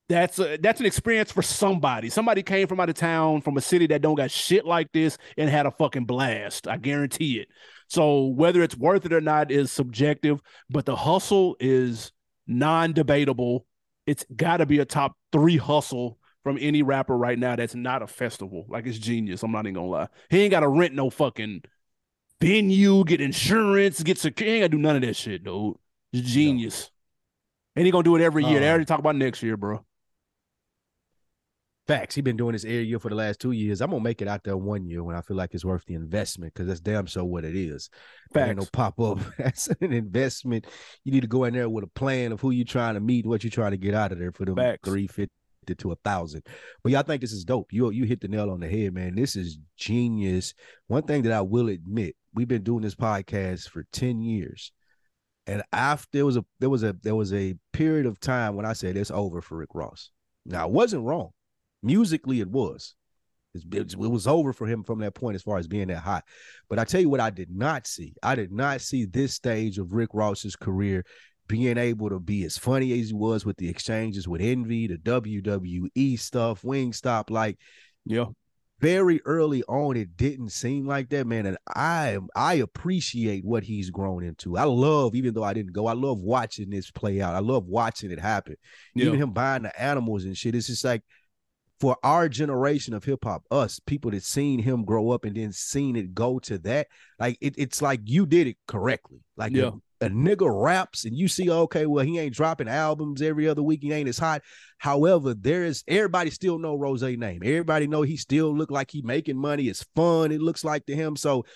That's 0.08 0.40
a, 0.40 0.56
that's 0.56 0.80
an 0.80 0.86
experience 0.86 1.30
for 1.30 1.42
somebody. 1.42 2.10
Somebody 2.10 2.42
came 2.42 2.66
from 2.66 2.80
out 2.80 2.88
of 2.88 2.96
town, 2.96 3.42
from 3.42 3.56
a 3.56 3.60
city 3.60 3.86
that 3.88 4.02
don't 4.02 4.16
got 4.16 4.30
shit 4.30 4.64
like 4.64 4.90
this, 4.92 5.18
and 5.36 5.48
had 5.48 5.66
a 5.66 5.70
fucking 5.70 6.06
blast. 6.06 6.66
I 6.66 6.78
guarantee 6.78 7.38
it. 7.38 7.48
So 7.86 8.24
whether 8.24 8.62
it's 8.62 8.76
worth 8.76 9.06
it 9.06 9.12
or 9.12 9.20
not 9.20 9.52
is 9.52 9.70
subjective, 9.70 10.40
but 10.68 10.86
the 10.86 10.96
hustle 10.96 11.56
is 11.60 12.10
non-debatable. 12.48 13.66
It's 14.06 14.24
got 14.34 14.56
to 14.56 14.66
be 14.66 14.80
a 14.80 14.84
top 14.84 15.12
three 15.30 15.58
hustle 15.58 16.18
from 16.42 16.58
any 16.60 16.82
rapper 16.82 17.16
right 17.16 17.38
now 17.38 17.56
that's 17.56 17.74
not 17.74 18.02
a 18.02 18.06
festival. 18.06 18.64
Like 18.68 18.86
it's 18.86 18.98
genius. 18.98 19.42
I'm 19.42 19.52
not 19.52 19.66
even 19.66 19.74
gonna 19.74 19.86
lie. 19.88 20.08
He 20.30 20.40
ain't 20.42 20.50
got 20.50 20.60
to 20.60 20.68
rent 20.68 20.94
no 20.94 21.10
fucking 21.10 21.62
venue, 22.40 23.04
get 23.04 23.20
insurance, 23.20 24.02
get 24.02 24.18
security. 24.18 24.50
He 24.50 24.56
ain't 24.56 24.62
got 24.64 24.70
to 24.70 24.76
do 24.76 24.82
none 24.82 24.96
of 24.96 25.02
that 25.02 25.16
shit, 25.16 25.44
dude. 25.44 25.74
It's 26.12 26.28
genius. 26.28 26.90
And 27.76 27.86
he 27.86 27.92
gonna 27.92 28.02
do 28.04 28.16
it 28.16 28.22
every 28.22 28.44
year. 28.44 28.58
they 28.60 28.66
Uh, 28.68 28.70
already 28.70 28.84
talk 28.84 28.98
about 28.98 29.16
next 29.16 29.42
year, 29.42 29.56
bro. 29.56 29.84
Facts. 31.86 32.14
He 32.14 32.20
been 32.20 32.36
doing 32.36 32.52
this 32.52 32.64
every 32.64 32.84
year 32.84 33.00
for 33.00 33.08
the 33.08 33.14
last 33.16 33.40
two 33.40 33.50
years. 33.50 33.80
I'm 33.80 33.90
gonna 33.90 34.02
make 34.02 34.22
it 34.22 34.28
out 34.28 34.44
there 34.44 34.56
one 34.56 34.86
year 34.86 35.02
when 35.02 35.16
I 35.16 35.22
feel 35.22 35.36
like 35.36 35.54
it's 35.54 35.64
worth 35.64 35.84
the 35.86 35.94
investment 35.94 36.54
because 36.54 36.68
that's 36.68 36.80
damn 36.80 37.08
so 37.08 37.24
what 37.24 37.44
it 37.44 37.56
is. 37.56 37.90
Ain't 38.36 38.56
no 38.56 38.62
Facts. 38.62 38.70
pop 38.72 39.00
up. 39.00 39.18
That's 39.38 39.66
an 39.80 39.92
investment. 39.92 40.66
You 41.02 41.10
need 41.10 41.22
to 41.22 41.26
go 41.26 41.44
in 41.44 41.54
there 41.54 41.68
with 41.68 41.82
a 41.82 41.88
plan 41.88 42.30
of 42.30 42.40
who 42.40 42.52
you're 42.52 42.64
trying 42.64 42.94
to 42.94 43.00
meet, 43.00 43.26
what 43.26 43.42
you're 43.42 43.50
trying 43.50 43.72
to 43.72 43.76
get 43.76 43.94
out 43.94 44.12
of 44.12 44.18
there 44.20 44.30
for 44.30 44.44
them 44.44 44.54
Facts. 44.54 44.88
three 44.88 45.08
fifty 45.08 45.32
to 45.66 45.92
a 45.92 45.96
thousand. 45.96 46.42
But 46.82 46.92
y'all 46.92 47.02
think 47.02 47.20
this 47.20 47.32
is 47.32 47.44
dope. 47.44 47.72
You 47.72 47.90
you 47.90 48.04
hit 48.04 48.20
the 48.20 48.28
nail 48.28 48.50
on 48.50 48.60
the 48.60 48.68
head, 48.68 48.94
man. 48.94 49.14
This 49.14 49.36
is 49.36 49.58
genius. 49.76 50.54
One 50.88 51.02
thing 51.02 51.22
that 51.22 51.32
I 51.32 51.40
will 51.40 51.68
admit, 51.68 52.16
we've 52.34 52.48
been 52.48 52.62
doing 52.62 52.82
this 52.82 52.94
podcast 52.94 53.68
for 53.68 53.84
10 53.92 54.20
years. 54.22 54.72
And 55.46 55.62
after 55.72 56.08
there 56.12 56.26
was 56.26 56.36
a 56.36 56.44
there 56.58 56.70
was 56.70 56.82
a 56.82 56.94
there 57.02 57.14
was 57.14 57.32
a 57.32 57.54
period 57.72 58.06
of 58.06 58.20
time 58.20 58.54
when 58.56 58.66
I 58.66 58.72
said 58.72 58.96
it's 58.96 59.10
over 59.10 59.40
for 59.40 59.56
Rick 59.58 59.70
Ross. 59.74 60.10
Now 60.46 60.62
I 60.62 60.66
wasn't 60.66 61.04
wrong. 61.04 61.30
Musically, 61.82 62.40
it 62.40 62.48
was. 62.48 62.94
It's- 63.54 63.66
It 63.72 63.84
was, 63.84 63.94
it 63.94 64.10
was 64.10 64.26
over 64.28 64.52
for 64.52 64.66
him 64.66 64.84
from 64.84 65.00
that 65.00 65.14
point 65.14 65.34
as 65.34 65.42
far 65.42 65.58
as 65.58 65.66
being 65.66 65.88
that 65.88 65.98
hot. 65.98 66.24
But 66.68 66.78
I 66.78 66.84
tell 66.84 67.00
you 67.00 67.08
what, 67.08 67.18
I 67.20 67.30
did 67.30 67.50
not 67.50 67.86
see. 67.86 68.14
I 68.22 68.36
did 68.36 68.52
not 68.52 68.80
see 68.80 69.06
this 69.06 69.34
stage 69.34 69.78
of 69.78 69.92
Rick 69.92 70.10
Ross's 70.12 70.54
career 70.54 71.04
being 71.50 71.78
able 71.78 72.08
to 72.08 72.20
be 72.20 72.44
as 72.44 72.56
funny 72.56 72.98
as 73.00 73.08
he 73.08 73.14
was 73.14 73.44
with 73.44 73.56
the 73.56 73.68
exchanges 73.68 74.28
with 74.28 74.40
Envy, 74.40 74.86
the 74.86 74.96
WWE 74.98 76.16
stuff, 76.18 76.62
Wingstop. 76.62 77.28
Like 77.28 77.58
Yeah. 78.04 78.26
very 78.78 79.20
early 79.24 79.64
on, 79.64 79.96
it 79.96 80.16
didn't 80.16 80.50
seem 80.50 80.86
like 80.86 81.08
that, 81.08 81.26
man. 81.26 81.46
And 81.46 81.58
I 81.66 82.18
I 82.36 82.54
appreciate 82.54 83.44
what 83.44 83.64
he's 83.64 83.90
grown 83.90 84.22
into. 84.22 84.56
I 84.56 84.62
love, 84.64 85.16
even 85.16 85.34
though 85.34 85.42
I 85.42 85.52
didn't 85.52 85.72
go, 85.72 85.88
I 85.88 85.94
love 85.94 86.20
watching 86.20 86.70
this 86.70 86.90
play 86.92 87.20
out. 87.20 87.34
I 87.34 87.40
love 87.40 87.66
watching 87.66 88.12
it 88.12 88.20
happen. 88.20 88.54
Yeah. 88.94 89.06
Even 89.06 89.20
him 89.20 89.32
buying 89.32 89.64
the 89.64 89.82
animals 89.82 90.24
and 90.24 90.36
shit. 90.38 90.54
It's 90.54 90.68
just 90.68 90.84
like 90.84 91.02
for 91.80 91.96
our 92.02 92.28
generation 92.28 92.92
of 92.92 93.04
hip 93.04 93.24
hop, 93.24 93.44
us 93.50 93.80
people 93.80 94.10
that 94.10 94.22
seen 94.22 94.58
him 94.58 94.84
grow 94.84 95.10
up 95.10 95.24
and 95.24 95.34
then 95.34 95.50
seen 95.50 95.96
it 95.96 96.14
go 96.14 96.38
to 96.40 96.58
that, 96.58 96.88
like 97.18 97.38
it, 97.40 97.54
it's 97.56 97.80
like 97.80 98.00
you 98.04 98.26
did 98.26 98.46
it 98.46 98.56
correctly. 98.68 99.20
Like 99.36 99.52
Yeah. 99.52 99.70
a, 100.00 100.06
a 100.06 100.08
nigga 100.10 100.46
raps 100.62 101.06
and 101.06 101.16
you 101.16 101.26
see, 101.26 101.50
okay, 101.50 101.86
well, 101.86 102.04
he 102.04 102.18
ain't 102.18 102.34
dropping 102.34 102.68
albums 102.68 103.22
every 103.22 103.48
other 103.48 103.62
week. 103.62 103.80
He 103.82 103.92
ain't 103.92 104.08
as 104.10 104.18
hot. 104.18 104.42
However, 104.76 105.32
there 105.32 105.64
is 105.64 105.82
everybody 105.88 106.28
still 106.30 106.58
know 106.58 106.74
Rose 106.74 107.02
name. 107.02 107.40
Everybody 107.42 107.86
know 107.86 108.02
he 108.02 108.18
still 108.18 108.54
look 108.54 108.70
like 108.70 108.90
he 108.90 109.00
making 109.00 109.38
money. 109.38 109.68
It's 109.68 109.86
fun. 109.96 110.32
It 110.32 110.42
looks 110.42 110.64
like 110.64 110.84
to 110.86 110.94
him. 110.94 111.16
So 111.16 111.46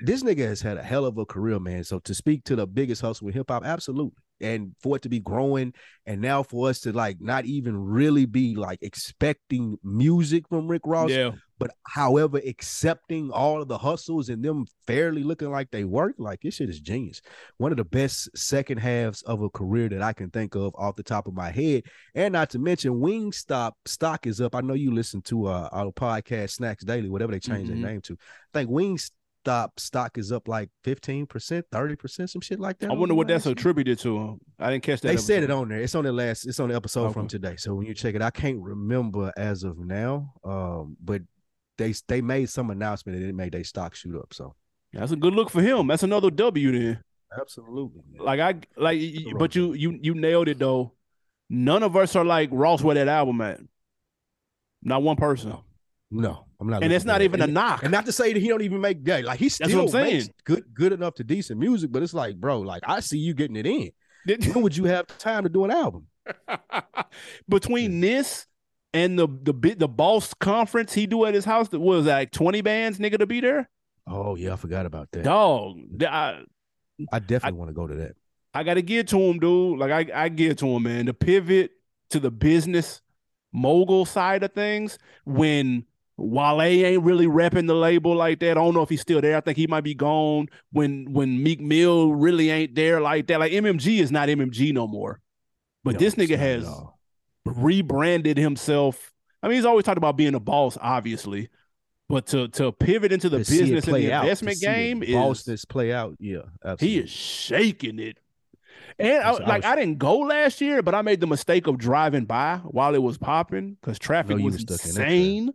this 0.00 0.22
nigga 0.22 0.46
has 0.46 0.60
had 0.60 0.76
a 0.76 0.82
hell 0.82 1.06
of 1.06 1.16
a 1.16 1.24
career, 1.24 1.58
man. 1.58 1.82
So 1.84 1.98
to 2.00 2.14
speak 2.14 2.44
to 2.44 2.56
the 2.56 2.66
biggest 2.66 3.00
hustle 3.00 3.28
in 3.28 3.34
hip 3.34 3.50
hop, 3.50 3.64
absolutely. 3.64 4.22
And 4.40 4.74
for 4.82 4.96
it 4.96 5.02
to 5.02 5.08
be 5.08 5.20
growing, 5.20 5.72
and 6.04 6.20
now 6.20 6.42
for 6.42 6.68
us 6.68 6.80
to 6.80 6.92
like 6.92 7.20
not 7.20 7.46
even 7.46 7.76
really 7.76 8.26
be 8.26 8.54
like 8.54 8.78
expecting 8.82 9.78
music 9.82 10.48
from 10.48 10.68
Rick 10.68 10.82
Ross, 10.84 11.10
Yeah. 11.10 11.30
but 11.58 11.70
however, 11.86 12.38
accepting 12.46 13.30
all 13.30 13.62
of 13.62 13.68
the 13.68 13.78
hustles 13.78 14.28
and 14.28 14.44
them 14.44 14.66
fairly 14.86 15.22
looking 15.22 15.50
like 15.50 15.70
they 15.70 15.84
work, 15.84 16.14
like 16.18 16.40
this 16.42 16.56
shit 16.56 16.68
is 16.68 16.80
genius. 16.80 17.22
One 17.56 17.72
of 17.72 17.78
the 17.78 17.84
best 17.84 18.28
second 18.36 18.78
halves 18.78 19.22
of 19.22 19.40
a 19.40 19.48
career 19.48 19.88
that 19.88 20.02
I 20.02 20.12
can 20.12 20.28
think 20.30 20.54
of 20.54 20.74
off 20.76 20.96
the 20.96 21.02
top 21.02 21.26
of 21.26 21.34
my 21.34 21.50
head. 21.50 21.84
And 22.14 22.32
not 22.34 22.50
to 22.50 22.58
mention, 22.58 22.92
Wingstop 22.92 23.72
stock 23.86 24.26
is 24.26 24.40
up. 24.40 24.54
I 24.54 24.60
know 24.60 24.74
you 24.74 24.92
listen 24.92 25.22
to 25.22 25.46
uh, 25.46 25.68
our 25.72 25.92
podcast, 25.92 26.50
Snacks 26.50 26.84
Daily, 26.84 27.08
whatever 27.08 27.32
they 27.32 27.40
changed 27.40 27.70
Mhm. 27.70 27.80
their 27.80 27.90
name 27.92 28.00
to. 28.02 28.14
I 28.54 28.58
think 28.58 28.70
Wingstop 29.46 29.70
stock 29.78 30.18
is 30.18 30.32
up 30.32 30.48
like 30.48 30.70
15%, 30.84 31.26
30%, 31.28 32.30
some 32.30 32.40
shit 32.40 32.60
like 32.60 32.78
that. 32.78 32.90
I 32.90 32.94
wonder 32.94 33.14
what 33.14 33.28
that's 33.28 33.46
attributed 33.46 33.98
to. 34.00 34.38
I 34.58 34.70
didn't 34.70 34.84
catch 34.84 35.00
that. 35.00 35.08
They 35.08 35.16
said 35.16 35.42
it 35.42 35.50
on 35.50 35.68
there. 35.68 35.80
It's 35.80 35.94
on 35.94 36.04
the 36.04 36.12
last. 36.12 36.46
It's 36.46 36.60
on 36.60 36.68
the 36.70 36.76
episode 36.76 37.12
from 37.12 37.28
today. 37.28 37.56
So 37.56 37.74
when 37.74 37.86
you 37.86 37.94
check 37.94 38.14
it, 38.14 38.22
I 38.22 38.30
can't 38.30 38.60
remember 38.60 39.32
as 39.36 39.62
of 39.64 39.78
now. 39.78 40.34
Um, 40.44 40.96
but 41.02 41.22
they 41.78 41.94
they 42.08 42.20
made 42.20 42.48
some 42.50 42.70
announcement 42.70 43.18
and 43.18 43.28
it 43.28 43.34
made 43.34 43.52
their 43.52 43.64
stock 43.64 43.94
shoot 43.94 44.16
up. 44.16 44.32
So 44.32 44.54
That's 44.92 45.12
a 45.12 45.16
good 45.16 45.34
look 45.34 45.50
for 45.50 45.62
him. 45.62 45.86
That's 45.86 46.02
another 46.02 46.30
W 46.30 46.72
then. 46.72 47.02
absolutely, 47.38 48.02
Like 48.18 48.40
I 48.40 48.54
like, 48.76 49.00
but 49.38 49.54
you 49.54 49.74
you 49.74 49.98
you 50.02 50.14
nailed 50.14 50.48
it 50.48 50.58
though. 50.58 50.92
None 51.48 51.82
of 51.82 51.94
us 51.96 52.16
are 52.16 52.24
like 52.24 52.48
Ross 52.50 52.82
where 52.82 52.94
that 52.96 53.08
album 53.08 53.40
at. 53.40 53.60
Not 54.82 55.02
one 55.02 55.16
person. 55.16 55.54
no, 56.10 56.45
I'm 56.60 56.68
not. 56.68 56.82
And 56.82 56.92
it's 56.92 57.04
not 57.04 57.22
even 57.22 57.42
a 57.42 57.46
knock. 57.46 57.82
And 57.82 57.92
not 57.92 58.06
to 58.06 58.12
say 58.12 58.32
that 58.32 58.40
he 58.40 58.48
don't 58.48 58.62
even 58.62 58.80
make 58.80 59.04
that. 59.04 59.24
Like 59.24 59.38
he 59.38 59.48
still 59.48 59.82
makes 59.82 59.92
saying. 59.92 60.28
good 60.44 60.64
good 60.72 60.92
enough 60.92 61.14
to 61.14 61.24
decent 61.24 61.60
music, 61.60 61.92
but 61.92 62.02
it's 62.02 62.14
like, 62.14 62.36
bro, 62.36 62.60
like 62.60 62.82
I 62.86 63.00
see 63.00 63.18
you 63.18 63.34
getting 63.34 63.56
it 63.56 63.66
in. 63.66 63.90
When 64.52 64.62
would 64.62 64.76
you 64.76 64.84
have 64.84 65.06
time 65.18 65.44
to 65.44 65.48
do 65.48 65.64
an 65.64 65.70
album? 65.70 66.06
Between 67.48 68.00
this 68.00 68.46
and 68.92 69.18
the 69.18 69.28
the 69.42 69.52
bit 69.52 69.78
the 69.78 69.88
boss 69.88 70.34
conference 70.34 70.92
he 70.92 71.06
do 71.06 71.24
at 71.26 71.34
his 71.34 71.44
house, 71.44 71.68
that 71.68 71.80
was 71.80 72.06
like 72.06 72.32
20 72.32 72.60
bands, 72.62 72.98
nigga, 72.98 73.18
to 73.18 73.26
be 73.26 73.40
there. 73.40 73.68
Oh 74.06 74.34
yeah, 74.34 74.54
I 74.54 74.56
forgot 74.56 74.86
about 74.86 75.10
that. 75.12 75.24
Dog, 75.24 75.78
I, 76.02 76.42
I 77.12 77.18
definitely 77.18 77.58
want 77.58 77.70
to 77.70 77.74
go 77.74 77.86
to 77.86 77.94
that. 77.96 78.16
I 78.54 78.62
gotta 78.62 78.82
get 78.82 79.08
to 79.08 79.20
him, 79.20 79.38
dude. 79.38 79.78
Like 79.78 79.90
I, 79.90 80.24
I 80.24 80.28
give 80.28 80.56
to 80.56 80.66
him, 80.66 80.84
man. 80.84 81.06
The 81.06 81.14
pivot 81.14 81.72
to 82.10 82.20
the 82.20 82.30
business 82.30 83.02
mogul 83.52 84.04
side 84.04 84.42
of 84.42 84.52
things 84.52 84.98
when 85.24 85.84
Wale 86.18 86.62
ain't 86.62 87.02
really 87.02 87.26
repping 87.26 87.66
the 87.66 87.74
label 87.74 88.14
like 88.14 88.40
that. 88.40 88.52
I 88.52 88.54
don't 88.54 88.74
know 88.74 88.82
if 88.82 88.88
he's 88.88 89.02
still 89.02 89.20
there. 89.20 89.36
I 89.36 89.40
think 89.40 89.58
he 89.58 89.66
might 89.66 89.82
be 89.82 89.94
gone. 89.94 90.48
When 90.72 91.12
when 91.12 91.42
Meek 91.42 91.60
Mill 91.60 92.14
really 92.14 92.50
ain't 92.50 92.74
there 92.74 93.00
like 93.00 93.26
that. 93.26 93.40
Like 93.40 93.52
MMG 93.52 94.00
is 94.00 94.10
not 94.10 94.28
MMG 94.28 94.72
no 94.72 94.86
more. 94.86 95.20
But 95.84 95.98
this 95.98 96.16
nigga 96.16 96.36
has 96.36 96.68
rebranded 97.44 98.38
himself. 98.38 99.12
I 99.42 99.48
mean, 99.48 99.56
he's 99.56 99.64
always 99.64 99.84
talked 99.84 99.98
about 99.98 100.16
being 100.16 100.34
a 100.34 100.40
boss, 100.40 100.76
obviously. 100.80 101.48
But 102.08 102.26
to 102.28 102.48
to 102.48 102.72
pivot 102.72 103.12
into 103.12 103.28
the 103.28 103.44
To 103.44 103.50
business 103.50 103.86
and 103.86 103.96
the 103.96 104.12
out, 104.12 104.24
investment 104.24 104.60
game 104.60 105.02
is 105.02 105.10
bossness 105.10 105.68
play 105.68 105.92
out. 105.92 106.16
Yeah, 106.18 106.42
absolutely. 106.64 106.88
he 106.88 106.98
is 106.98 107.10
shaking 107.10 107.98
it. 107.98 108.18
And 108.98 109.22
I, 109.22 109.32
like 109.32 109.64
I 109.64 109.76
didn't 109.76 109.98
go 109.98 110.18
last 110.18 110.60
year, 110.60 110.82
but 110.82 110.94
I 110.94 111.02
made 111.02 111.20
the 111.20 111.26
mistake 111.26 111.66
of 111.66 111.78
driving 111.78 112.24
by 112.24 112.58
while 112.64 112.94
it 112.94 113.02
was 113.02 113.18
popping 113.18 113.76
because 113.80 113.98
traffic 113.98 114.38
was 114.38 114.54
was 114.54 114.62
stuck 114.62 114.80
in 114.84 114.88
insane. 114.88 115.54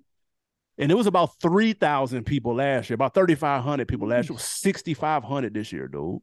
And 0.81 0.91
it 0.91 0.95
was 0.95 1.07
about 1.07 1.39
three 1.39 1.73
thousand 1.73 2.25
people 2.25 2.55
last 2.55 2.89
year, 2.89 2.95
about 2.95 3.13
thirty 3.13 3.35
five 3.35 3.63
hundred 3.63 3.87
people 3.87 4.07
last 4.07 4.29
year. 4.29 4.37
Sixty 4.39 4.93
five 4.93 5.23
hundred 5.23 5.53
this 5.53 5.71
year, 5.71 5.87
dude. 5.87 6.19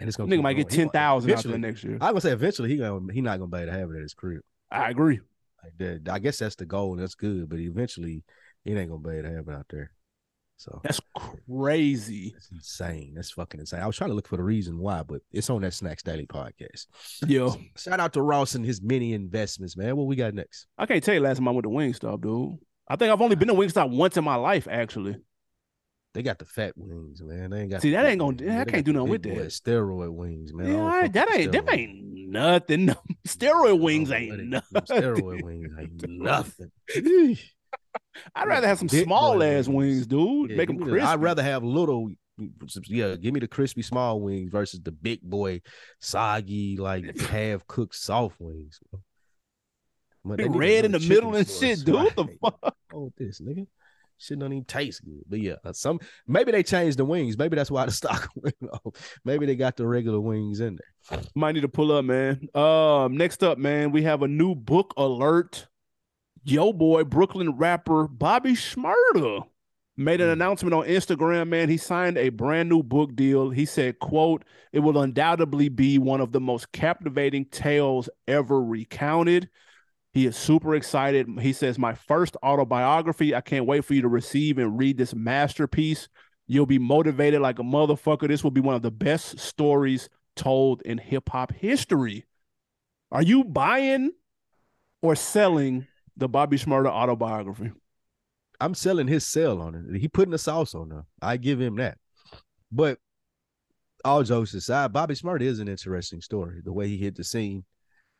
and 0.00 0.08
it's 0.08 0.16
gonna 0.16 0.34
Nigga 0.34 0.42
might 0.42 0.54
get 0.54 0.68
ten 0.70 0.88
thousand 0.88 1.30
out 1.30 1.34
eventually- 1.34 1.52
there 1.52 1.60
next 1.70 1.84
year. 1.84 1.94
I'm 1.94 2.10
gonna 2.12 2.20
say 2.22 2.32
eventually 2.32 2.70
he 2.70 2.78
gonna 2.78 3.12
he 3.12 3.20
not 3.20 3.38
gonna 3.38 3.50
be 3.50 3.58
able 3.58 3.72
to 3.72 3.78
have 3.78 3.90
it 3.90 3.96
at 3.96 4.02
his 4.02 4.14
crib. 4.14 4.40
I 4.70 4.90
agree. 4.90 5.20
Like 5.62 5.76
that, 5.78 6.08
I 6.12 6.18
guess 6.18 6.38
that's 6.38 6.56
the 6.56 6.64
goal. 6.64 6.94
and 6.94 7.02
That's 7.02 7.14
good, 7.14 7.48
but 7.48 7.58
eventually 7.60 8.24
he 8.64 8.72
ain't 8.72 8.88
gonna 8.90 9.00
be 9.02 9.18
able 9.18 9.28
to 9.28 9.34
have 9.36 9.46
it 9.48 9.54
out 9.54 9.66
there. 9.70 9.92
So 10.56 10.80
That's 10.84 11.00
crazy. 11.48 12.30
that's 12.32 12.50
insane. 12.52 13.12
That's 13.16 13.32
fucking 13.32 13.58
insane. 13.60 13.80
I 13.80 13.86
was 13.86 13.96
trying 13.96 14.10
to 14.10 14.14
look 14.14 14.28
for 14.28 14.36
the 14.36 14.42
reason 14.44 14.78
why, 14.78 15.02
but 15.02 15.20
it's 15.32 15.50
on 15.50 15.60
that 15.62 15.74
Snacks 15.74 16.02
Daily 16.04 16.26
podcast. 16.26 16.86
Yo, 17.26 17.56
Shout 17.76 17.98
out 18.00 18.12
to 18.12 18.22
Ross 18.22 18.54
and 18.54 18.64
his 18.64 18.80
many 18.80 19.12
investments, 19.12 19.76
man. 19.76 19.96
What 19.96 20.06
we 20.06 20.14
got 20.16 20.34
next? 20.34 20.66
I 20.78 20.86
can't 20.86 21.02
tell 21.02 21.14
you 21.14 21.20
last 21.20 21.38
time 21.38 21.48
I 21.48 21.50
went 21.50 21.64
to 21.64 21.68
Wingstop, 21.68 22.22
dude. 22.22 22.58
I 22.88 22.96
think 22.96 23.12
I've 23.12 23.20
only 23.20 23.36
been 23.36 23.48
to 23.48 23.54
Wingstop 23.54 23.90
once 23.90 24.16
in 24.16 24.24
my 24.24 24.34
life, 24.36 24.66
actually. 24.70 25.16
they 26.14 26.22
got 26.22 26.38
the 26.38 26.44
fat 26.44 26.72
wings, 26.76 27.22
man. 27.22 27.50
They 27.50 27.60
ain't 27.62 27.70
got 27.70 27.82
See, 27.82 27.90
that 27.92 28.04
ain't 28.06 28.18
gonna- 28.18 28.36
wings, 28.36 28.60
I 28.60 28.64
can't 28.64 28.84
do 28.84 28.92
nothing 28.92 29.08
with 29.10 29.22
that. 29.22 29.36
Steroid 29.48 30.12
wings, 30.14 30.52
man. 30.52 30.66
Yeah, 30.66 30.72
don't 30.74 30.80
all 30.82 30.88
right, 30.88 31.02
fuck 31.04 31.12
that 31.12 31.32
ain't 31.38 31.52
steroid 31.52 31.72
ain't 31.72 32.04
nothing. 32.28 32.94
Steroid 33.26 33.80
wings 33.80 34.10
ain't 34.12 34.44
nothing. 34.44 34.82
Steroid 34.82 35.42
wings 35.42 35.72
ain't 35.78 36.08
nothing. 36.08 36.70
I'd 38.34 38.48
rather 38.48 38.66
have 38.66 38.78
some 38.78 38.88
small 38.88 39.42
ass 39.42 39.68
wings. 39.68 40.06
dude. 40.06 40.50
Yeah, 40.50 40.56
Make 40.56 40.68
them 40.68 40.76
me 40.78 40.84
the- 40.84 40.90
crispy. 40.90 41.06
I'd 41.06 41.20
rather 41.22 41.42
have 41.42 41.62
little. 41.64 42.10
Yeah, 42.86 43.14
give 43.16 43.32
me 43.34 43.40
the 43.40 43.46
crispy 43.48 43.82
small 43.82 44.20
wings 44.20 44.50
versus 44.50 44.80
the 44.80 44.90
big 44.90 45.20
boy, 45.22 45.60
soggy, 46.00 46.76
like 46.78 47.18
half 47.20 47.66
cooked 47.66 47.94
soft 47.94 48.36
wings. 48.40 48.80
But 50.24 50.38
nigga 50.38 50.54
red 50.56 50.84
in 50.84 50.92
the 50.92 51.00
middle 51.00 51.34
and 51.34 51.48
shit, 51.48 51.84
dude. 51.84 51.94
What 51.94 52.16
the 52.16 52.26
fuck? 52.40 52.76
Oh, 52.94 53.12
this 53.16 53.40
nigga. 53.40 53.66
Shit 54.18 54.38
don't 54.38 54.52
even 54.52 54.64
taste 54.64 55.04
good. 55.04 55.22
But 55.28 55.40
yeah, 55.40 55.54
uh, 55.64 55.72
some 55.72 55.98
maybe 56.28 56.52
they 56.52 56.62
changed 56.62 56.96
the 56.98 57.04
wings. 57.04 57.36
Maybe 57.36 57.56
that's 57.56 57.72
why 57.72 57.86
the 57.86 57.90
stock 58.02 58.28
went 58.36 58.54
off. 58.72 58.94
Maybe 59.24 59.46
they 59.46 59.56
got 59.56 59.76
the 59.76 59.86
regular 59.86 60.20
wings 60.20 60.60
in 60.60 60.78
there. 61.10 61.20
Might 61.34 61.52
need 61.52 61.62
to 61.62 61.68
pull 61.68 61.90
up, 61.90 62.04
man. 62.04 62.46
Um, 62.54 63.16
next 63.16 63.42
up, 63.42 63.58
man, 63.58 63.90
we 63.90 64.02
have 64.04 64.22
a 64.22 64.28
new 64.28 64.54
book 64.54 64.94
alert. 64.96 65.66
Yo, 66.44 66.72
boy, 66.72 67.02
Brooklyn 67.04 67.56
rapper 67.56 68.06
Bobby 68.06 68.52
Shmurda 68.52 69.44
made 69.96 70.20
an 70.20 70.28
Mm. 70.28 70.32
announcement 70.34 70.74
on 70.74 70.86
Instagram. 70.86 71.48
Man, 71.48 71.68
he 71.68 71.76
signed 71.76 72.16
a 72.16 72.28
brand 72.28 72.68
new 72.68 72.82
book 72.84 73.16
deal. 73.16 73.50
He 73.50 73.64
said, 73.64 73.98
"quote 73.98 74.44
It 74.72 74.80
will 74.80 74.98
undoubtedly 75.00 75.68
be 75.68 75.98
one 75.98 76.20
of 76.20 76.30
the 76.30 76.40
most 76.40 76.70
captivating 76.70 77.46
tales 77.46 78.08
ever 78.28 78.62
recounted." 78.62 79.48
He 80.12 80.26
is 80.26 80.36
super 80.36 80.74
excited. 80.74 81.26
He 81.40 81.52
says, 81.52 81.78
"My 81.78 81.94
first 81.94 82.36
autobiography. 82.42 83.34
I 83.34 83.40
can't 83.40 83.66
wait 83.66 83.84
for 83.84 83.94
you 83.94 84.02
to 84.02 84.08
receive 84.08 84.58
and 84.58 84.78
read 84.78 84.98
this 84.98 85.14
masterpiece. 85.14 86.08
You'll 86.46 86.66
be 86.66 86.78
motivated 86.78 87.40
like 87.40 87.58
a 87.58 87.62
motherfucker. 87.62 88.28
This 88.28 88.44
will 88.44 88.50
be 88.50 88.60
one 88.60 88.74
of 88.74 88.82
the 88.82 88.90
best 88.90 89.38
stories 89.38 90.08
told 90.36 90.82
in 90.82 90.98
hip 90.98 91.30
hop 91.30 91.52
history. 91.52 92.26
Are 93.10 93.22
you 93.22 93.44
buying 93.44 94.10
or 95.00 95.14
selling 95.14 95.86
the 96.16 96.28
Bobby 96.28 96.58
Shmurda 96.58 96.88
autobiography? 96.88 97.70
I'm 98.60 98.74
selling 98.74 99.08
his 99.08 99.26
sell 99.26 99.60
on 99.60 99.74
it. 99.74 99.98
He 99.98 100.08
putting 100.08 100.30
the 100.32 100.38
sauce 100.38 100.74
on 100.74 100.90
there. 100.90 101.04
I 101.20 101.36
give 101.36 101.60
him 101.60 101.76
that. 101.76 101.98
But 102.70 102.98
all 104.04 104.22
jokes 104.22 104.54
aside, 104.54 104.92
Bobby 104.92 105.14
Smart 105.14 105.42
is 105.42 105.58
an 105.58 105.68
interesting 105.68 106.20
story. 106.20 106.60
The 106.62 106.72
way 106.72 106.88
he 106.88 106.96
hit 106.96 107.16
the 107.16 107.24
scene 107.24 107.64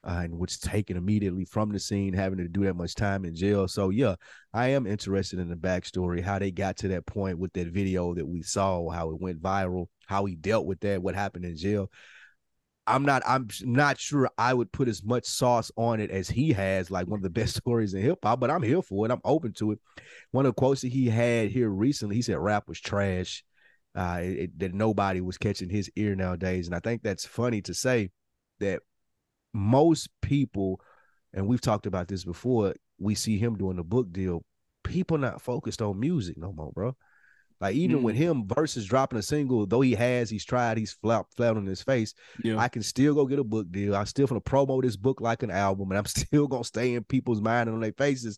uh, 0.05 0.21
and 0.25 0.39
was 0.39 0.59
taken 0.59 0.97
immediately 0.97 1.45
from 1.45 1.71
the 1.71 1.79
scene, 1.79 2.13
having 2.15 2.39
to 2.39 2.49
do 2.49 2.65
that 2.65 2.75
much 2.75 2.95
time 2.95 3.25
in 3.25 3.35
jail. 3.35 3.69
So 3.69 3.91
yeah, 3.91 4.17
I 4.53 4.69
am 4.69 4.87
interested 4.87 5.39
in 5.39 5.49
the 5.49 5.57
backstory, 5.57 6.23
how 6.23 6.39
they 6.39 6.51
got 6.51 6.77
to 6.79 6.89
that 6.89 7.07
point 7.07 7.39
with 7.39 7.53
that 7.55 7.69
video 7.69 8.15
that 8.15 8.27
we 8.27 8.43
saw, 8.43 8.89
how 8.91 9.11
it 9.11 9.21
went 9.21 9.41
viral, 9.43 9.87
how 10.07 10.25
he 10.25 10.35
dealt 10.35 10.67
with 10.67 10.81
that, 10.81 11.03
what 11.03 11.15
happened 11.15 11.45
in 11.45 11.57
jail. 11.57 11.91
I'm 12.87 13.05
not 13.05 13.23
I'm 13.25 13.47
not 13.63 14.01
sure 14.01 14.29
I 14.37 14.53
would 14.53 14.73
put 14.73 14.89
as 14.89 15.05
much 15.05 15.25
sauce 15.25 15.71
on 15.77 16.01
it 16.01 16.11
as 16.11 16.29
he 16.29 16.53
has, 16.53 16.91
like 16.91 17.07
one 17.07 17.19
of 17.19 17.23
the 17.23 17.31
best 17.31 17.57
stories 17.57 17.95
in 17.95 18.03
hip 18.03 18.19
hop, 18.25 18.41
but 18.41 18.51
I'm 18.51 18.63
here 18.63 18.83
for 18.83 19.07
it. 19.07 19.13
I'm 19.13 19.21
open 19.25 19.53
to 19.55 19.73
it. 19.73 19.79
One 20.33 20.47
of 20.47 20.51
the 20.55 20.59
quotes 20.61 20.81
that 20.83 20.89
he 20.93 21.07
had 21.09 21.51
here 21.51 21.69
recently, 21.69 22.17
he 22.17 22.23
said 22.23 22.39
rap 22.39 22.69
was 22.69 22.81
trash. 22.81 23.45
Uh, 23.95 24.21
it, 24.23 24.29
it- 24.39 24.59
that 24.59 24.75
nobody 24.75 25.21
was 25.21 25.39
catching 25.39 25.69
his 25.69 25.91
ear 25.97 26.15
nowadays. 26.17 26.67
And 26.67 26.75
I 26.75 26.81
think 26.81 27.03
that's 27.03 27.27
funny 27.27 27.61
to 27.63 27.75
say 27.75 28.11
that 28.59 28.81
most 29.53 30.09
people, 30.21 30.81
and 31.33 31.47
we've 31.47 31.61
talked 31.61 31.87
about 31.87 32.09
this 32.09 32.25
before, 32.25 32.75
we 32.99 33.15
see 33.15 33.39
him 33.39 33.57
doing 33.57 33.77
the 33.77 33.85
book 33.85 34.13
deal. 34.13 34.45
People 34.85 35.19
not 35.19 35.41
focused 35.41 35.83
on 35.83 35.99
music 36.01 36.37
no 36.37 36.53
more, 36.53 36.73
bro. 36.73 36.97
Like 37.63 37.77
even 37.77 38.01
mm. 38.01 38.03
with 38.03 38.17
him 38.17 38.49
versus 38.49 38.87
dropping 38.87 39.21
a 39.21 39.23
single, 39.23 39.67
though 39.67 39.83
he 39.83 39.95
has, 39.95 40.29
he's 40.29 40.45
tried, 40.45 40.79
he's 40.79 40.95
flat 40.95 41.27
flat 41.37 41.57
on 41.57 41.65
his 41.65 41.81
face. 41.81 42.13
Yeah. 42.43 42.59
I 42.59 42.67
can 42.67 42.83
still 42.83 43.15
go 43.15 43.25
get 43.25 43.39
a 43.39 43.45
book 43.45 43.71
deal. 43.71 43.95
I'm 43.95 44.07
still 44.07 44.27
gonna 44.27 44.41
promote 44.41 44.83
this 44.83 44.97
book 44.97 45.21
like 45.21 45.45
an 45.45 45.51
album, 45.53 45.93
and 45.93 45.99
I'm 45.99 46.07
still 46.07 46.49
gonna 46.49 46.65
stay 46.65 46.95
in 46.95 47.05
people's 47.05 47.41
mind 47.41 47.69
and 47.69 47.77
on 47.77 47.81
their 47.81 47.93
faces, 47.93 48.37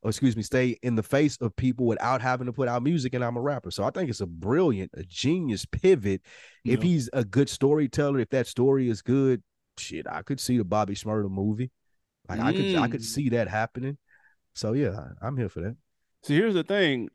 or 0.00 0.08
excuse 0.08 0.38
me, 0.38 0.42
stay 0.42 0.78
in 0.82 0.94
the 0.94 1.02
face 1.02 1.36
of 1.42 1.54
people 1.54 1.84
without 1.84 2.22
having 2.22 2.46
to 2.46 2.52
put 2.54 2.66
out 2.66 2.82
music. 2.82 3.12
And 3.12 3.22
I'm 3.22 3.36
a 3.36 3.42
rapper, 3.42 3.70
so 3.70 3.84
I 3.84 3.90
think 3.90 4.08
it's 4.08 4.22
a 4.22 4.26
brilliant, 4.26 4.90
a 4.94 5.02
genius 5.02 5.66
pivot. 5.66 6.22
If 6.64 6.80
he's 6.80 7.10
a 7.12 7.24
good 7.24 7.50
storyteller, 7.50 8.20
if 8.20 8.30
that 8.30 8.46
story 8.46 8.88
is 8.88 9.02
good, 9.02 9.42
shit, 9.78 10.06
I 10.08 10.22
could 10.22 10.40
see 10.40 10.58
the 10.58 10.64
Bobby 10.64 10.94
Shmurda 10.94 11.30
movie. 11.30 11.70
Like 12.28 12.40
I 12.40 12.52
could, 12.52 12.74
I 12.76 12.88
could 12.88 13.00
Mm. 13.00 13.04
see 13.04 13.28
that 13.30 13.48
happening. 13.48 13.98
So 14.54 14.72
yeah, 14.74 15.08
I'm 15.20 15.36
here 15.36 15.48
for 15.48 15.60
that. 15.60 15.76
See, 16.22 16.34
here's 16.36 16.54
the 16.54 16.62
thing. 16.62 17.08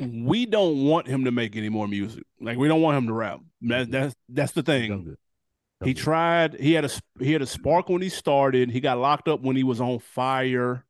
We 0.00 0.46
don't 0.46 0.84
want 0.84 1.06
him 1.06 1.24
to 1.26 1.30
make 1.30 1.54
any 1.56 1.68
more 1.68 1.86
music. 1.86 2.24
Like 2.40 2.58
we 2.58 2.66
don't 2.68 2.82
want 2.82 2.98
him 2.98 3.06
to 3.06 3.12
rap. 3.12 3.40
That, 3.62 3.90
that's 3.90 4.14
that's 4.28 4.52
the 4.52 4.60
He's 4.60 4.64
done 4.64 4.80
thing. 4.88 5.04
good. 5.04 5.16
He 5.84 5.94
good. 5.94 6.02
tried. 6.02 6.54
He 6.54 6.72
had 6.72 6.84
a 6.86 6.90
he 7.20 7.32
had 7.32 7.42
a 7.42 7.46
spark 7.46 7.88
when 7.88 8.02
he 8.02 8.08
started. 8.08 8.70
He 8.70 8.80
got 8.80 8.98
locked 8.98 9.28
up 9.28 9.42
when 9.42 9.54
he 9.54 9.62
was 9.62 9.80
on 9.80 10.00
fire. 10.00 10.84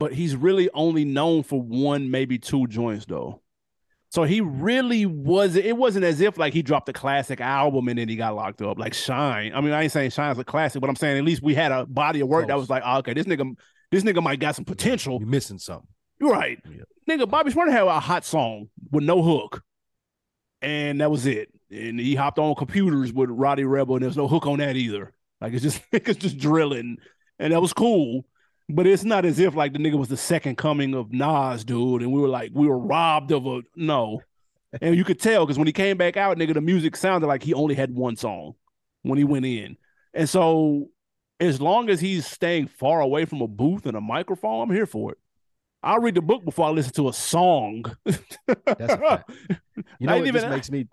But 0.00 0.14
he's 0.14 0.34
really 0.34 0.70
only 0.74 1.04
known 1.04 1.42
for 1.42 1.60
one, 1.60 2.10
maybe 2.10 2.38
two 2.38 2.66
joints 2.66 3.04
though. 3.04 3.41
So 4.12 4.24
he 4.24 4.42
mm-hmm. 4.42 4.62
really 4.62 5.06
wasn't. 5.06 5.64
It 5.64 5.74
wasn't 5.74 6.04
as 6.04 6.20
if 6.20 6.36
like 6.36 6.52
he 6.52 6.60
dropped 6.60 6.86
a 6.90 6.92
classic 6.92 7.40
album 7.40 7.88
and 7.88 7.98
then 7.98 8.10
he 8.10 8.16
got 8.16 8.36
locked 8.36 8.60
up. 8.60 8.78
Like 8.78 8.92
Shine. 8.92 9.52
I 9.54 9.62
mean, 9.62 9.72
I 9.72 9.84
ain't 9.84 9.92
saying 9.92 10.10
Shine's 10.10 10.38
a 10.38 10.44
classic, 10.44 10.82
but 10.82 10.90
I'm 10.90 10.96
saying 10.96 11.16
at 11.16 11.24
least 11.24 11.42
we 11.42 11.54
had 11.54 11.72
a 11.72 11.86
body 11.86 12.20
of 12.20 12.28
work 12.28 12.48
that 12.48 12.58
was 12.58 12.68
like, 12.68 12.82
oh, 12.84 12.98
okay, 12.98 13.14
this 13.14 13.24
nigga, 13.24 13.56
this 13.90 14.04
nigga 14.04 14.22
might 14.22 14.38
got 14.38 14.54
some 14.54 14.66
potential. 14.66 15.18
You're 15.18 15.30
missing 15.30 15.58
something. 15.58 15.88
You're 16.20 16.30
right. 16.30 16.60
Yeah. 16.68 16.82
Nigga, 17.08 17.28
Bobby 17.28 17.52
Shmurda 17.52 17.72
had 17.72 17.86
a 17.86 18.00
hot 18.00 18.26
song 18.26 18.68
with 18.90 19.02
no 19.02 19.22
hook. 19.22 19.62
And 20.60 21.00
that 21.00 21.10
was 21.10 21.24
it. 21.24 21.48
And 21.70 21.98
he 21.98 22.14
hopped 22.14 22.38
on 22.38 22.54
computers 22.54 23.14
with 23.14 23.30
Rowdy 23.30 23.64
Rebel, 23.64 23.96
and 23.96 24.04
there's 24.04 24.16
no 24.18 24.28
hook 24.28 24.46
on 24.46 24.58
that 24.58 24.76
either. 24.76 25.14
Like 25.40 25.54
it's 25.54 25.62
just 25.62 25.82
niggas 25.90 26.18
just 26.18 26.36
drilling. 26.36 26.98
And 27.38 27.54
that 27.54 27.62
was 27.62 27.72
cool. 27.72 28.26
But 28.68 28.86
it's 28.86 29.04
not 29.04 29.24
as 29.24 29.38
if 29.38 29.54
like 29.54 29.72
the 29.72 29.78
nigga 29.78 29.98
was 29.98 30.08
the 30.08 30.16
second 30.16 30.56
coming 30.56 30.94
of 30.94 31.12
Nas, 31.12 31.64
dude. 31.64 32.02
And 32.02 32.12
we 32.12 32.20
were 32.20 32.28
like, 32.28 32.52
we 32.54 32.66
were 32.66 32.78
robbed 32.78 33.32
of 33.32 33.46
a 33.46 33.62
no. 33.76 34.22
And 34.80 34.96
you 34.96 35.04
could 35.04 35.20
tell 35.20 35.44
because 35.44 35.58
when 35.58 35.66
he 35.66 35.72
came 35.72 35.96
back 35.98 36.16
out, 36.16 36.38
nigga, 36.38 36.54
the 36.54 36.60
music 36.60 36.96
sounded 36.96 37.26
like 37.26 37.42
he 37.42 37.52
only 37.52 37.74
had 37.74 37.94
one 37.94 38.16
song 38.16 38.54
when 39.02 39.18
he 39.18 39.24
went 39.24 39.44
in. 39.44 39.76
And 40.14 40.28
so 40.28 40.88
as 41.40 41.60
long 41.60 41.90
as 41.90 42.00
he's 42.00 42.26
staying 42.26 42.68
far 42.68 43.00
away 43.00 43.24
from 43.24 43.42
a 43.42 43.48
booth 43.48 43.84
and 43.86 43.96
a 43.96 44.00
microphone, 44.00 44.62
I'm 44.62 44.74
here 44.74 44.86
for 44.86 45.12
it. 45.12 45.18
I'll 45.82 45.98
read 45.98 46.14
the 46.14 46.22
book 46.22 46.44
before 46.44 46.66
I 46.66 46.70
listen 46.70 46.92
to 46.94 47.08
a 47.08 47.12
song. 47.12 47.84
That's 48.04 48.92
a 48.94 48.98
fact. 48.98 49.30
You 49.98 50.06
know 50.06 50.18
what 50.18 50.26
even 50.26 50.42
this 50.42 50.50
makes 50.50 50.70
me 50.70 50.86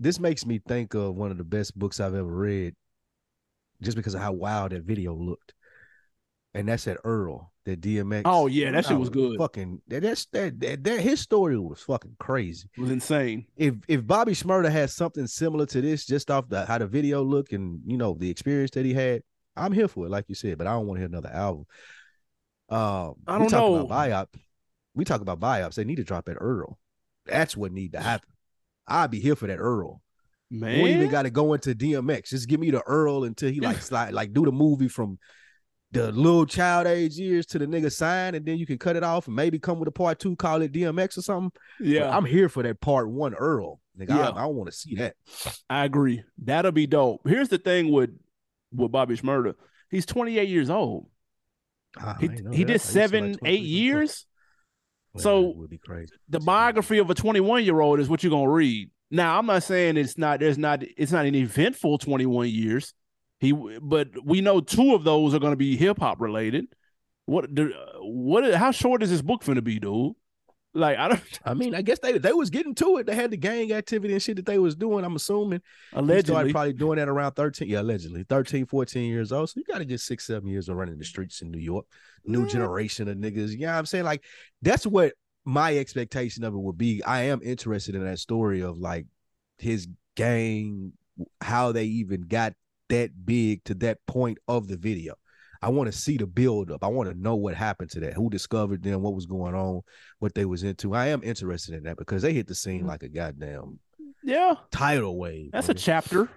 this 0.00 0.18
makes 0.18 0.44
me 0.44 0.60
think 0.66 0.94
of 0.94 1.14
one 1.14 1.30
of 1.30 1.38
the 1.38 1.44
best 1.44 1.78
books 1.78 2.00
I've 2.00 2.14
ever 2.14 2.24
read 2.24 2.74
just 3.80 3.96
because 3.96 4.14
of 4.14 4.20
how 4.20 4.32
wild 4.32 4.72
that 4.72 4.82
video 4.82 5.14
looked. 5.14 5.54
And 6.52 6.68
that's 6.68 6.88
at 6.88 6.98
Earl, 7.04 7.52
that 7.64 7.80
DMX. 7.80 8.22
Oh, 8.24 8.48
yeah, 8.48 8.72
that 8.72 8.84
shit 8.84 8.98
was 8.98 9.08
good. 9.08 9.38
Fucking 9.38 9.82
that, 9.86 10.02
that's 10.02 10.26
that, 10.26 10.58
that 10.58 10.82
that 10.82 11.00
his 11.00 11.20
story 11.20 11.56
was 11.56 11.80
fucking 11.80 12.16
crazy. 12.18 12.68
It 12.76 12.80
was 12.80 12.90
insane. 12.90 13.46
If 13.56 13.76
if 13.86 14.04
Bobby 14.04 14.32
Shmurda 14.32 14.70
had 14.70 14.90
something 14.90 15.28
similar 15.28 15.66
to 15.66 15.80
this, 15.80 16.04
just 16.04 16.28
off 16.28 16.48
the 16.48 16.66
how 16.66 16.78
the 16.78 16.88
video 16.88 17.22
looked 17.22 17.52
and 17.52 17.80
you 17.86 17.96
know 17.96 18.16
the 18.18 18.28
experience 18.28 18.72
that 18.72 18.84
he 18.84 18.92
had, 18.92 19.22
I'm 19.56 19.72
here 19.72 19.86
for 19.86 20.06
it, 20.06 20.10
like 20.10 20.24
you 20.28 20.34
said. 20.34 20.58
But 20.58 20.66
I 20.66 20.72
don't 20.72 20.88
want 20.88 20.96
to 20.96 21.02
hear 21.02 21.08
another 21.08 21.30
album. 21.30 21.66
Um, 22.68 23.14
I 23.26 23.34
we 23.34 23.38
don't 23.40 23.48
talk 23.48 23.60
know. 23.60 23.86
about 23.86 23.88
biop. 23.88 24.26
We 24.94 25.04
talk 25.04 25.20
about 25.20 25.38
biops. 25.38 25.74
They 25.74 25.84
need 25.84 25.96
to 25.96 26.04
drop 26.04 26.28
at 26.28 26.36
Earl. 26.40 26.78
That's 27.26 27.56
what 27.56 27.70
need 27.70 27.92
to 27.92 28.00
happen. 28.00 28.28
I'd 28.88 29.10
be 29.10 29.20
here 29.20 29.36
for 29.36 29.46
that 29.46 29.58
Earl. 29.58 30.02
Man. 30.50 30.82
We 30.82 30.92
even 30.92 31.10
got 31.10 31.22
to 31.22 31.30
go 31.30 31.54
into 31.54 31.76
DMX. 31.76 32.30
Just 32.30 32.48
give 32.48 32.58
me 32.58 32.72
the 32.72 32.82
Earl 32.82 33.22
until 33.22 33.52
he 33.52 33.60
like 33.60 33.76
slide, 33.82 34.12
like 34.12 34.32
do 34.32 34.44
the 34.44 34.50
movie 34.50 34.88
from 34.88 35.18
the 35.92 36.12
little 36.12 36.46
child 36.46 36.86
age 36.86 37.16
years 37.18 37.46
to 37.46 37.58
the 37.58 37.66
nigga 37.66 37.90
sign, 37.92 38.34
and 38.34 38.46
then 38.46 38.58
you 38.58 38.66
can 38.66 38.78
cut 38.78 38.96
it 38.96 39.02
off 39.02 39.26
and 39.26 39.34
maybe 39.34 39.58
come 39.58 39.78
with 39.78 39.88
a 39.88 39.92
part 39.92 40.18
two, 40.18 40.36
call 40.36 40.62
it 40.62 40.72
DMX 40.72 41.18
or 41.18 41.22
something. 41.22 41.50
But 41.78 41.86
yeah, 41.86 42.16
I'm 42.16 42.24
here 42.24 42.48
for 42.48 42.62
that 42.62 42.80
part 42.80 43.08
one 43.08 43.34
Earl. 43.34 43.80
Nigga, 43.98 44.10
Yeah. 44.10 44.28
I, 44.30 44.42
I 44.42 44.46
want 44.46 44.70
to 44.70 44.76
see 44.76 44.94
that. 44.96 45.16
I 45.68 45.84
agree. 45.84 46.22
That'll 46.42 46.72
be 46.72 46.86
dope. 46.86 47.22
Here's 47.26 47.48
the 47.48 47.58
thing 47.58 47.90
with 47.90 48.10
with 48.72 48.92
Bobby 48.92 49.16
Shmurda. 49.16 49.54
He's 49.90 50.06
28 50.06 50.48
years 50.48 50.70
old. 50.70 51.08
Ah, 51.98 52.16
He, 52.20 52.28
he 52.28 52.64
did 52.64 52.74
was 52.74 52.84
like 52.84 52.92
seven, 52.92 53.36
eight 53.44 53.62
years. 53.62 54.26
Well, 55.12 55.22
so 55.22 55.40
would 55.56 55.70
be 55.70 55.78
crazy. 55.78 56.12
The 56.28 56.38
biography 56.38 56.98
of 56.98 57.10
a 57.10 57.14
21 57.14 57.64
year 57.64 57.80
old 57.80 57.98
is 57.98 58.08
what 58.08 58.22
you're 58.22 58.30
gonna 58.30 58.48
read. 58.50 58.90
Now, 59.10 59.36
I'm 59.38 59.46
not 59.46 59.64
saying 59.64 59.96
it's 59.96 60.16
not. 60.16 60.38
There's 60.38 60.56
not. 60.56 60.84
It's 60.96 61.10
not 61.10 61.26
an 61.26 61.34
eventful 61.34 61.98
21 61.98 62.48
years. 62.48 62.94
He, 63.40 63.52
but 63.52 64.08
we 64.24 64.40
know 64.42 64.60
two 64.60 64.94
of 64.94 65.02
those 65.04 65.34
are 65.34 65.38
gonna 65.38 65.56
be 65.56 65.76
hip 65.76 65.98
hop 65.98 66.20
related. 66.20 66.66
What? 67.26 67.48
What? 68.00 68.54
How 68.54 68.70
short 68.70 69.02
is 69.02 69.10
this 69.10 69.22
book 69.22 69.44
gonna 69.44 69.62
be, 69.62 69.78
dude? 69.78 70.12
Like 70.72 70.98
I 70.98 71.08
don't 71.08 71.22
I 71.44 71.54
mean, 71.54 71.74
I 71.74 71.82
guess 71.82 71.98
they 71.98 72.18
they 72.18 72.32
was 72.32 72.50
getting 72.50 72.74
to 72.76 72.98
it. 72.98 73.06
They 73.06 73.14
had 73.16 73.30
the 73.32 73.36
gang 73.36 73.72
activity 73.72 74.12
and 74.12 74.22
shit 74.22 74.36
that 74.36 74.46
they 74.46 74.58
was 74.58 74.76
doing. 74.76 75.04
I'm 75.04 75.16
assuming 75.16 75.62
allegedly. 75.94 76.52
probably 76.52 76.74
doing 76.74 76.98
that 76.98 77.08
around 77.08 77.32
13. 77.32 77.68
Yeah, 77.68 77.80
allegedly 77.80 78.24
13, 78.28 78.66
14 78.66 79.10
years 79.10 79.32
old. 79.32 79.50
So 79.50 79.54
you 79.58 79.64
got 79.64 79.78
to 79.78 79.84
get 79.84 79.98
six, 80.00 80.26
seven 80.26 80.48
years 80.48 80.68
of 80.68 80.76
running 80.76 80.96
the 80.96 81.04
streets 81.04 81.42
in 81.42 81.50
New 81.50 81.58
York. 81.58 81.86
New 82.24 82.42
Yeah. 82.42 82.48
generation 82.48 83.08
of 83.08 83.16
niggas. 83.16 83.50
You 83.50 83.60
know 83.66 83.72
what 83.72 83.78
I'm 83.78 83.86
saying? 83.86 84.04
Like 84.04 84.22
that's 84.62 84.86
what 84.86 85.14
my 85.44 85.76
expectation 85.76 86.44
of 86.44 86.54
it 86.54 86.58
would 86.58 86.78
be 86.78 87.02
I 87.02 87.22
am 87.22 87.40
interested 87.42 87.94
in 87.96 88.04
that 88.04 88.18
story 88.20 88.60
of 88.60 88.78
like 88.78 89.06
his 89.58 89.88
gang, 90.14 90.92
how 91.40 91.72
they 91.72 91.84
even 91.86 92.22
got 92.22 92.52
that 92.90 93.10
big 93.24 93.64
to 93.64 93.74
that 93.76 93.98
point 94.06 94.38
of 94.46 94.68
the 94.68 94.76
video. 94.76 95.14
I 95.62 95.68
want 95.68 95.92
to 95.92 95.98
see 95.98 96.16
the 96.16 96.26
build 96.26 96.70
up. 96.70 96.82
I 96.82 96.86
want 96.86 97.10
to 97.10 97.18
know 97.18 97.36
what 97.36 97.54
happened 97.54 97.90
to 97.90 98.00
that. 98.00 98.14
Who 98.14 98.30
discovered 98.30 98.82
them? 98.82 99.02
What 99.02 99.14
was 99.14 99.26
going 99.26 99.54
on? 99.54 99.82
What 100.18 100.34
they 100.34 100.46
was 100.46 100.62
into. 100.62 100.94
I 100.94 101.08
am 101.08 101.22
interested 101.22 101.74
in 101.74 101.82
that 101.84 101.98
because 101.98 102.22
they 102.22 102.32
hit 102.32 102.46
the 102.46 102.54
scene 102.54 102.78
mm-hmm. 102.78 102.88
like 102.88 103.02
a 103.02 103.08
goddamn 103.08 103.78
yeah 104.22 104.54
tidal 104.70 105.18
wave. 105.18 105.50
That's 105.52 105.68
a 105.68 105.74
chapter. 105.74 106.28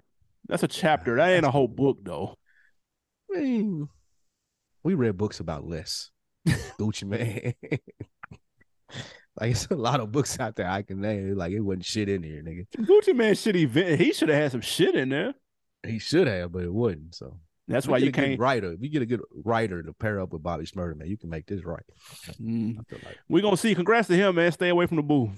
That's 0.47 0.63
a 0.63 0.67
chapter. 0.67 1.15
That 1.15 1.29
ain't 1.29 1.45
a 1.45 1.51
whole 1.51 1.69
book 1.69 1.99
though. 2.03 2.35
I 3.33 3.39
mean, 3.39 3.87
we 4.83 4.93
read 4.93 5.17
books 5.17 5.39
about 5.39 5.65
less. 5.65 6.11
Gucci 6.47 7.05
Mane. 7.05 7.53
like 9.39 9.51
it's 9.51 9.67
a 9.67 9.75
lot 9.75 10.01
of 10.01 10.11
books 10.11 10.37
out 10.37 10.57
there 10.57 10.69
I 10.69 10.81
can 10.81 10.99
name. 10.99 11.37
Like 11.37 11.53
it 11.53 11.61
wasn't 11.61 11.85
shit 11.85 12.09
in 12.09 12.23
here, 12.23 12.43
nigga. 12.43 12.67
Gucci 12.77 13.15
Mane 13.15 13.35
should 13.35 13.55
event. 13.55 14.01
He 14.01 14.11
should 14.11 14.27
have 14.27 14.41
had 14.41 14.51
some 14.51 14.61
shit 14.61 14.95
in 14.95 15.09
there. 15.09 15.33
He 15.85 15.99
should 15.99 16.27
have, 16.27 16.51
but 16.51 16.63
it 16.63 16.73
wouldn't. 16.73 17.15
So 17.15 17.37
that's 17.67 17.87
why 17.87 17.97
you 17.97 18.11
can't 18.11 18.39
writer. 18.39 18.73
If 18.73 18.81
you 18.81 18.89
get 18.89 19.01
a 19.01 19.05
good 19.05 19.21
writer 19.43 19.81
to 19.83 19.93
pair 19.93 20.19
up 20.19 20.33
with 20.33 20.43
Bobby 20.43 20.65
Shmurda, 20.65 20.97
man, 20.97 21.07
you 21.07 21.17
can 21.17 21.29
make 21.29 21.45
this 21.45 21.63
right. 21.63 21.83
Mm. 22.41 22.77
Like. 22.91 23.17
We're 23.29 23.41
gonna 23.41 23.57
see. 23.57 23.75
Congrats 23.75 24.07
to 24.09 24.15
him, 24.15 24.35
man. 24.35 24.51
Stay 24.51 24.69
away 24.69 24.85
from 24.85 24.97
the 24.97 25.03
boo. 25.03 25.31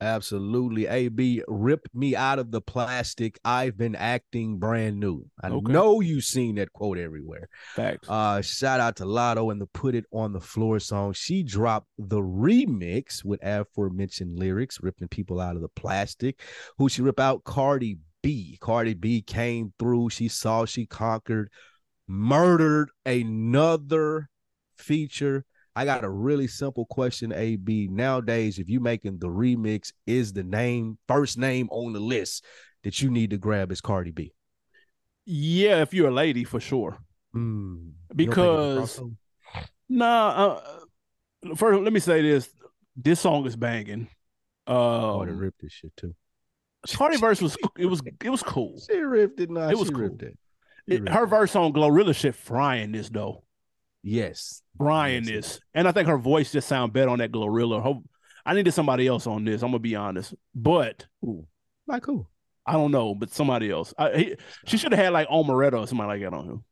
Absolutely. 0.00 0.86
AB, 0.86 1.42
rip 1.48 1.88
me 1.94 2.14
out 2.14 2.38
of 2.38 2.50
the 2.50 2.60
plastic. 2.60 3.38
I've 3.44 3.78
been 3.78 3.94
acting 3.94 4.58
brand 4.58 5.00
new. 5.00 5.24
I 5.42 5.48
okay. 5.48 5.72
know 5.72 6.00
you've 6.00 6.24
seen 6.24 6.56
that 6.56 6.72
quote 6.72 6.98
everywhere. 6.98 7.48
Facts. 7.74 8.08
Uh, 8.08 8.42
shout 8.42 8.78
out 8.78 8.96
to 8.96 9.04
Latto 9.04 9.50
and 9.50 9.60
the 9.60 9.66
Put 9.66 9.94
It 9.94 10.04
on 10.12 10.32
the 10.32 10.40
Floor 10.40 10.80
song. 10.80 11.14
She 11.14 11.42
dropped 11.42 11.88
the 11.98 12.20
remix 12.20 13.24
with 13.24 13.40
aforementioned 13.42 14.38
lyrics, 14.38 14.80
ripping 14.82 15.08
people 15.08 15.40
out 15.40 15.56
of 15.56 15.62
the 15.62 15.68
plastic. 15.68 16.42
Who 16.76 16.90
she 16.90 17.00
rip 17.00 17.18
out? 17.18 17.44
Cardi 17.44 17.98
B. 18.26 18.58
Cardi 18.60 18.94
B 18.94 19.22
came 19.22 19.72
through. 19.78 20.10
She 20.10 20.28
saw, 20.28 20.64
she 20.64 20.86
conquered, 20.86 21.50
murdered 22.08 22.90
another 23.04 24.28
feature 24.76 25.44
I 25.76 25.84
got 25.84 26.04
a 26.04 26.08
really 26.08 26.48
simple 26.48 26.86
question, 26.86 27.32
AB. 27.32 27.88
Nowadays, 27.92 28.58
if 28.58 28.70
you're 28.70 28.80
making 28.80 29.18
the 29.18 29.28
remix, 29.28 29.92
is 30.06 30.32
the 30.32 30.42
name 30.42 30.96
first 31.06 31.36
name 31.36 31.68
on 31.70 31.92
the 31.92 32.00
list 32.00 32.46
that 32.82 33.02
you 33.02 33.10
need 33.10 33.28
to 33.30 33.36
grab 33.36 33.70
is 33.70 33.82
Cardi 33.82 34.10
B? 34.10 34.32
Yeah, 35.26 35.82
if 35.82 35.92
you're 35.92 36.08
a 36.08 36.14
lady, 36.14 36.44
for 36.44 36.60
sure. 36.60 36.96
Mm, 37.34 37.90
because 38.14 39.02
nah, 39.86 40.28
uh, 40.28 41.54
first 41.56 41.82
let 41.82 41.92
me 41.92 42.00
say 42.00 42.22
this: 42.22 42.48
this 42.96 43.20
song 43.20 43.46
is 43.46 43.54
banging. 43.54 44.08
Um, 44.66 44.76
Cardi 44.76 45.32
ripped 45.32 45.60
this 45.60 45.72
shit 45.72 45.94
too. 45.94 46.14
Cardi 46.94 47.16
verse 47.16 47.40
was 47.40 47.56
it 47.78 47.86
was 47.86 48.00
it 48.22 48.30
was 48.30 48.42
cool. 48.42 48.80
She 48.88 48.98
ripped 48.98 49.40
it. 49.40 49.50
Nah, 49.50 49.68
it 49.68 49.78
was 49.78 49.90
cool. 49.90 50.16
It. 50.20 50.36
It, 50.86 51.08
her 51.08 51.26
verse 51.26 51.56
on 51.56 51.72
Glorilla 51.72 52.14
shit 52.14 52.34
frying 52.34 52.92
this 52.92 53.08
though. 53.08 53.42
Yes. 54.02 54.62
Brian 54.76 55.24
yes. 55.24 55.34
is. 55.34 55.60
And 55.74 55.88
I 55.88 55.92
think 55.92 56.08
her 56.08 56.18
voice 56.18 56.52
just 56.52 56.68
sound 56.68 56.92
better 56.92 57.10
on 57.10 57.18
that 57.18 57.32
Glorilla. 57.32 57.82
Her, 57.82 58.00
I 58.44 58.54
needed 58.54 58.72
somebody 58.72 59.06
else 59.06 59.26
on 59.26 59.44
this. 59.44 59.62
I'm 59.62 59.70
gonna 59.70 59.80
be 59.80 59.96
honest. 59.96 60.34
But 60.54 61.06
Ooh, 61.24 61.46
like 61.88 62.06
who? 62.06 62.26
I 62.64 62.72
don't 62.72 62.92
know, 62.92 63.14
but 63.14 63.30
somebody 63.30 63.70
else. 63.70 63.94
I, 63.98 64.16
he, 64.16 64.36
she 64.66 64.76
should 64.76 64.92
have 64.92 65.04
had 65.04 65.12
like 65.12 65.28
Omeretta 65.28 65.80
or 65.80 65.86
somebody 65.86 66.08
like 66.08 66.20
that 66.22 66.36
on 66.36 66.44
him. 66.46 66.64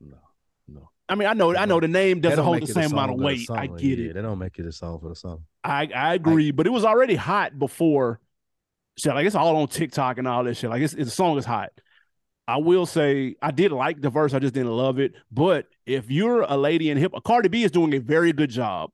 No, 0.00 0.18
no. 0.68 0.90
I 1.08 1.14
mean, 1.14 1.28
I 1.28 1.34
know, 1.34 1.56
I 1.56 1.66
know 1.66 1.80
the 1.80 1.88
name 1.88 2.20
doesn't 2.20 2.42
hold 2.42 2.62
the 2.62 2.66
same 2.66 2.92
amount 2.92 3.12
of 3.12 3.18
weight. 3.18 3.48
I 3.50 3.66
get 3.66 3.98
yeah, 3.98 4.10
it. 4.10 4.14
They 4.14 4.22
don't 4.22 4.38
make 4.38 4.58
it 4.58 4.66
a 4.66 4.72
song 4.72 5.00
for 5.00 5.08
the 5.08 5.16
song. 5.16 5.44
I 5.64 5.88
I 5.94 6.14
agree, 6.14 6.48
I, 6.48 6.52
but 6.52 6.66
it 6.66 6.70
was 6.70 6.84
already 6.84 7.16
hot 7.16 7.58
before. 7.58 8.20
Shit, 8.98 9.14
like 9.14 9.26
it's 9.26 9.36
all 9.36 9.56
on 9.56 9.68
TikTok 9.68 10.18
and 10.18 10.26
all 10.26 10.42
this 10.42 10.58
shit. 10.58 10.70
Like 10.70 10.82
it's, 10.82 10.92
it's 10.92 11.04
the 11.04 11.10
song 11.10 11.38
is 11.38 11.44
hot. 11.44 11.70
I 12.48 12.56
will 12.56 12.86
say 12.86 13.36
I 13.40 13.50
did 13.50 13.72
like 13.72 14.00
the 14.00 14.10
verse, 14.10 14.34
I 14.34 14.38
just 14.38 14.54
didn't 14.54 14.72
love 14.72 14.98
it. 14.98 15.12
But 15.30 15.66
if 15.86 16.10
you're 16.10 16.42
a 16.42 16.56
lady 16.56 16.90
in 16.90 16.98
hip, 16.98 17.12
Cardi 17.24 17.48
B 17.48 17.62
is 17.62 17.70
doing 17.70 17.94
a 17.94 17.98
very 17.98 18.32
good 18.32 18.50
job 18.50 18.90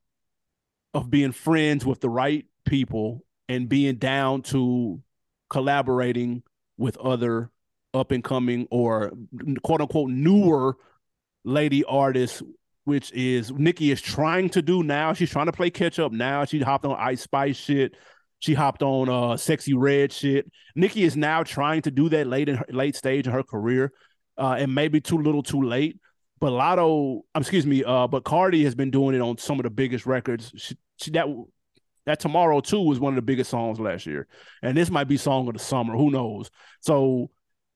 of 0.93 1.09
being 1.09 1.31
friends 1.31 1.85
with 1.85 2.01
the 2.01 2.09
right 2.09 2.45
people 2.65 3.23
and 3.49 3.67
being 3.67 3.95
down 3.95 4.41
to 4.43 5.01
collaborating 5.49 6.43
with 6.77 6.97
other 6.97 7.49
up 7.93 8.11
and 8.11 8.23
coming 8.23 8.67
or 8.69 9.11
quote 9.63 9.81
unquote 9.81 10.09
newer 10.09 10.75
lady 11.43 11.83
artists, 11.85 12.43
which 12.83 13.11
is 13.13 13.51
Nicki 13.51 13.89
is 13.89 14.01
trying 14.01 14.49
to 14.49 14.61
do 14.61 14.83
now. 14.83 15.13
She's 15.13 15.31
trying 15.31 15.47
to 15.47 15.51
play 15.51 15.69
catch 15.69 15.97
up 15.97 16.11
now. 16.11 16.45
She 16.45 16.59
hopped 16.59 16.85
on 16.85 16.95
Ice 16.99 17.21
Spice 17.21 17.55
shit. 17.55 17.95
She 18.39 18.53
hopped 18.53 18.83
on 18.83 19.09
uh 19.09 19.37
sexy 19.37 19.73
Red 19.73 20.11
shit. 20.11 20.49
Nicki 20.75 21.03
is 21.03 21.15
now 21.15 21.43
trying 21.43 21.81
to 21.83 21.91
do 21.91 22.09
that 22.09 22.27
late 22.27 22.49
in 22.49 22.55
her 22.57 22.65
late 22.69 22.95
stage 22.95 23.27
of 23.27 23.33
her 23.33 23.43
career, 23.43 23.91
uh, 24.37 24.55
and 24.59 24.73
maybe 24.73 25.01
too 25.01 25.17
little, 25.17 25.43
too 25.43 25.61
late. 25.61 25.97
But 26.39 26.51
Latto, 26.51 27.21
um, 27.33 27.41
excuse 27.41 27.65
me, 27.65 27.83
uh, 27.83 28.07
but 28.07 28.23
Cardi 28.23 28.63
has 28.65 28.75
been 28.75 28.91
doing 28.91 29.15
it 29.15 29.21
on 29.21 29.37
some 29.37 29.59
of 29.59 29.63
the 29.63 29.69
biggest 29.69 30.05
records. 30.05 30.51
She, 30.55 30.77
she 30.97 31.11
that 31.11 31.27
that 32.05 32.19
Tomorrow 32.19 32.59
2 32.59 32.81
was 32.81 32.99
one 32.99 33.13
of 33.13 33.15
the 33.15 33.21
biggest 33.23 33.49
songs 33.49 33.79
last 33.79 34.05
year, 34.05 34.27
and 34.61 34.77
this 34.77 34.91
might 34.91 35.05
be 35.05 35.17
song 35.17 35.47
of 35.47 35.53
the 35.53 35.59
summer. 35.59 35.95
Who 35.95 36.11
knows? 36.11 36.51
So 36.81 37.31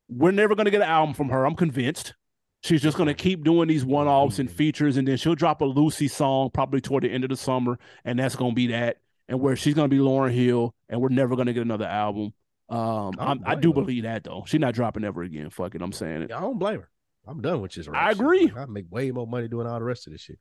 we're 0.07 0.31
never 0.31 0.55
gonna 0.55 0.71
get 0.71 0.81
an 0.81 0.89
album 0.89 1.15
from 1.15 1.29
her. 1.29 1.45
I'm 1.45 1.55
convinced. 1.55 2.13
She's 2.61 2.81
just 2.81 2.97
gonna 2.97 3.13
keep 3.13 3.43
doing 3.43 3.69
these 3.69 3.85
one-offs 3.85 4.39
and 4.39 4.51
features, 4.51 4.97
and 4.97 5.07
then 5.07 5.17
she'll 5.17 5.35
drop 5.35 5.61
a 5.61 5.65
Lucy 5.65 6.09
song 6.09 6.49
probably 6.53 6.81
toward 6.81 7.03
the 7.03 7.11
end 7.11 7.23
of 7.23 7.29
the 7.29 7.37
summer, 7.37 7.79
and 8.03 8.19
that's 8.19 8.35
gonna 8.35 8.53
be 8.53 8.67
that 8.67 8.97
and 9.29 9.39
where 9.39 9.55
she's 9.55 9.75
gonna 9.75 9.87
be 9.87 9.99
Lauryn 9.99 10.33
Hill, 10.33 10.75
and 10.89 10.99
we're 10.99 11.09
never 11.09 11.37
gonna 11.37 11.53
get 11.53 11.61
another 11.61 11.85
album. 11.85 12.33
Um, 12.67 13.13
i 13.45 13.55
do 13.55 13.69
her. 13.69 13.73
believe 13.73 14.03
that 14.03 14.23
though. 14.23 14.43
She's 14.45 14.59
not 14.59 14.73
dropping 14.73 15.03
ever 15.03 15.23
again. 15.23 15.49
Fuck 15.49 15.75
it, 15.75 15.81
I'm 15.81 15.93
saying 15.93 16.23
it. 16.23 16.31
I 16.31 16.41
don't 16.41 16.59
blame 16.59 16.81
her. 16.81 16.89
I'm 17.25 17.41
done 17.41 17.61
with 17.61 17.73
this. 17.73 17.87
I 17.93 18.11
agree. 18.11 18.47
Like, 18.47 18.57
I 18.57 18.65
make 18.65 18.85
way 18.89 19.11
more 19.11 19.27
money 19.27 19.47
doing 19.47 19.67
all 19.67 19.79
the 19.79 19.85
rest 19.85 20.07
of 20.07 20.13
this 20.13 20.21
shit. 20.21 20.39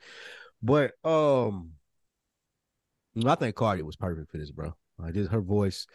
But 0.63 0.93
um, 1.05 1.73
I 3.25 3.35
think 3.35 3.55
Cardi 3.55 3.83
was 3.83 3.97
perfect 3.97 4.31
for 4.31 4.39
this, 4.39 4.51
bro. 4.51 4.75
Like 4.99 5.15
just 5.15 5.31
her 5.31 5.41
voice. 5.41 5.87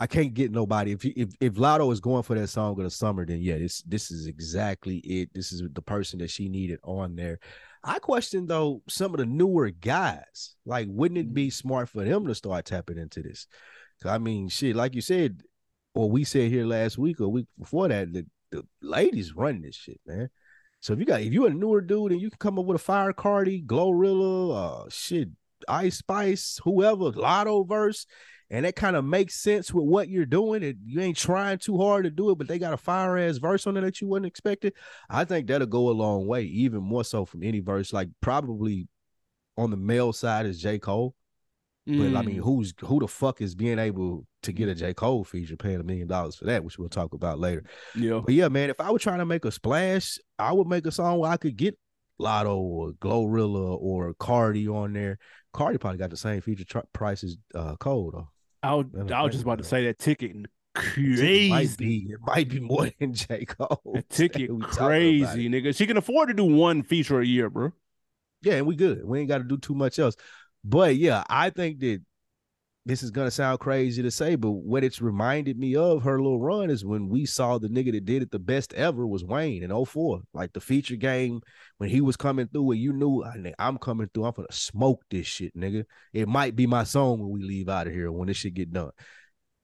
I 0.00 0.06
can't 0.08 0.34
get 0.34 0.50
nobody. 0.50 0.92
If 0.92 1.04
if 1.04 1.28
if 1.40 1.54
Latto 1.54 1.92
is 1.92 2.00
going 2.00 2.24
for 2.24 2.34
that 2.34 2.48
song 2.48 2.72
of 2.72 2.84
the 2.84 2.90
summer, 2.90 3.24
then 3.24 3.40
yeah, 3.40 3.58
this 3.58 3.82
this 3.82 4.10
is 4.10 4.26
exactly 4.26 4.96
it. 4.98 5.30
This 5.32 5.52
is 5.52 5.62
the 5.72 5.82
person 5.82 6.18
that 6.18 6.30
she 6.30 6.48
needed 6.48 6.80
on 6.82 7.14
there. 7.14 7.38
I 7.84 7.98
question 7.98 8.46
though 8.46 8.82
some 8.88 9.12
of 9.12 9.18
the 9.18 9.26
newer 9.26 9.70
guys. 9.70 10.54
Like, 10.64 10.86
wouldn't 10.90 11.18
it 11.18 11.34
be 11.34 11.50
smart 11.50 11.88
for 11.88 12.04
them 12.04 12.26
to 12.26 12.34
start 12.34 12.64
tapping 12.64 12.98
into 12.98 13.22
this? 13.22 13.46
I 14.04 14.18
mean, 14.18 14.48
shit, 14.48 14.76
like 14.76 14.94
you 14.94 15.00
said, 15.00 15.42
or 15.94 16.10
we 16.10 16.24
said 16.24 16.50
here 16.50 16.64
last 16.64 16.98
week 16.98 17.20
or 17.20 17.28
week 17.28 17.46
before 17.58 17.88
that, 17.88 18.12
the, 18.12 18.26
the 18.50 18.64
ladies 18.80 19.34
run 19.34 19.62
this 19.62 19.76
shit, 19.76 20.00
man. 20.06 20.30
So 20.80 20.92
if 20.92 20.98
you 20.98 21.04
got 21.04 21.20
if 21.20 21.32
you're 21.32 21.46
a 21.46 21.54
newer 21.54 21.80
dude 21.80 22.12
and 22.12 22.20
you 22.20 22.30
can 22.30 22.38
come 22.38 22.58
up 22.58 22.64
with 22.64 22.76
a 22.76 22.82
fire 22.82 23.12
Cardi, 23.12 23.62
Glorilla, 23.62 24.86
uh 24.86 24.88
shit, 24.90 25.28
Ice 25.68 25.98
Spice, 25.98 26.60
whoever, 26.64 27.12
Latto 27.12 27.68
verse, 27.68 28.06
and 28.52 28.66
that 28.66 28.76
kind 28.76 28.96
of 28.96 29.04
makes 29.04 29.34
sense 29.34 29.72
with 29.72 29.86
what 29.86 30.10
you're 30.10 30.26
doing. 30.26 30.62
It, 30.62 30.76
you 30.84 31.00
ain't 31.00 31.16
trying 31.16 31.56
too 31.56 31.78
hard 31.78 32.04
to 32.04 32.10
do 32.10 32.30
it, 32.30 32.36
but 32.36 32.48
they 32.48 32.58
got 32.58 32.74
a 32.74 32.76
fire 32.76 33.16
ass 33.16 33.38
verse 33.38 33.66
on 33.66 33.78
it 33.78 33.80
that 33.80 34.02
you 34.02 34.08
wouldn't 34.08 34.26
expect 34.26 34.66
it. 34.66 34.74
I 35.08 35.24
think 35.24 35.46
that'll 35.46 35.66
go 35.66 35.88
a 35.88 35.92
long 35.92 36.26
way, 36.26 36.42
even 36.42 36.82
more 36.82 37.02
so 37.02 37.24
from 37.24 37.42
any 37.42 37.60
verse. 37.60 37.94
Like 37.94 38.10
probably 38.20 38.88
on 39.56 39.70
the 39.70 39.78
male 39.78 40.12
side 40.12 40.44
is 40.44 40.60
J. 40.60 40.78
Cole. 40.78 41.14
Mm. 41.88 42.12
But 42.12 42.18
I 42.18 42.22
mean, 42.22 42.36
mm. 42.36 42.44
who's 42.44 42.74
who 42.84 43.00
the 43.00 43.08
fuck 43.08 43.40
is 43.40 43.54
being 43.54 43.78
able 43.78 44.26
to 44.42 44.52
get 44.52 44.68
a 44.68 44.74
J. 44.74 44.92
Cole 44.92 45.24
feature 45.24 45.56
paying 45.56 45.80
a 45.80 45.82
million 45.82 46.06
dollars 46.06 46.36
for 46.36 46.44
that, 46.44 46.62
which 46.62 46.78
we'll 46.78 46.90
talk 46.90 47.14
about 47.14 47.38
later. 47.38 47.64
Yeah. 47.94 48.20
But 48.22 48.34
yeah, 48.34 48.48
man, 48.48 48.68
if 48.68 48.78
I 48.82 48.90
were 48.90 48.98
trying 48.98 49.20
to 49.20 49.26
make 49.26 49.46
a 49.46 49.50
splash, 49.50 50.18
I 50.38 50.52
would 50.52 50.68
make 50.68 50.86
a 50.86 50.92
song 50.92 51.18
where 51.18 51.30
I 51.30 51.38
could 51.38 51.56
get 51.56 51.78
Latto 52.20 52.58
or 52.58 52.92
Glorilla 52.92 53.78
or 53.80 54.12
Cardi 54.12 54.68
on 54.68 54.92
there. 54.92 55.18
Cardi 55.54 55.78
probably 55.78 55.98
got 55.98 56.10
the 56.10 56.18
same 56.18 56.42
feature 56.42 56.64
tr- 56.64 56.78
price 56.92 57.24
as 57.24 57.38
uh, 57.54 57.76
Cole 57.76 58.10
though. 58.12 58.28
I 58.62 58.74
was, 58.74 58.86
I 59.10 59.22
was 59.22 59.32
just 59.32 59.42
about 59.42 59.58
to 59.58 59.64
say 59.64 59.86
that 59.86 59.98
ticket 59.98 60.36
crazy. 60.74 61.46
It 61.46 61.50
might 61.50 61.76
be, 61.76 62.06
it 62.10 62.18
might 62.20 62.48
be 62.48 62.60
more 62.60 62.90
than 62.98 63.14
J. 63.14 63.44
Cole. 63.44 63.80
That 63.94 64.08
ticket 64.08 64.50
crazy, 64.62 65.48
nigga. 65.48 65.76
She 65.76 65.86
can 65.86 65.96
afford 65.96 66.28
to 66.28 66.34
do 66.34 66.44
one 66.44 66.82
feature 66.82 67.20
a 67.20 67.26
year, 67.26 67.50
bro. 67.50 67.72
Yeah, 68.42 68.54
and 68.54 68.66
we 68.66 68.76
good. 68.76 69.04
We 69.04 69.20
ain't 69.20 69.28
got 69.28 69.38
to 69.38 69.44
do 69.44 69.56
too 69.56 69.74
much 69.74 69.98
else. 69.98 70.16
But 70.64 70.96
yeah, 70.96 71.24
I 71.28 71.50
think 71.50 71.80
that 71.80 72.02
this 72.84 73.02
is 73.04 73.12
gonna 73.12 73.30
sound 73.30 73.60
crazy 73.60 74.02
to 74.02 74.10
say, 74.10 74.34
but 74.34 74.50
what 74.50 74.82
it's 74.82 75.00
reminded 75.00 75.56
me 75.56 75.76
of 75.76 76.02
her 76.02 76.20
little 76.20 76.40
run 76.40 76.68
is 76.68 76.84
when 76.84 77.08
we 77.08 77.24
saw 77.24 77.58
the 77.58 77.68
nigga 77.68 77.92
that 77.92 78.04
did 78.04 78.22
it 78.22 78.32
the 78.32 78.40
best 78.40 78.74
ever 78.74 79.06
was 79.06 79.24
Wayne 79.24 79.62
in 79.62 79.84
04. 79.84 80.20
Like 80.34 80.52
the 80.52 80.60
feature 80.60 80.96
game 80.96 81.42
when 81.78 81.90
he 81.90 82.00
was 82.00 82.16
coming 82.16 82.48
through 82.48 82.72
and 82.72 82.80
you 82.80 82.92
knew 82.92 83.24
I'm 83.58 83.78
coming 83.78 84.10
through, 84.12 84.24
I'm 84.24 84.32
gonna 84.32 84.48
smoke 84.50 85.04
this 85.10 85.28
shit, 85.28 85.56
nigga. 85.56 85.84
It 86.12 86.26
might 86.26 86.56
be 86.56 86.66
my 86.66 86.82
song 86.82 87.20
when 87.20 87.30
we 87.30 87.42
leave 87.42 87.68
out 87.68 87.86
of 87.86 87.92
here 87.92 88.10
when 88.10 88.26
this 88.26 88.38
shit 88.38 88.54
get 88.54 88.72
done. 88.72 88.90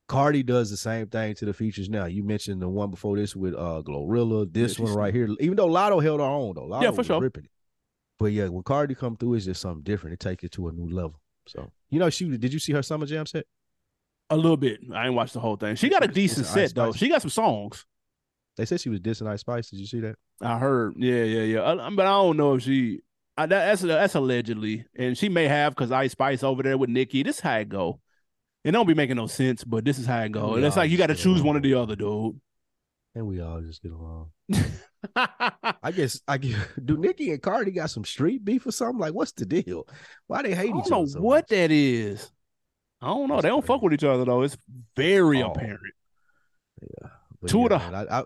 Cardi 0.07 0.45
does 0.45 0.71
the 0.71 0.77
same 0.77 1.09
thing 1.09 1.35
to 1.35 1.45
the 1.45 1.53
features 1.53 1.91
now. 1.91 2.07
You 2.07 2.23
mentioned 2.23 2.63
the 2.63 2.69
one 2.69 2.91
before 2.91 3.17
this 3.17 3.35
with 3.35 3.55
uh 3.55 3.83
Glorilla, 3.85 4.51
this 4.53 4.79
yeah, 4.79 4.85
one 4.85 4.95
right 4.95 5.13
here. 5.13 5.29
Even 5.41 5.57
though 5.57 5.69
Latto 5.69 6.01
held 6.01 6.21
her 6.21 6.27
own 6.27 6.55
though, 6.55 6.69
Latto 6.69 6.83
yeah, 6.83 6.91
for 6.93 7.03
sure. 7.03 7.21
ripping 7.21 7.45
it. 7.45 7.51
But 8.21 8.27
yeah, 8.27 8.47
when 8.47 8.63
Cardi 8.63 8.95
come 8.95 9.17
through, 9.17 9.35
it's 9.35 9.45
just 9.45 9.61
something 9.61 9.83
different. 9.83 10.15
It 10.15 10.21
takes 10.21 10.45
it 10.45 10.53
to 10.53 10.69
a 10.69 10.73
new 10.73 10.89
level. 10.89 11.21
So 11.47 11.71
you 11.91 11.99
know, 11.99 12.11
she 12.11 12.29
did 12.37 12.53
you 12.53 12.59
see 12.59 12.73
her 12.73 12.83
summer 12.83 13.07
jam 13.07 13.27
set? 13.27 13.47
A 14.31 14.37
little 14.37 14.57
bit. 14.57 14.81
I 14.93 15.07
ain't 15.07 15.15
watched 15.15 15.33
the 15.33 15.41
whole 15.41 15.57
thing. 15.57 15.77
She 15.77 15.89
got 15.89 16.05
a 16.05 16.09
decent 16.09 16.47
set 16.47 16.75
though. 16.75 16.93
She 16.93 17.09
got 17.09 17.23
some 17.23 17.31
songs. 17.31 17.87
They 18.57 18.67
said 18.67 18.81
she 18.81 18.89
was 18.89 19.01
dissing 19.01 19.29
Ice 19.29 19.41
Spice. 19.41 19.71
Did 19.71 19.79
you 19.79 19.87
see 19.87 20.01
that? 20.01 20.17
I 20.43 20.59
heard. 20.59 20.95
Yeah, 20.97 21.23
yeah, 21.23 21.43
yeah. 21.43 21.61
Uh, 21.61 21.91
but 21.91 22.07
I 22.07 22.11
don't 22.11 22.37
know 22.37 22.55
if 22.55 22.63
she. 22.63 23.01
I, 23.37 23.47
that, 23.47 23.67
that's 23.67 23.83
that's 23.83 24.15
allegedly, 24.17 24.85
and 24.97 25.17
she 25.17 25.29
may 25.29 25.47
have 25.47 25.75
because 25.75 25.93
Ice 25.93 26.13
Spice 26.13 26.43
over 26.43 26.63
there 26.65 26.77
with 26.77 26.91
Nicki. 26.91 27.23
This 27.23 27.39
how 27.39 27.57
it 27.59 27.69
go. 27.69 28.01
It 28.65 28.73
don't 28.73 28.87
be 28.87 28.95
making 28.95 29.17
no 29.17 29.29
sense, 29.29 29.63
but 29.63 29.85
this 29.85 29.99
is 29.99 30.07
how 30.07 30.21
it 30.23 30.33
go. 30.33 30.57
And 30.57 30.65
it's 30.65 30.77
like 30.77 30.91
you 30.91 30.99
got 30.99 31.07
to 31.07 31.15
choose 31.15 31.41
one 31.41 31.57
or 31.57 31.61
the 31.61 31.75
other, 31.75 31.95
dude. 31.95 32.41
And 33.15 33.27
we 33.27 33.41
all 33.41 33.61
just 33.61 33.81
get 33.81 33.93
along. 33.93 34.31
I 35.17 35.93
guess 35.95 36.21
I 36.27 36.39
guess 36.39 36.57
do 36.85 36.97
Nicki 36.97 37.31
and 37.31 37.41
Cardi 37.43 37.71
got 37.71 37.91
some 37.91 38.05
street 38.05 38.45
beef 38.45 38.67
or 38.67 38.73
something? 38.73 38.99
Like, 39.01 39.15
what's 39.15 39.33
the 39.33 39.47
deal? 39.47 39.87
Why 40.27 40.43
they 40.43 40.51
hate 40.51 40.55
I 40.55 40.63
hate 40.63 40.71
don't 40.73 40.81
each 40.87 40.91
know 40.91 41.07
so 41.07 41.21
what 41.21 41.43
much? 41.45 41.49
that 41.51 41.71
is. 41.71 42.31
I 43.01 43.07
don't 43.09 43.29
know. 43.29 43.37
That's 43.37 43.43
They 43.45 43.49
don't 43.51 43.65
fuck 43.65 43.81
with 43.83 43.93
each 43.93 44.05
other 44.05 44.25
though. 44.25 44.43
It's 44.43 44.59
very 44.97 45.43
Oh. 45.43 45.53
apparent. 45.53 45.81
But 47.41 47.51
two 47.51 47.63
of 47.65 47.69
the- 47.71 47.79
man, 47.79 47.95
I, 47.95 48.21
I, 48.21 48.25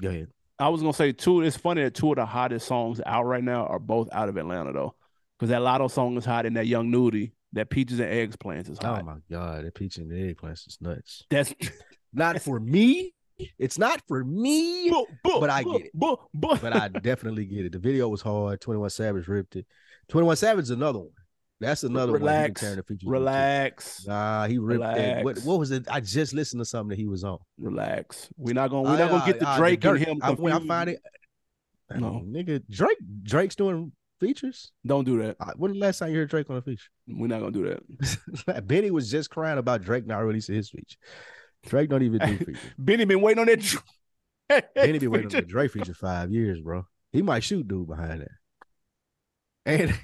go 0.00 0.08
ahead. 0.08 0.28
I 0.58 0.68
was 0.70 0.80
gonna 0.80 0.92
say 0.94 1.12
two. 1.12 1.42
It's 1.42 1.56
funny 1.56 1.82
that 1.82 1.94
two 1.94 2.10
of 2.10 2.16
the 2.16 2.24
hottest 2.26 2.66
songs 2.66 3.00
out 3.04 3.24
right 3.24 3.44
now 3.44 3.66
are 3.66 3.78
both 3.78 4.08
out 4.12 4.28
of 4.28 4.36
Atlanta 4.38 4.72
though, 4.72 4.94
because 5.38 5.50
that 5.50 5.60
Latto 5.60 5.90
song 5.90 6.16
is 6.16 6.24
hot 6.24 6.46
and 6.46 6.56
that 6.56 6.66
Young 6.66 6.90
Nudy, 6.90 7.32
that 7.52 7.68
Peaches 7.68 8.00
and 8.00 8.08
Eggs 8.10 8.36
Plants 8.36 8.68
is 8.70 8.78
Oh 8.82 9.02
my 9.02 9.16
god, 9.30 9.64
that 9.64 9.74
Peaches 9.74 9.98
and 9.98 10.10
eggplants 10.12 10.66
is 10.66 10.78
nuts. 10.80 11.24
That's 11.30 11.54
Not 12.12 12.40
for 12.40 12.58
me. 12.58 13.12
It's 13.58 13.78
not 13.78 14.00
for 14.08 14.24
me. 14.24 14.90
But 15.22 15.50
I 15.50 15.62
get 15.62 15.82
it. 15.82 15.90
But, 15.94 16.72
I 16.74 16.88
definitely 17.02 17.44
get 17.46 17.66
it. 17.66 17.72
The 17.72 17.78
video 17.78 18.08
was 18.08 18.22
hard. 18.22 18.60
Twenty 18.60 18.78
One 18.78 18.90
Savage 18.90 19.28
ripped 19.28 19.56
it. 19.56 19.66
Twenty 20.08 20.26
One 20.26 20.36
Savage 20.36 20.64
is 20.64 20.70
another 20.70 21.00
one. 21.00 21.10
That's 21.58 21.84
another 21.84 22.12
one. 22.12 22.20
relax, 22.20 22.62
into. 22.62 22.84
relax, 23.06 24.06
Nah, 24.06 24.46
he 24.46 24.58
ripped 24.58 24.82
that. 24.82 25.24
What, 25.24 25.36
Relax. 25.36 25.44
what 25.46 25.58
was 25.58 25.70
it? 25.70 25.86
I 25.90 26.00
just 26.00 26.34
listened 26.34 26.60
to 26.60 26.66
something 26.66 26.90
that 26.90 26.98
he 26.98 27.06
was 27.06 27.24
on. 27.24 27.38
relax. 27.58 28.28
We're 28.36 28.54
not 28.54 28.68
gonna 28.70 28.82
we're 28.82 28.98
not 28.98 29.10
Uh, 29.10 29.18
gonna 29.18 29.32
get 29.32 29.40
the 29.40 29.48
uh, 29.48 29.56
Drake 29.56 29.82
and 29.84 29.98
him. 29.98 30.18
I, 30.22 30.32
when 30.32 30.52
I 30.52 30.58
find 30.66 30.90
it, 30.90 31.00
No. 31.94 32.22
nigga, 32.26 32.62
Drake. 32.68 32.98
Drake's 33.22 33.54
doing 33.56 33.92
features. 34.20 34.72
Don't 34.84 35.04
do 35.04 35.18
that. 35.22 35.36
Uh, 35.40 35.52
When 35.56 35.72
the 35.72 35.78
last 35.78 35.98
time 35.98 36.10
you 36.10 36.18
heard 36.18 36.28
Drake 36.28 36.50
on 36.50 36.56
a 36.58 36.62
feature? 36.62 36.88
We're 37.08 37.26
not 37.26 37.40
gonna 37.40 37.52
do 37.52 37.78
that. 38.46 38.66
Benny 38.66 38.90
was 38.90 39.10
just 39.10 39.30
crying 39.30 39.56
about 39.58 39.80
Drake 39.82 40.06
not 40.06 40.18
releasing 40.18 40.54
his 40.56 40.68
feature. 40.68 40.98
Drake 41.64 41.90
don't 41.90 42.02
even 42.02 42.20
do 42.20 42.36
features. 42.44 42.58
Benny 42.78 43.04
been 43.04 43.20
waiting 43.20 43.40
on 43.40 43.46
that. 43.46 43.60
Dr- 43.60 43.84
Benny 44.74 44.98
been 44.98 45.10
waiting 45.10 45.26
on 45.26 45.32
the 45.32 45.42
Drake 45.46 45.72
feature 45.72 45.94
five 45.94 46.30
years, 46.30 46.60
bro. 46.60 46.86
He 47.12 47.22
might 47.22 47.44
shoot 47.44 47.66
dude 47.66 47.88
behind 47.88 48.22
that. 48.22 48.30
And 49.66 49.98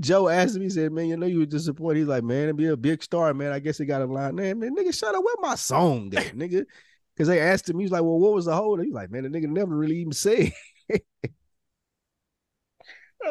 Joe 0.00 0.28
asked 0.28 0.54
me, 0.56 0.64
he 0.64 0.70
said, 0.70 0.92
Man, 0.92 1.06
you 1.06 1.16
know 1.16 1.26
you 1.26 1.40
were 1.40 1.46
disappointed. 1.46 1.98
He's 1.98 2.08
like, 2.08 2.24
Man, 2.24 2.48
to 2.48 2.54
be 2.54 2.66
a 2.66 2.76
big 2.76 3.02
star, 3.02 3.34
man. 3.34 3.52
I 3.52 3.58
guess 3.58 3.78
he 3.78 3.84
got 3.84 4.00
a 4.02 4.06
line. 4.06 4.36
Man, 4.36 4.58
man, 4.58 4.74
nigga, 4.74 4.94
shut 4.96 5.14
up. 5.14 5.22
Where 5.22 5.34
my 5.40 5.54
song 5.54 6.12
at, 6.16 6.34
nigga? 6.34 6.64
Because 7.14 7.28
they 7.28 7.40
asked 7.40 7.68
him, 7.68 7.78
he's 7.78 7.90
like, 7.90 8.02
Well, 8.02 8.18
what 8.18 8.32
was 8.32 8.46
the 8.46 8.56
whole? 8.56 8.78
He's 8.78 8.92
like, 8.94 9.10
Man, 9.10 9.24
the 9.24 9.28
nigga 9.28 9.48
never 9.48 9.76
really 9.76 9.98
even 9.98 10.12
said. 10.12 10.52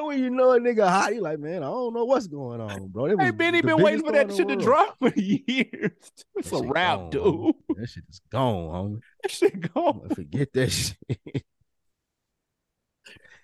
When 0.01 0.19
you 0.19 0.29
know 0.29 0.51
a 0.51 0.59
nigga 0.59 0.87
hot, 0.87 1.13
he 1.13 1.19
like, 1.19 1.39
man, 1.39 1.63
I 1.63 1.67
don't 1.67 1.93
know 1.93 2.05
what's 2.05 2.27
going 2.27 2.59
on, 2.61 2.87
bro. 2.87 3.15
Hey, 3.17 3.31
Benny 3.31 3.61
been 3.61 3.81
waiting 3.81 4.03
for 4.05 4.11
that 4.11 4.33
shit 4.33 4.47
to 4.47 4.55
drop 4.55 4.97
for 4.99 5.09
years. 5.15 5.91
It's 6.35 6.49
That 6.49 6.63
a 6.63 6.67
rap, 6.67 7.11
dude. 7.11 7.21
homie. 7.23 7.53
That 7.77 7.89
shit 7.89 8.03
is 8.09 8.21
gone, 8.31 8.69
homie. 8.69 8.99
That 9.23 9.31
shit 9.31 9.73
gone. 9.73 10.09
Forget 10.09 10.53
that 10.53 10.69
shit. 10.71 10.97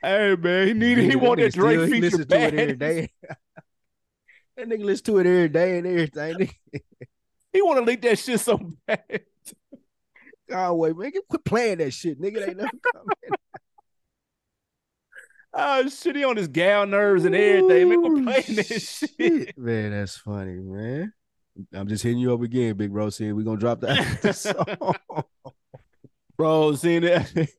Hey 0.01 0.35
man, 0.37 0.67
he 0.67 0.73
needed. 0.73 1.09
He 1.09 1.15
wanted 1.17 1.51
that 1.51 1.57
nigga 1.57 1.61
still- 1.61 1.65
Drake 1.65 1.79
he 1.81 1.91
feature 2.01 2.01
listen 2.17 2.27
to 2.29 2.35
it 2.37 2.53
every 2.53 2.73
bad. 2.73 2.79
day. 2.79 3.09
that 4.55 4.69
nigga 4.69 4.83
listen 4.85 5.05
to 5.07 5.17
it 5.19 5.25
every 5.25 5.49
day 5.49 5.77
and 5.77 5.87
everything. 5.87 6.49
He 7.51 7.61
want 7.61 7.79
to 7.79 7.83
leak 7.83 8.01
that 8.03 8.17
shit 8.17 8.39
so 8.39 8.59
bad. 8.87 9.21
Conway, 10.49 10.93
man, 10.93 11.11
get- 11.11 11.27
quit 11.27 11.43
playing 11.43 11.77
that 11.79 11.91
shit, 11.91 12.17
nigga. 12.21 12.45
They 12.45 12.53
never 12.53 12.69
coming. 12.93 13.35
Oh 15.53 15.87
shit, 15.89 16.15
he 16.15 16.23
on 16.23 16.37
his 16.37 16.47
gal 16.47 16.85
nerves 16.85 17.25
and 17.25 17.35
everything. 17.35 17.89
Man, 17.89 17.97
Ooh, 17.97 18.23
quit 18.23 18.45
playing 18.45 18.55
that 18.57 18.81
shit. 19.17 19.57
Man, 19.57 19.91
that's 19.91 20.17
funny, 20.17 20.59
man. 20.59 21.13
I'm 21.73 21.87
just 21.87 22.03
hitting 22.03 22.19
you 22.19 22.33
up 22.33 22.41
again, 22.41 22.75
big 22.75 22.91
bro. 22.91 23.09
Saying 23.09 23.35
we 23.35 23.43
gonna 23.43 23.59
drop 23.59 23.81
that 23.81 24.35
song. 24.35 24.95
Bro, 26.37 26.75
seeing 26.75 27.01
that. 27.01 27.49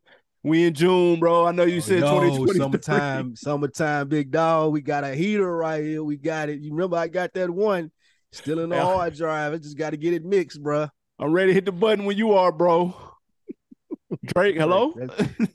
We 0.42 0.66
in 0.66 0.72
June, 0.72 1.20
bro. 1.20 1.44
I 1.44 1.53
know 1.53 1.64
you 1.64 1.79
oh, 1.79 1.81
said 1.81 1.98
Yo, 1.98 2.18
2020. 2.18 2.59
summertime, 2.59 3.37
summertime, 3.37 4.09
big 4.09 4.31
dog. 4.31 4.72
We 4.72 4.81
got 4.81 5.05
a 5.05 5.14
heater 5.14 5.55
right 5.55 5.85
here. 5.85 6.03
We 6.03 6.16
got 6.16 6.48
it. 6.48 6.61
You 6.61 6.70
remember 6.70 6.96
I 6.96 7.09
got 7.09 7.35
that 7.35 7.50
one 7.50 7.90
still 8.33 8.61
in 8.61 8.70
the 8.70 8.81
hard 8.81 9.14
drive. 9.14 9.53
I 9.53 9.59
just 9.59 9.76
got 9.76 9.90
to 9.90 9.98
get 9.98 10.14
it 10.14 10.24
mixed, 10.24 10.62
bruh. 10.62 10.88
I'm 11.18 11.33
ready 11.33 11.48
to 11.50 11.55
hit 11.55 11.66
the 11.66 11.72
button 11.72 12.07
when 12.07 12.16
you 12.16 12.33
are, 12.33 12.53
bro. 12.53 12.94
Drake, 14.25 14.57
hello? 14.57 14.92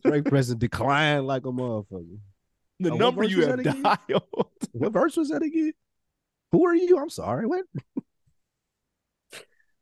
Drake 0.06 0.26
pressing 0.26 0.58
decline 0.58 1.26
like 1.26 1.46
a 1.46 1.50
motherfucker. 1.52 2.18
the 2.80 2.92
Oh, 2.92 2.96
number 2.96 3.24
you 3.24 3.46
have 3.48 3.60
again? 3.60 3.82
dialed. 3.82 4.24
What 4.72 4.92
verse 4.94 5.16
was 5.18 5.30
that 5.30 5.42
again? 5.42 5.74
Who 6.52 6.66
are 6.66 6.76
you? 6.76 6.98
I'm 6.98 7.10
sorry. 7.10 7.46
What? 7.48 7.66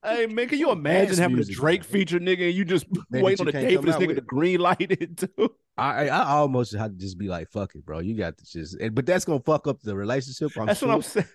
Hey 0.06 0.26
man, 0.28 0.50
can 0.50 0.60
you 0.60 0.70
imagine 0.72 1.18
having 1.18 1.40
a 1.40 1.44
Drake 1.46 1.82
man. 1.82 1.90
feature, 1.90 2.20
nigga, 2.20 2.48
and 2.48 2.54
you 2.54 2.66
just 2.66 2.86
Man, 3.10 3.22
waiting 3.24 3.40
on 3.42 3.46
the 3.46 3.52
day 3.54 3.76
for 3.78 3.84
this 3.84 3.96
nigga 3.96 4.08
with. 4.08 4.16
to 4.18 4.22
green 4.22 4.60
light 4.60 4.78
it 4.92 5.18
too? 5.38 5.50
I 5.78 6.10
I 6.10 6.26
almost 6.36 6.74
had 6.74 6.92
to 6.92 6.98
just 7.00 7.18
be 7.18 7.28
like, 7.30 7.50
fuck 7.52 7.74
it, 7.76 7.86
bro. 7.86 8.00
You 8.00 8.16
got 8.16 8.38
to 8.38 8.46
just, 8.46 8.76
and- 8.80 8.94
but 8.94 9.06
that's 9.06 9.24
gonna 9.26 9.40
fuck 9.40 9.66
up 9.68 9.82
the 9.82 9.96
relationship. 9.96 10.52
I'm 10.60 10.66
That's 10.66 10.80
sure. 10.80 10.90
what 10.90 10.96
I'm 10.96 11.02
saying. 11.04 11.28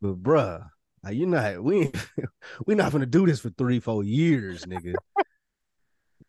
But 0.00 0.22
bruh, 0.22 0.64
like, 1.02 1.16
you 1.16 1.26
not 1.26 1.62
we 1.62 1.80
ain't- 1.82 1.96
we 2.66 2.74
not 2.76 2.92
gonna 2.92 3.06
do 3.06 3.26
this 3.26 3.40
for 3.40 3.50
three, 3.50 3.80
four 3.80 4.04
years, 4.04 4.64
nigga. 4.66 4.94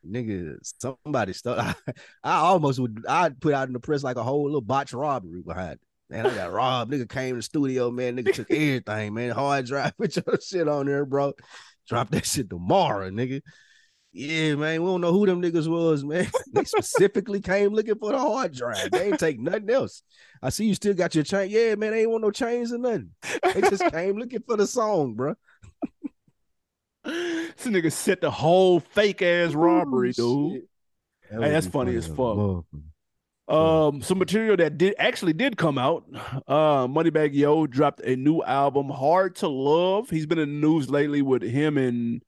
Nigga, 0.08 0.58
somebody 0.80 1.34
stole. 1.34 1.60
I, 1.60 1.76
I 2.24 2.36
almost 2.36 2.80
would 2.80 3.06
I'd 3.08 3.40
put 3.40 3.54
out 3.54 3.68
in 3.68 3.74
the 3.74 3.80
press 3.80 4.04
like 4.04 4.18
a 4.18 4.24
whole 4.24 4.46
little 4.46 4.62
botch 4.62 4.94
robbery 4.94 5.42
behind 5.42 5.74
it. 5.74 5.82
Man, 6.10 6.28
I 6.28 6.36
got 6.36 6.52
robbed. 6.54 6.92
Nigga 6.92 7.10
came 7.10 7.32
to 7.32 7.36
the 7.38 7.42
studio, 7.42 7.92
man. 7.92 8.18
Nigga 8.18 8.34
took 8.34 8.52
everything, 8.52 9.14
man. 9.14 9.32
Hard 9.32 9.66
drive, 9.66 9.98
put 9.98 10.16
your 10.16 10.40
shit 10.42 10.68
on 10.68 10.86
there, 10.86 11.06
bro. 11.06 11.34
Drop 11.88 12.10
that 12.12 12.26
shit 12.26 12.50
tomorrow, 12.50 13.10
nigga. 13.10 13.42
Yeah, 14.16 14.56
man. 14.56 14.84
We 14.84 14.90
don't 14.90 15.02
know 15.02 15.12
who 15.12 15.26
them 15.26 15.42
niggas 15.42 15.68
was, 15.68 16.04
man. 16.04 16.28
They 16.54 16.64
specifically 16.66 17.42
came 17.42 17.74
looking 17.74 17.98
for 17.98 18.12
the 18.12 18.20
hard 18.20 18.54
drive. 18.54 18.92
They 18.92 19.08
ain't 19.08 19.20
take 19.20 19.40
nothing 19.40 19.72
else. 19.72 20.04
I 20.40 20.50
see 20.50 20.66
you 20.66 20.76
still 20.76 20.94
got 20.94 21.16
your 21.16 21.24
chain. 21.24 21.50
Yeah, 21.50 21.74
man. 21.76 21.92
They 21.92 22.02
ain't 22.02 22.12
want 22.12 22.24
no 22.24 22.30
chains 22.30 22.72
or 22.72 22.78
nothing. 22.78 23.10
They 23.42 23.62
just 23.62 23.92
came 23.92 24.18
looking 24.18 24.44
for 24.46 24.56
the 24.56 24.68
song, 24.68 25.16
bro. 25.16 25.34
This 27.56 27.68
nigga 27.68 27.92
set 27.92 28.22
the 28.22 28.32
whole 28.32 28.80
fake 28.80 29.22
ass 29.22 29.54
robbery, 29.54 30.12
dude. 30.12 30.64
That 31.32 31.42
Hey, 31.42 31.52
that's 31.52 31.68
be 31.68 31.72
funny 31.72 31.96
as 31.96 32.08
fuck. 32.08 32.18
motherfucker. 32.18 32.64
Um, 33.48 34.02
some 34.02 34.18
material 34.18 34.58
that 34.58 34.78
did 34.78 34.96
actually 34.98 35.34
did 35.34 35.58
come 35.58 35.78
out. 35.78 36.06
Uh, 36.48 36.88
Moneybagg 36.88 37.34
Yo 37.34 37.68
dropped 37.68 38.00
a 38.02 38.16
new 38.16 38.42
album, 38.42 38.90
Hard 38.90 39.36
to 39.38 39.48
Love. 39.50 40.10
He's 40.10 40.26
been 40.26 40.40
in 40.40 40.50
the 40.62 40.68
news 40.68 40.90
lately 40.90 41.22
with 41.22 41.44
him 41.44 41.78
and 41.78 42.24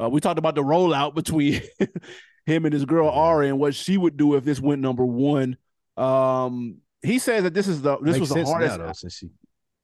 uh, 0.00 0.08
we 0.08 0.20
talked 0.20 0.38
about 0.38 0.54
the 0.54 0.62
rollout 0.62 1.14
between 1.14 1.62
him 2.46 2.64
and 2.64 2.72
his 2.72 2.84
girl 2.84 3.08
Ari 3.08 3.48
and 3.48 3.58
what 3.58 3.74
she 3.74 3.96
would 3.96 4.16
do 4.16 4.34
if 4.34 4.44
this 4.44 4.60
went 4.60 4.80
number 4.80 5.04
one. 5.04 5.56
Um, 5.96 6.78
he 7.02 7.18
says 7.18 7.44
that 7.44 7.54
this 7.54 7.68
is 7.68 7.82
the 7.82 7.96
this 7.98 8.12
Makes 8.14 8.20
was 8.20 8.28
the 8.30 8.34
sense 8.36 8.48
hardest. 8.48 8.78
now, 8.78 8.86
though, 8.86 8.92
since 8.92 9.14
she 9.16 9.30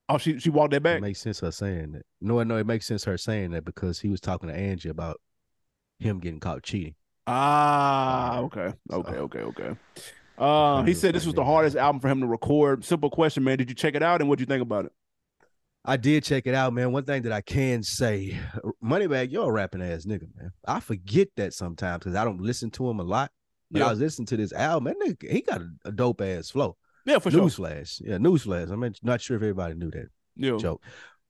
oh, 0.09 0.19
she 0.19 0.39
she 0.39 0.51
walked 0.51 0.71
that 0.73 0.79
it 0.79 0.83
back. 0.83 1.01
makes 1.01 1.21
sense 1.21 1.41
her 1.41 1.51
saying 1.51 1.93
that. 1.93 2.03
No, 2.21 2.43
no, 2.43 2.57
it 2.57 2.67
makes 2.67 2.87
sense 2.87 3.05
her 3.05 3.17
saying 3.19 3.51
that 3.53 3.65
because 3.65 4.01
he 4.01 4.09
was 4.09 4.21
talking 4.21 4.49
to 4.49 4.55
Angie 4.55 4.89
about 4.89 5.21
him 5.99 6.19
getting 6.21 6.41
caught 6.41 6.63
cheating. 6.63 6.95
Ah, 7.27 8.39
okay, 8.41 8.73
So- 8.91 8.99
okay, 8.99 9.17
okay, 9.17 9.41
okay. 9.41 9.77
Uh, 10.37 10.83
he 10.83 10.95
said 10.95 11.15
this 11.15 11.25
was 11.27 11.35
the 11.35 11.45
hardest 11.45 11.77
album 11.77 12.01
for 12.01 12.09
him 12.09 12.21
to 12.21 12.27
record. 12.27 12.85
Simple 12.85 13.09
question, 13.09 13.45
man. 13.45 13.57
Did 13.57 13.69
you 13.69 13.75
check 13.75 13.95
it 13.95 14.03
out 14.03 14.21
and 14.21 14.29
what 14.29 14.39
do 14.39 14.43
you 14.43 14.47
think 14.47 14.63
about 14.63 14.87
it? 14.87 14.93
I 15.85 15.97
did 15.97 16.25
check 16.25 16.47
it 16.47 16.55
out, 16.55 16.73
man. 16.73 16.91
One 16.93 17.05
thing 17.05 17.23
that 17.23 17.33
I 17.33 17.41
can 17.41 17.83
say, 17.85 18.37
Moneybagg, 18.83 19.31
you're 19.31 19.49
a 19.49 19.53
rapping 19.53 19.83
ass 19.83 20.07
nigga, 20.07 20.27
man. 20.37 20.51
I 20.67 20.81
forget 20.81 21.29
that 21.37 21.53
sometimes 21.55 22.01
because 22.01 22.17
I 22.17 22.25
don't 22.25 22.41
listen 22.41 22.71
to 22.73 22.89
him 22.91 22.99
a 23.01 23.05
lot. 23.05 23.31
But 23.71 23.83
I 23.83 23.91
was 23.91 23.99
listening 24.01 24.27
to 24.27 24.37
this 24.37 24.53
album, 24.53 24.95
nigga, 25.03 25.31
he 25.31 25.41
got 25.41 25.61
a, 25.61 25.69
a 25.87 25.93
dope 25.93 26.21
ass 26.21 26.51
flow. 26.51 26.77
Yeah, 27.05 27.19
for 27.19 27.31
sure. 27.31 27.43
Newsflash, 27.43 28.01
yeah, 28.05 28.17
newsflash. 28.19 28.71
I'm 28.71 28.95
not 29.03 29.21
sure 29.21 29.37
if 29.37 29.43
everybody 29.43 29.75
knew 29.75 29.91
that. 29.91 30.09
Yeah. 30.37 30.57
joke. 30.57 30.83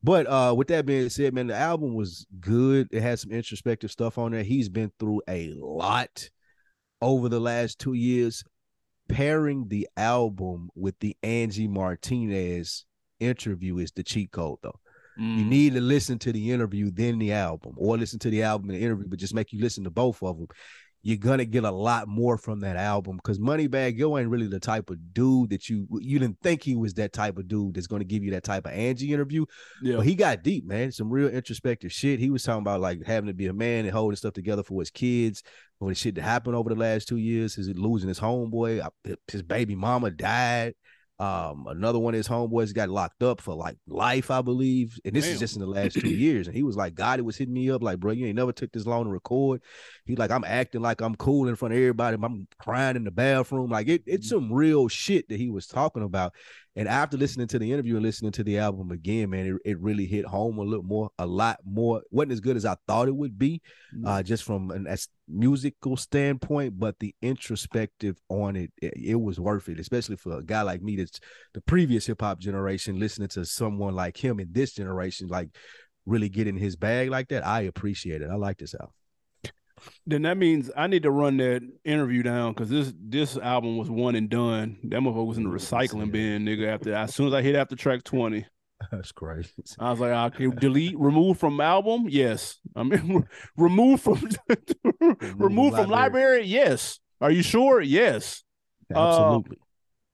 But 0.02 0.26
uh 0.26 0.54
with 0.56 0.68
that 0.68 0.86
being 0.86 1.08
said, 1.08 1.34
man, 1.34 1.46
the 1.48 1.56
album 1.56 1.94
was 1.94 2.26
good. 2.40 2.88
It 2.92 3.00
had 3.02 3.18
some 3.18 3.32
introspective 3.32 3.90
stuff 3.90 4.18
on 4.18 4.32
there. 4.32 4.42
He's 4.42 4.68
been 4.68 4.92
through 4.98 5.22
a 5.28 5.52
lot 5.58 6.28
over 7.02 7.28
the 7.28 7.40
last 7.40 7.78
two 7.78 7.94
years. 7.94 8.44
Pairing 9.08 9.68
the 9.68 9.86
album 9.98 10.70
with 10.74 10.98
the 11.00 11.14
Angie 11.22 11.68
Martinez 11.68 12.86
interview 13.20 13.76
is 13.78 13.92
the 13.92 14.02
cheat 14.02 14.30
code, 14.30 14.58
though. 14.62 14.78
You 15.16 15.44
Mm. 15.44 15.48
need 15.48 15.74
to 15.74 15.80
listen 15.80 16.18
to 16.20 16.32
the 16.32 16.50
interview, 16.50 16.90
then 16.90 17.18
the 17.18 17.32
album, 17.32 17.74
or 17.76 17.96
listen 17.98 18.18
to 18.20 18.30
the 18.30 18.42
album 18.42 18.70
and 18.70 18.78
the 18.78 18.82
interview, 18.84 19.06
but 19.06 19.18
just 19.18 19.34
make 19.34 19.52
you 19.52 19.60
listen 19.60 19.84
to 19.84 19.90
both 19.90 20.22
of 20.22 20.38
them. 20.38 20.48
You're 21.04 21.18
gonna 21.18 21.44
get 21.44 21.64
a 21.64 21.70
lot 21.70 22.08
more 22.08 22.38
from 22.38 22.60
that 22.60 22.76
album 22.76 23.16
because 23.18 23.38
Moneybagg 23.38 23.98
Yo 23.98 24.16
ain't 24.16 24.30
really 24.30 24.46
the 24.46 24.58
type 24.58 24.88
of 24.88 25.12
dude 25.12 25.50
that 25.50 25.68
you 25.68 25.86
you 26.00 26.18
didn't 26.18 26.40
think 26.40 26.62
he 26.62 26.74
was 26.74 26.94
that 26.94 27.12
type 27.12 27.36
of 27.36 27.46
dude 27.46 27.74
that's 27.74 27.86
gonna 27.86 28.04
give 28.04 28.24
you 28.24 28.30
that 28.30 28.42
type 28.42 28.64
of 28.64 28.72
Angie 28.72 29.12
interview. 29.12 29.44
Yeah, 29.82 29.96
but 29.96 30.06
he 30.06 30.14
got 30.14 30.42
deep, 30.42 30.66
man. 30.66 30.90
Some 30.90 31.10
real 31.10 31.28
introspective 31.28 31.92
shit. 31.92 32.20
He 32.20 32.30
was 32.30 32.42
talking 32.42 32.62
about 32.62 32.80
like 32.80 33.04
having 33.04 33.28
to 33.28 33.34
be 33.34 33.48
a 33.48 33.52
man 33.52 33.84
and 33.84 33.92
holding 33.92 34.16
stuff 34.16 34.32
together 34.32 34.62
for 34.62 34.80
his 34.80 34.90
kids. 34.90 35.42
When 35.78 35.90
the 35.90 35.94
shit 35.94 36.14
that 36.14 36.22
happened 36.22 36.56
over 36.56 36.70
the 36.70 36.80
last 36.80 37.06
two 37.06 37.18
years, 37.18 37.54
his 37.54 37.68
losing 37.68 38.08
his 38.08 38.20
homeboy, 38.20 38.80
uh, 38.80 39.16
his 39.28 39.42
baby 39.42 39.74
mama 39.74 40.10
died. 40.10 40.74
Um, 41.20 41.66
another 41.68 42.00
one 42.00 42.12
of 42.12 42.18
his 42.18 42.26
homeboys 42.26 42.74
got 42.74 42.88
locked 42.88 43.22
up 43.22 43.40
for 43.40 43.54
like 43.54 43.76
life, 43.86 44.32
I 44.32 44.42
believe. 44.42 44.98
And 45.04 45.14
this 45.14 45.26
Damn. 45.26 45.34
is 45.34 45.40
just 45.40 45.54
in 45.54 45.60
the 45.60 45.66
last 45.68 45.94
two 45.94 46.08
years. 46.08 46.48
And 46.48 46.56
he 46.56 46.64
was 46.64 46.76
like, 46.76 46.94
God, 46.94 47.20
it 47.20 47.24
was 47.24 47.36
hitting 47.36 47.54
me 47.54 47.70
up 47.70 47.82
like, 47.82 48.00
bro, 48.00 48.12
you 48.12 48.26
ain't 48.26 48.36
never 48.36 48.52
took 48.52 48.72
this 48.72 48.86
long 48.86 49.04
to 49.04 49.10
record. 49.10 49.62
He 50.06 50.16
like, 50.16 50.32
I'm 50.32 50.44
acting 50.44 50.82
like 50.82 51.00
I'm 51.00 51.14
cool 51.14 51.48
in 51.48 51.56
front 51.56 51.74
of 51.74 51.78
everybody. 51.78 52.16
I'm 52.20 52.48
crying 52.58 52.96
in 52.96 53.04
the 53.04 53.12
bathroom. 53.12 53.70
Like 53.70 53.88
it, 53.88 54.02
it's 54.06 54.26
mm-hmm. 54.32 54.46
some 54.46 54.52
real 54.52 54.88
shit 54.88 55.28
that 55.28 55.38
he 55.38 55.50
was 55.50 55.66
talking 55.66 56.02
about. 56.02 56.34
And 56.76 56.88
after 56.88 57.16
listening 57.16 57.46
to 57.48 57.58
the 57.58 57.72
interview 57.72 57.94
and 57.94 58.02
listening 58.02 58.32
to 58.32 58.42
the 58.42 58.58
album 58.58 58.90
again, 58.90 59.30
man, 59.30 59.46
it, 59.46 59.70
it 59.70 59.80
really 59.80 60.06
hit 60.06 60.24
home 60.24 60.58
a 60.58 60.62
little 60.62 60.84
more, 60.84 61.10
a 61.18 61.26
lot 61.26 61.60
more. 61.64 62.02
wasn't 62.10 62.32
as 62.32 62.40
good 62.40 62.56
as 62.56 62.64
I 62.64 62.76
thought 62.88 63.06
it 63.06 63.14
would 63.14 63.38
be, 63.38 63.62
mm-hmm. 63.94 64.06
uh, 64.06 64.22
just 64.24 64.42
from 64.42 64.70
an 64.72 64.86
as 64.88 65.08
musical 65.28 65.96
standpoint. 65.96 66.78
But 66.78 66.98
the 66.98 67.14
introspective 67.22 68.16
on 68.28 68.56
it, 68.56 68.72
it, 68.82 68.94
it 68.96 69.14
was 69.14 69.38
worth 69.38 69.68
it, 69.68 69.78
especially 69.78 70.16
for 70.16 70.38
a 70.38 70.42
guy 70.42 70.62
like 70.62 70.82
me 70.82 70.96
that's 70.96 71.20
the 71.52 71.60
previous 71.60 72.06
hip 72.06 72.20
hop 72.20 72.40
generation, 72.40 72.98
listening 72.98 73.28
to 73.28 73.44
someone 73.44 73.94
like 73.94 74.16
him 74.16 74.40
in 74.40 74.48
this 74.50 74.72
generation, 74.72 75.28
like 75.28 75.50
really 76.06 76.28
getting 76.28 76.56
his 76.56 76.74
bag 76.74 77.08
like 77.08 77.28
that. 77.28 77.46
I 77.46 77.62
appreciate 77.62 78.20
it. 78.20 78.30
I 78.30 78.34
like 78.34 78.58
this 78.58 78.74
album 78.74 78.90
then 80.06 80.22
that 80.22 80.36
means 80.36 80.70
I 80.76 80.86
need 80.86 81.02
to 81.04 81.10
run 81.10 81.38
that 81.38 81.62
interview 81.84 82.22
down 82.22 82.52
because 82.52 82.68
this 82.68 82.92
this 82.98 83.36
album 83.36 83.76
was 83.76 83.90
one 83.90 84.14
and 84.14 84.28
done. 84.28 84.78
That 84.84 85.00
motherfucker 85.00 85.26
was 85.26 85.38
in 85.38 85.44
the 85.44 85.50
recycling 85.50 86.12
bin, 86.12 86.44
nigga. 86.44 86.74
After 86.74 86.94
as 86.94 87.14
soon 87.14 87.28
as 87.28 87.34
I 87.34 87.42
hit 87.42 87.54
after 87.54 87.76
track 87.76 88.04
twenty, 88.04 88.46
that's 88.90 89.12
crazy. 89.12 89.50
I 89.78 89.90
was 89.90 90.00
like, 90.00 90.12
I 90.12 90.28
can 90.30 90.54
delete, 90.56 90.98
remove 90.98 91.38
from 91.38 91.60
album. 91.60 92.06
Yes, 92.08 92.58
I 92.76 92.82
mean, 92.82 93.26
remove 93.56 94.00
from 94.00 94.28
remove 95.36 95.74
from 95.74 95.90
library. 95.90 96.44
Yes. 96.44 96.98
Are 97.20 97.30
you 97.30 97.42
sure? 97.42 97.80
Yes. 97.80 98.42
Absolutely. 98.94 99.56
Uh, 99.56 99.64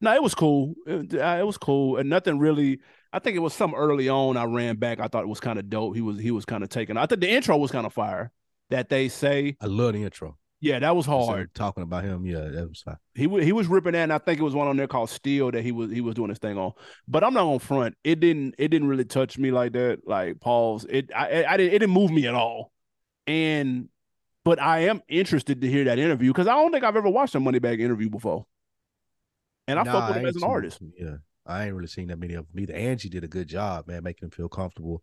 no, 0.03 0.15
it 0.15 0.23
was 0.23 0.35
cool. 0.35 0.75
It, 0.87 1.15
uh, 1.15 1.39
it 1.41 1.47
was 1.47 1.59
cool, 1.59 1.97
and 1.97 2.09
nothing 2.09 2.39
really. 2.39 2.81
I 3.13 3.19
think 3.19 3.37
it 3.37 3.41
was 3.41 3.55
some 3.55 3.75
early 3.75 4.09
on. 4.09 4.37
I 4.37 4.45
ran 4.45 4.77
back. 4.77 5.01
I 5.01 5.09
thought 5.09 5.25
it 5.25 5.29
was 5.29 5.41
kind 5.41 5.59
of 5.59 5.69
dope. 5.69 5.97
He 5.97 6.01
was 6.01 6.19
he 6.21 6.31
was 6.31 6.45
kind 6.45 6.63
of 6.63 6.69
taking. 6.69 6.97
I 6.97 7.07
think 7.07 7.21
the 7.21 7.29
intro 7.29 7.57
was 7.57 7.73
kind 7.73 7.85
of 7.87 7.93
fire 7.93 8.31
that 8.71 8.89
they 8.89 9.09
say. 9.09 9.57
I 9.61 9.67
love 9.67 9.93
the 9.93 10.05
intro. 10.05 10.37
Yeah, 10.63 10.79
that 10.79 10.95
was 10.95 11.07
hard. 11.07 11.55
Talking 11.55 11.83
about 11.83 12.05
him, 12.05 12.27
yeah, 12.27 12.49
that 12.51 12.69
was 12.69 12.83
fine. 12.83 12.99
He 13.15 13.23
he 13.43 13.53
was 13.53 13.67
ripping 13.67 13.93
that, 13.93 14.03
and 14.03 14.13
I 14.13 14.19
think 14.19 14.39
it 14.39 14.43
was 14.43 14.55
one 14.55 14.69
on 14.69 14.77
there 14.77 14.87
called 14.87 15.09
Steel 15.09 15.51
that 15.53 15.63
he 15.63 15.73
was 15.73 15.91
he 15.91 16.03
was 16.03 16.15
doing 16.15 16.29
his 16.29 16.39
thing 16.39 16.59
on. 16.59 16.73
But 17.09 17.25
I'm 17.25 17.33
not 17.33 17.47
on 17.47 17.61
front. 17.61 17.97
It 18.05 18.21
didn't 18.21 18.57
it 18.59 18.69
didn't 18.69 18.89
really 18.89 19.07
touch 19.07 19.39
me 19.39 19.51
like 19.51 19.73
that. 19.73 20.01
Like 20.07 20.39
Paul's, 20.39 20.85
it 20.85 21.11
I, 21.17 21.45
I 21.45 21.57
didn't 21.57 21.73
it 21.73 21.79
didn't 21.79 21.95
move 21.95 22.11
me 22.11 22.27
at 22.27 22.35
all. 22.35 22.73
And 23.27 23.89
but 24.45 24.61
I 24.61 24.81
am 24.81 25.01
interested 25.09 25.63
to 25.63 25.69
hear 25.69 25.85
that 25.85 25.99
interview 25.99 26.31
because 26.31 26.47
I 26.47 26.55
don't 26.55 26.73
think 26.73 26.85
I've 26.85 26.97
ever 26.97 27.09
watched 27.09 27.35
a 27.35 27.41
Moneybagg 27.41 27.81
interview 27.81 28.11
before. 28.11 28.45
And 29.67 29.79
I 29.79 29.83
nah, 29.85 29.93
fuck 29.93 30.09
with 30.09 30.19
him 30.19 30.27
as 30.27 30.37
an 30.37 30.45
artist. 30.45 30.79
Yeah, 30.99 31.17
I 31.47 31.65
ain't 31.65 31.75
really 31.75 31.89
seen 31.89 32.09
that 32.09 32.19
many 32.19 32.35
of 32.35 32.47
them 32.53 32.61
either. 32.61 32.75
Angie 32.75 33.09
did 33.09 33.25
a 33.25 33.29
good 33.29 33.49
job, 33.49 33.89
man, 33.89 34.03
making 34.03 34.27
him 34.27 34.31
feel 34.31 34.51
comfortable 34.51 35.03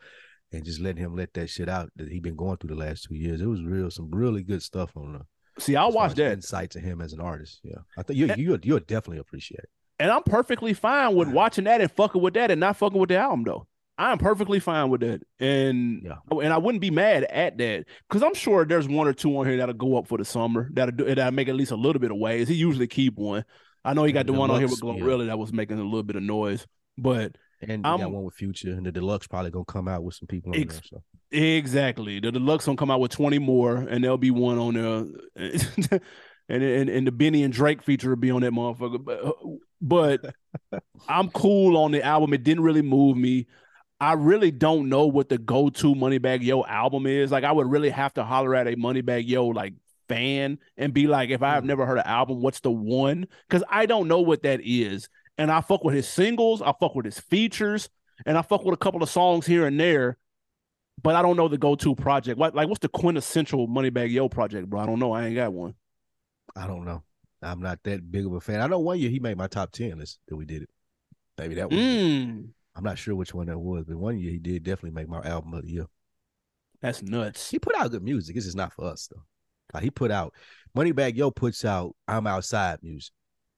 and 0.51 0.63
just 0.63 0.79
letting 0.79 1.03
him 1.03 1.15
let 1.15 1.33
that 1.33 1.49
shit 1.49 1.69
out 1.69 1.89
that 1.95 2.09
he 2.09 2.19
been 2.19 2.35
going 2.35 2.57
through 2.57 2.75
the 2.75 2.81
last 2.81 3.05
two 3.07 3.15
years. 3.15 3.41
It 3.41 3.47
was 3.47 3.63
real, 3.63 3.91
some 3.91 4.09
really 4.11 4.43
good 4.43 4.63
stuff 4.63 4.91
on 4.95 5.13
the. 5.13 5.61
See, 5.61 5.75
I'll 5.75 5.91
watch 5.91 6.13
that 6.15 6.31
insight 6.33 6.71
to 6.71 6.79
him 6.79 7.01
as 7.01 7.13
an 7.13 7.19
artist. 7.19 7.59
Yeah, 7.63 7.79
I 7.97 8.03
think 8.03 8.19
you 8.19 8.33
you 8.37 8.59
you'll 8.61 8.79
definitely 8.79 9.19
appreciate 9.19 9.59
it. 9.59 9.69
And 9.99 10.11
I'm 10.11 10.23
perfectly 10.23 10.73
fine 10.73 11.15
with 11.15 11.29
watching 11.29 11.63
that 11.63 11.81
and 11.81 11.91
fucking 11.91 12.21
with 12.21 12.35
that 12.35 12.51
and 12.51 12.59
not 12.59 12.77
fucking 12.77 12.99
with 12.99 13.09
the 13.09 13.17
album 13.17 13.43
though. 13.43 13.67
I'm 13.99 14.19
perfectly 14.19 14.59
fine 14.59 14.89
with 14.89 15.01
that, 15.01 15.21
and 15.39 16.03
yeah. 16.03 16.17
Oh, 16.29 16.39
and 16.39 16.53
I 16.53 16.59
wouldn't 16.59 16.81
be 16.81 16.91
mad 16.91 17.23
at 17.23 17.57
that 17.57 17.85
because 18.07 18.21
I'm 18.21 18.35
sure 18.35 18.63
there's 18.63 18.87
one 18.87 19.07
or 19.07 19.13
two 19.13 19.35
on 19.39 19.47
here 19.47 19.57
that'll 19.57 19.73
go 19.73 19.97
up 19.97 20.07
for 20.07 20.19
the 20.19 20.25
summer 20.25 20.69
that'll 20.73 20.95
do 20.95 21.15
that'll 21.15 21.31
make 21.31 21.49
at 21.49 21.55
least 21.55 21.71
a 21.71 21.75
little 21.75 21.99
bit 21.99 22.11
of 22.11 22.17
waves. 22.17 22.47
He 22.47 22.53
usually 22.55 22.85
keep 22.85 23.15
one. 23.15 23.43
I 23.83 23.93
know 23.93 24.03
he 24.03 24.11
got 24.11 24.27
the, 24.27 24.33
the 24.33 24.39
one 24.39 24.51
on 24.51 24.59
here 24.59 24.67
with 24.67 24.81
Glorilla 24.81 25.21
yeah. 25.21 25.25
that 25.27 25.39
was 25.39 25.51
making 25.51 25.79
a 25.79 25.83
little 25.83 26.03
bit 26.03 26.15
of 26.15 26.21
noise, 26.21 26.67
but 26.95 27.35
and 27.61 27.77
you 27.77 27.81
got 27.81 28.11
one 28.11 28.23
with 28.23 28.35
Future, 28.35 28.71
and 28.71 28.85
the 28.85 28.91
deluxe 28.91 29.27
probably 29.27 29.51
gonna 29.51 29.65
come 29.65 29.87
out 29.87 30.03
with 30.03 30.15
some 30.15 30.27
people 30.27 30.53
on 30.53 30.59
ex- 30.59 30.75
there. 30.75 30.81
So 30.83 31.03
exactly, 31.31 32.19
the 32.19 32.31
deluxe 32.31 32.65
gonna 32.65 32.77
come 32.77 32.91
out 32.91 32.99
with 32.99 33.11
twenty 33.11 33.39
more, 33.39 33.75
and 33.77 34.03
there'll 34.03 34.17
be 34.17 34.31
one 34.31 34.57
on 34.57 34.73
there, 34.75 35.99
and, 36.49 36.63
and 36.63 36.89
and 36.89 37.07
the 37.07 37.11
Benny 37.11 37.43
and 37.43 37.53
Drake 37.53 37.81
feature 37.81 38.09
will 38.09 38.15
be 38.17 38.31
on 38.31 38.41
that 38.41 38.51
motherfucker. 38.51 39.03
But 39.03 39.35
but 39.81 40.83
I'm 41.09 41.29
cool 41.29 41.77
on 41.77 41.91
the 41.91 42.03
album. 42.03 42.33
It 42.33 42.43
didn't 42.43 42.63
really 42.63 42.81
move 42.81 43.17
me. 43.17 43.47
I 43.99 44.13
really 44.13 44.51
don't 44.51 44.89
know 44.89 45.07
what 45.07 45.27
the 45.27 45.39
go-to 45.39 45.95
Moneybagg 45.95 46.43
Yo 46.43 46.63
album 46.63 47.07
is. 47.07 47.31
Like 47.31 47.43
I 47.43 47.51
would 47.51 47.69
really 47.69 47.89
have 47.89 48.13
to 48.13 48.23
holler 48.23 48.53
at 48.53 48.67
a 48.67 48.75
Moneybagg 48.75 49.27
Yo 49.27 49.47
like 49.47 49.73
fan 50.07 50.59
and 50.77 50.93
be 50.93 51.07
like, 51.07 51.29
if 51.29 51.41
I've 51.41 51.63
mm. 51.63 51.67
never 51.67 51.85
heard 51.85 51.97
an 51.97 52.05
album, 52.05 52.41
what's 52.41 52.59
the 52.59 52.71
one? 52.71 53.27
Because 53.47 53.63
I 53.69 53.87
don't 53.87 54.07
know 54.07 54.21
what 54.21 54.43
that 54.43 54.61
is 54.63 55.09
and 55.37 55.51
I 55.51 55.61
fuck 55.61 55.83
with 55.83 55.95
his 55.95 56.07
singles, 56.07 56.61
I 56.61 56.73
fuck 56.79 56.95
with 56.95 57.05
his 57.05 57.19
features, 57.19 57.89
and 58.25 58.37
I 58.37 58.41
fuck 58.41 58.63
with 58.63 58.73
a 58.73 58.77
couple 58.77 59.03
of 59.03 59.09
songs 59.09 59.45
here 59.45 59.65
and 59.65 59.79
there. 59.79 60.17
But 61.01 61.15
I 61.15 61.21
don't 61.21 61.37
know 61.37 61.47
the 61.47 61.59
go-to 61.59 61.95
project. 61.95 62.39
What 62.39 62.55
like 62.55 62.67
what's 62.67 62.79
the 62.79 62.89
quintessential 62.89 63.67
Moneybagg 63.67 64.11
Yo 64.11 64.29
project, 64.29 64.67
bro? 64.69 64.79
I 64.79 64.85
don't 64.87 64.99
know. 64.99 65.11
I 65.11 65.25
ain't 65.25 65.35
got 65.35 65.53
one. 65.53 65.75
I 66.55 66.65
don't 66.65 66.85
know. 66.85 67.03
I'm 67.43 67.61
not 67.61 67.79
that 67.83 68.11
big 68.11 68.25
of 68.25 68.33
a 68.33 68.41
fan. 68.41 68.61
I 68.61 68.67
know 68.67 68.79
one 68.79 68.99
year 68.99 69.11
he 69.11 69.19
made 69.19 69.37
my 69.37 69.47
top 69.47 69.71
ten 69.71 69.99
list 69.99 70.19
that 70.27 70.35
we 70.35 70.45
did 70.45 70.63
it. 70.63 70.69
Maybe 71.37 71.55
that 71.55 71.69
one. 71.69 71.79
Mm. 71.79 72.49
I'm 72.75 72.83
not 72.83 72.97
sure 72.97 73.15
which 73.15 73.33
one 73.33 73.47
that 73.47 73.59
was, 73.59 73.85
but 73.87 73.97
one 73.97 74.17
year 74.17 74.31
he 74.31 74.39
did 74.39 74.63
definitely 74.63 74.91
make 74.91 75.07
my 75.07 75.21
album 75.21 75.53
of 75.53 75.63
the 75.63 75.71
year. 75.71 75.85
That's 76.81 77.03
nuts. 77.03 77.49
He 77.49 77.59
put 77.59 77.75
out 77.75 77.91
good 77.91 78.03
music. 78.03 78.35
It's 78.35 78.45
just 78.45 78.57
not 78.57 78.73
for 78.73 78.85
us 78.85 79.07
though. 79.11 79.23
Like 79.73 79.83
he 79.83 79.91
put 79.91 80.11
out 80.11 80.33
Moneybagg 80.75 81.15
Yo 81.15 81.31
puts 81.31 81.63
out 81.65 81.95
I'm 82.07 82.27
outside 82.27 82.79
music. 82.81 83.13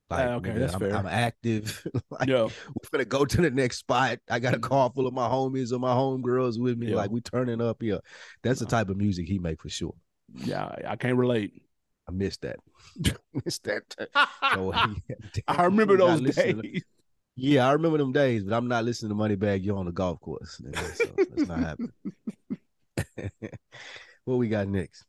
Like, 0.10 0.28
ah, 0.28 0.34
okay, 0.36 0.53
that's 0.53 0.74
I'm, 0.74 0.80
fair. 0.80 0.95
I'm 0.95 1.05
active. 1.05 1.86
like, 2.10 2.28
yeah. 2.28 2.43
We're 2.43 2.89
gonna 2.91 3.05
go 3.05 3.26
to 3.26 3.41
the 3.41 3.51
next 3.51 3.78
spot. 3.78 4.18
I 4.28 4.39
got 4.39 4.55
a 4.55 4.60
car 4.60 4.91
full 4.93 5.05
of 5.05 5.14
my 5.14 5.28
homies 5.28 5.72
or 5.72 5.78
my 5.78 5.93
homegirls 5.93 6.60
with 6.60 6.80
me. 6.80 6.88
Yeah. 6.88 6.95
Like 6.95 7.12
we 7.12 7.22
turning 7.22 7.62
up 7.62 7.82
here. 7.82 7.99
That's 8.41 8.60
the 8.60 8.66
type 8.66 8.89
of 8.89 8.97
music 8.97 9.28
he 9.28 9.38
make 9.38 9.62
for 9.62 9.70
sure. 9.70 9.93
Yeah, 10.34 10.68
I 10.88 10.95
can't 10.95 11.16
relate. 11.16 11.62
I 12.07 12.12
missed 12.12 12.41
that. 12.41 12.57
missed 13.45 13.64
that. 13.66 13.84
so, 14.53 14.74
I 15.47 15.64
remember 15.66 15.95
those 15.95 16.22
days. 16.22 16.82
yeah, 17.36 17.68
I 17.68 17.74
remember 17.74 17.99
them 17.99 18.12
days, 18.12 18.43
but 18.43 18.55
I'm 18.55 18.68
not 18.68 18.86
listening 18.86 19.16
to 19.16 19.16
Moneybagg 19.16 19.64
Yo 19.64 19.78
on 19.78 19.86
the 19.86 19.91
golf 19.91 20.20
course. 20.22 20.60
So 20.95 21.05
that's 21.16 21.47
not 21.47 21.60
happening. 21.60 21.91
what 24.26 24.38
we 24.38 24.49
got 24.49 24.68
next? 24.68 25.05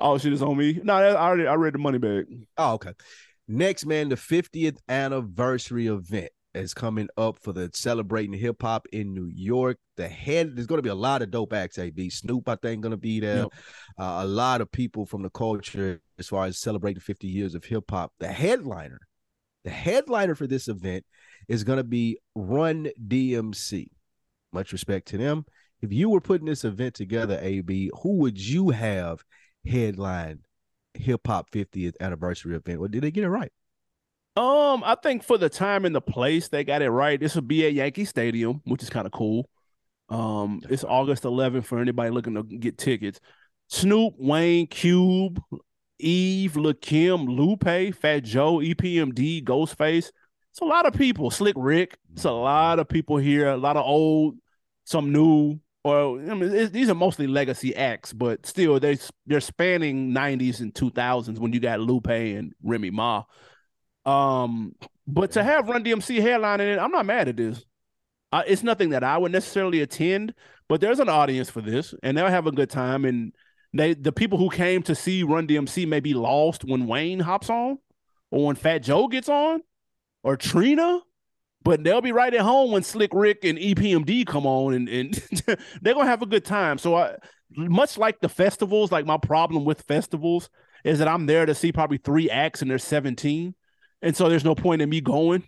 Oh 0.00 0.18
shit, 0.18 0.32
is 0.32 0.42
on 0.42 0.56
me. 0.56 0.80
No, 0.82 0.94
I 0.94 1.14
already 1.14 1.46
I 1.46 1.54
read 1.54 1.74
the 1.74 1.78
Moneybagg. 1.78 2.46
Oh, 2.56 2.74
okay. 2.74 2.92
Next, 3.48 3.86
man, 3.86 4.10
the 4.10 4.14
50th 4.14 4.76
anniversary 4.90 5.86
event 5.86 6.30
is 6.54 6.74
coming 6.74 7.08
up 7.16 7.38
for 7.38 7.52
the 7.52 7.70
celebrating 7.72 8.34
hip 8.34 8.60
hop 8.60 8.86
in 8.92 9.14
New 9.14 9.30
York. 9.32 9.78
The 9.96 10.06
head 10.06 10.54
there's 10.54 10.66
going 10.66 10.78
to 10.78 10.82
be 10.82 10.90
a 10.90 10.94
lot 10.94 11.22
of 11.22 11.30
dope 11.30 11.54
acts. 11.54 11.78
AB 11.78 12.10
Snoop, 12.10 12.48
I 12.48 12.56
think, 12.56 12.82
going 12.82 12.90
to 12.90 12.98
be 12.98 13.20
there. 13.20 13.42
Yep. 13.42 13.48
Uh, 13.98 14.20
a 14.22 14.26
lot 14.26 14.60
of 14.60 14.70
people 14.70 15.06
from 15.06 15.22
the 15.22 15.30
culture 15.30 16.00
as 16.18 16.28
far 16.28 16.44
as 16.44 16.58
celebrating 16.58 17.00
50 17.00 17.26
years 17.26 17.54
of 17.54 17.64
hip 17.64 17.90
hop. 17.90 18.12
The 18.18 18.28
headliner, 18.28 19.00
the 19.64 19.70
headliner 19.70 20.34
for 20.34 20.46
this 20.46 20.68
event 20.68 21.04
is 21.48 21.64
going 21.64 21.78
to 21.78 21.84
be 21.84 22.18
Run 22.34 22.88
DMC. 23.06 23.88
Much 24.52 24.72
respect 24.72 25.08
to 25.08 25.18
them. 25.18 25.46
If 25.80 25.92
you 25.92 26.10
were 26.10 26.20
putting 26.20 26.46
this 26.46 26.64
event 26.64 26.94
together, 26.94 27.38
AB, 27.40 27.90
who 28.02 28.16
would 28.18 28.38
you 28.38 28.70
have 28.70 29.24
headline 29.66 30.40
hip 30.94 31.26
hop 31.26 31.50
50th 31.50 31.94
anniversary 32.00 32.56
event. 32.56 32.80
Or 32.80 32.88
did 32.88 33.02
they 33.02 33.10
get 33.10 33.24
it 33.24 33.28
right? 33.28 33.52
Um, 34.36 34.84
I 34.84 34.94
think 35.02 35.24
for 35.24 35.36
the 35.36 35.48
time 35.48 35.84
and 35.84 35.94
the 35.94 36.00
place, 36.00 36.48
they 36.48 36.62
got 36.62 36.82
it 36.82 36.90
right. 36.90 37.18
This 37.18 37.34
will 37.34 37.42
be 37.42 37.66
at 37.66 37.72
Yankee 37.72 38.04
Stadium, 38.04 38.60
which 38.64 38.82
is 38.82 38.90
kind 38.90 39.06
of 39.06 39.12
cool. 39.12 39.48
Um, 40.08 40.62
it's 40.70 40.84
August 40.84 41.24
11th 41.24 41.64
for 41.64 41.80
anybody 41.80 42.10
looking 42.10 42.34
to 42.34 42.42
get 42.42 42.78
tickets. 42.78 43.20
Snoop, 43.68 44.14
Wayne, 44.16 44.66
Cube, 44.66 45.42
Eve, 45.98 46.52
Lakim, 46.52 47.26
Lupe, 47.28 47.94
Fat 47.94 48.20
Joe, 48.20 48.58
EPMD, 48.58 49.44
Ghostface. 49.44 50.10
It's 50.50 50.60
a 50.62 50.64
lot 50.64 50.86
of 50.86 50.94
people. 50.94 51.30
Slick 51.30 51.54
Rick. 51.58 51.98
It's 52.12 52.24
a 52.24 52.30
lot 52.30 52.78
of 52.78 52.88
people 52.88 53.16
here. 53.16 53.48
A 53.48 53.56
lot 53.56 53.76
of 53.76 53.84
old, 53.84 54.36
some 54.84 55.12
new 55.12 55.58
or 55.84 56.20
I 56.20 56.34
mean, 56.34 56.70
these 56.72 56.90
are 56.90 56.94
mostly 56.94 57.26
legacy 57.26 57.74
acts, 57.74 58.12
but 58.12 58.44
still 58.46 58.80
they 58.80 58.98
they're 59.26 59.40
spanning 59.40 60.12
'90s 60.12 60.60
and 60.60 60.74
2000s 60.74 61.38
when 61.38 61.52
you 61.52 61.60
got 61.60 61.80
Lupe 61.80 62.08
and 62.08 62.52
Remy 62.62 62.90
Ma. 62.90 63.24
Um, 64.04 64.74
but 65.06 65.32
to 65.32 65.44
have 65.44 65.68
Run 65.68 65.84
DMC 65.84 66.20
headlining 66.20 66.74
it, 66.74 66.78
I'm 66.78 66.90
not 66.90 67.06
mad 67.06 67.28
at 67.28 67.36
this. 67.36 67.64
Uh, 68.32 68.42
it's 68.46 68.62
nothing 68.62 68.90
that 68.90 69.04
I 69.04 69.16
would 69.16 69.32
necessarily 69.32 69.80
attend, 69.80 70.34
but 70.68 70.80
there's 70.80 71.00
an 71.00 71.08
audience 71.08 71.48
for 71.48 71.62
this, 71.62 71.94
and 72.02 72.16
they'll 72.16 72.26
have 72.26 72.46
a 72.46 72.52
good 72.52 72.70
time. 72.70 73.04
And 73.04 73.32
they 73.72 73.94
the 73.94 74.12
people 74.12 74.38
who 74.38 74.50
came 74.50 74.82
to 74.84 74.94
see 74.94 75.22
Run 75.22 75.46
DMC 75.46 75.86
may 75.86 76.00
be 76.00 76.14
lost 76.14 76.64
when 76.64 76.86
Wayne 76.86 77.20
hops 77.20 77.48
on, 77.48 77.78
or 78.30 78.46
when 78.46 78.56
Fat 78.56 78.80
Joe 78.80 79.08
gets 79.08 79.28
on, 79.28 79.62
or 80.22 80.36
Trina, 80.36 81.00
but 81.62 81.82
they'll 81.84 82.00
be 82.00 82.12
right 82.12 82.32
at 82.32 82.40
home 82.40 82.72
when 82.72 82.82
Slick 82.82 83.10
Rick 83.12 83.44
and 83.44 83.58
EPMD 83.58 84.26
come 84.26 84.46
on, 84.46 84.74
and 84.74 84.88
and 84.88 85.14
they're 85.82 85.94
gonna 85.94 86.06
have 86.06 86.22
a 86.22 86.26
good 86.26 86.44
time. 86.44 86.78
So 86.78 86.96
I, 86.96 87.16
much 87.56 87.98
like 87.98 88.20
the 88.20 88.28
festivals, 88.28 88.92
like 88.92 89.06
my 89.06 89.18
problem 89.18 89.64
with 89.64 89.82
festivals 89.82 90.50
is 90.84 90.98
that 90.98 91.08
I'm 91.08 91.26
there 91.26 91.46
to 91.46 91.54
see 91.54 91.72
probably 91.72 91.98
three 91.98 92.30
acts 92.30 92.62
and 92.62 92.70
there's 92.70 92.84
17, 92.84 93.54
and 94.02 94.16
so 94.16 94.28
there's 94.28 94.44
no 94.44 94.54
point 94.54 94.82
in 94.82 94.88
me 94.88 95.00
going 95.00 95.44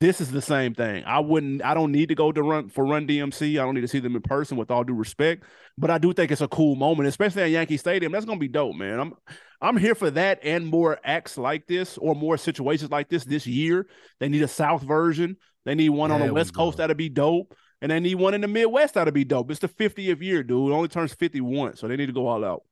this 0.00 0.20
is 0.20 0.30
the 0.30 0.42
same 0.42 0.74
thing. 0.74 1.04
I 1.04 1.20
wouldn't. 1.20 1.64
I 1.64 1.72
don't 1.72 1.90
need 1.90 2.10
to 2.10 2.14
go 2.14 2.30
to 2.30 2.42
run 2.42 2.68
for 2.68 2.84
Run 2.84 3.06
DMC. 3.06 3.52
I 3.52 3.64
don't 3.64 3.74
need 3.74 3.80
to 3.80 3.88
see 3.88 3.98
them 3.98 4.14
in 4.14 4.22
person. 4.22 4.56
With 4.56 4.70
all 4.70 4.84
due 4.84 4.94
respect, 4.94 5.44
but 5.78 5.90
I 5.90 5.98
do 5.98 6.12
think 6.12 6.30
it's 6.30 6.42
a 6.42 6.48
cool 6.48 6.76
moment, 6.76 7.08
especially 7.08 7.42
at 7.42 7.50
Yankee 7.50 7.78
Stadium. 7.78 8.12
That's 8.12 8.26
gonna 8.26 8.38
be 8.38 8.48
dope, 8.48 8.76
man. 8.76 9.00
I'm 9.00 9.14
I'm 9.60 9.76
here 9.76 9.94
for 9.94 10.10
that 10.10 10.40
and 10.42 10.66
more 10.66 10.98
acts 11.04 11.38
like 11.38 11.66
this 11.66 11.98
or 11.98 12.14
more 12.14 12.36
situations 12.36 12.90
like 12.90 13.08
this 13.08 13.24
this 13.24 13.46
year. 13.46 13.86
They 14.20 14.28
need 14.28 14.42
a 14.42 14.48
South 14.48 14.82
version. 14.82 15.36
They 15.64 15.74
need 15.74 15.90
one 15.90 16.12
on 16.12 16.20
the 16.20 16.32
West 16.32 16.54
Coast 16.54 16.78
that'll 16.78 16.94
be 16.94 17.08
dope, 17.08 17.54
and 17.80 17.90
they 17.90 17.98
need 17.98 18.14
one 18.14 18.34
in 18.34 18.40
the 18.40 18.48
Midwest 18.48 18.94
that'll 18.94 19.12
be 19.12 19.24
dope. 19.24 19.50
It's 19.50 19.60
the 19.60 19.68
50th 19.68 20.22
year, 20.22 20.42
dude. 20.44 20.70
It 20.70 20.74
only 20.74 20.88
turns 20.88 21.12
51, 21.12 21.76
so 21.76 21.88
they 21.88 21.96
need 21.96 22.06
to 22.06 22.12
go 22.12 22.28
all 22.28 22.44
out 22.44 22.62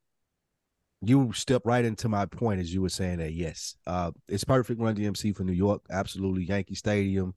you 1.07 1.32
step 1.32 1.62
right 1.64 1.85
into 1.85 2.09
my 2.09 2.26
point 2.26 2.61
as 2.61 2.72
you 2.72 2.80
were 2.80 2.89
saying 2.89 3.18
that 3.18 3.32
yes 3.32 3.76
uh 3.87 4.11
it's 4.28 4.45
perfect 4.45 4.80
run 4.80 4.95
dmc 4.95 5.37
for 5.37 5.45
new 5.45 5.53
york 5.53 5.82
absolutely 5.91 6.45
yankee 6.45 6.74
stadium 6.74 7.35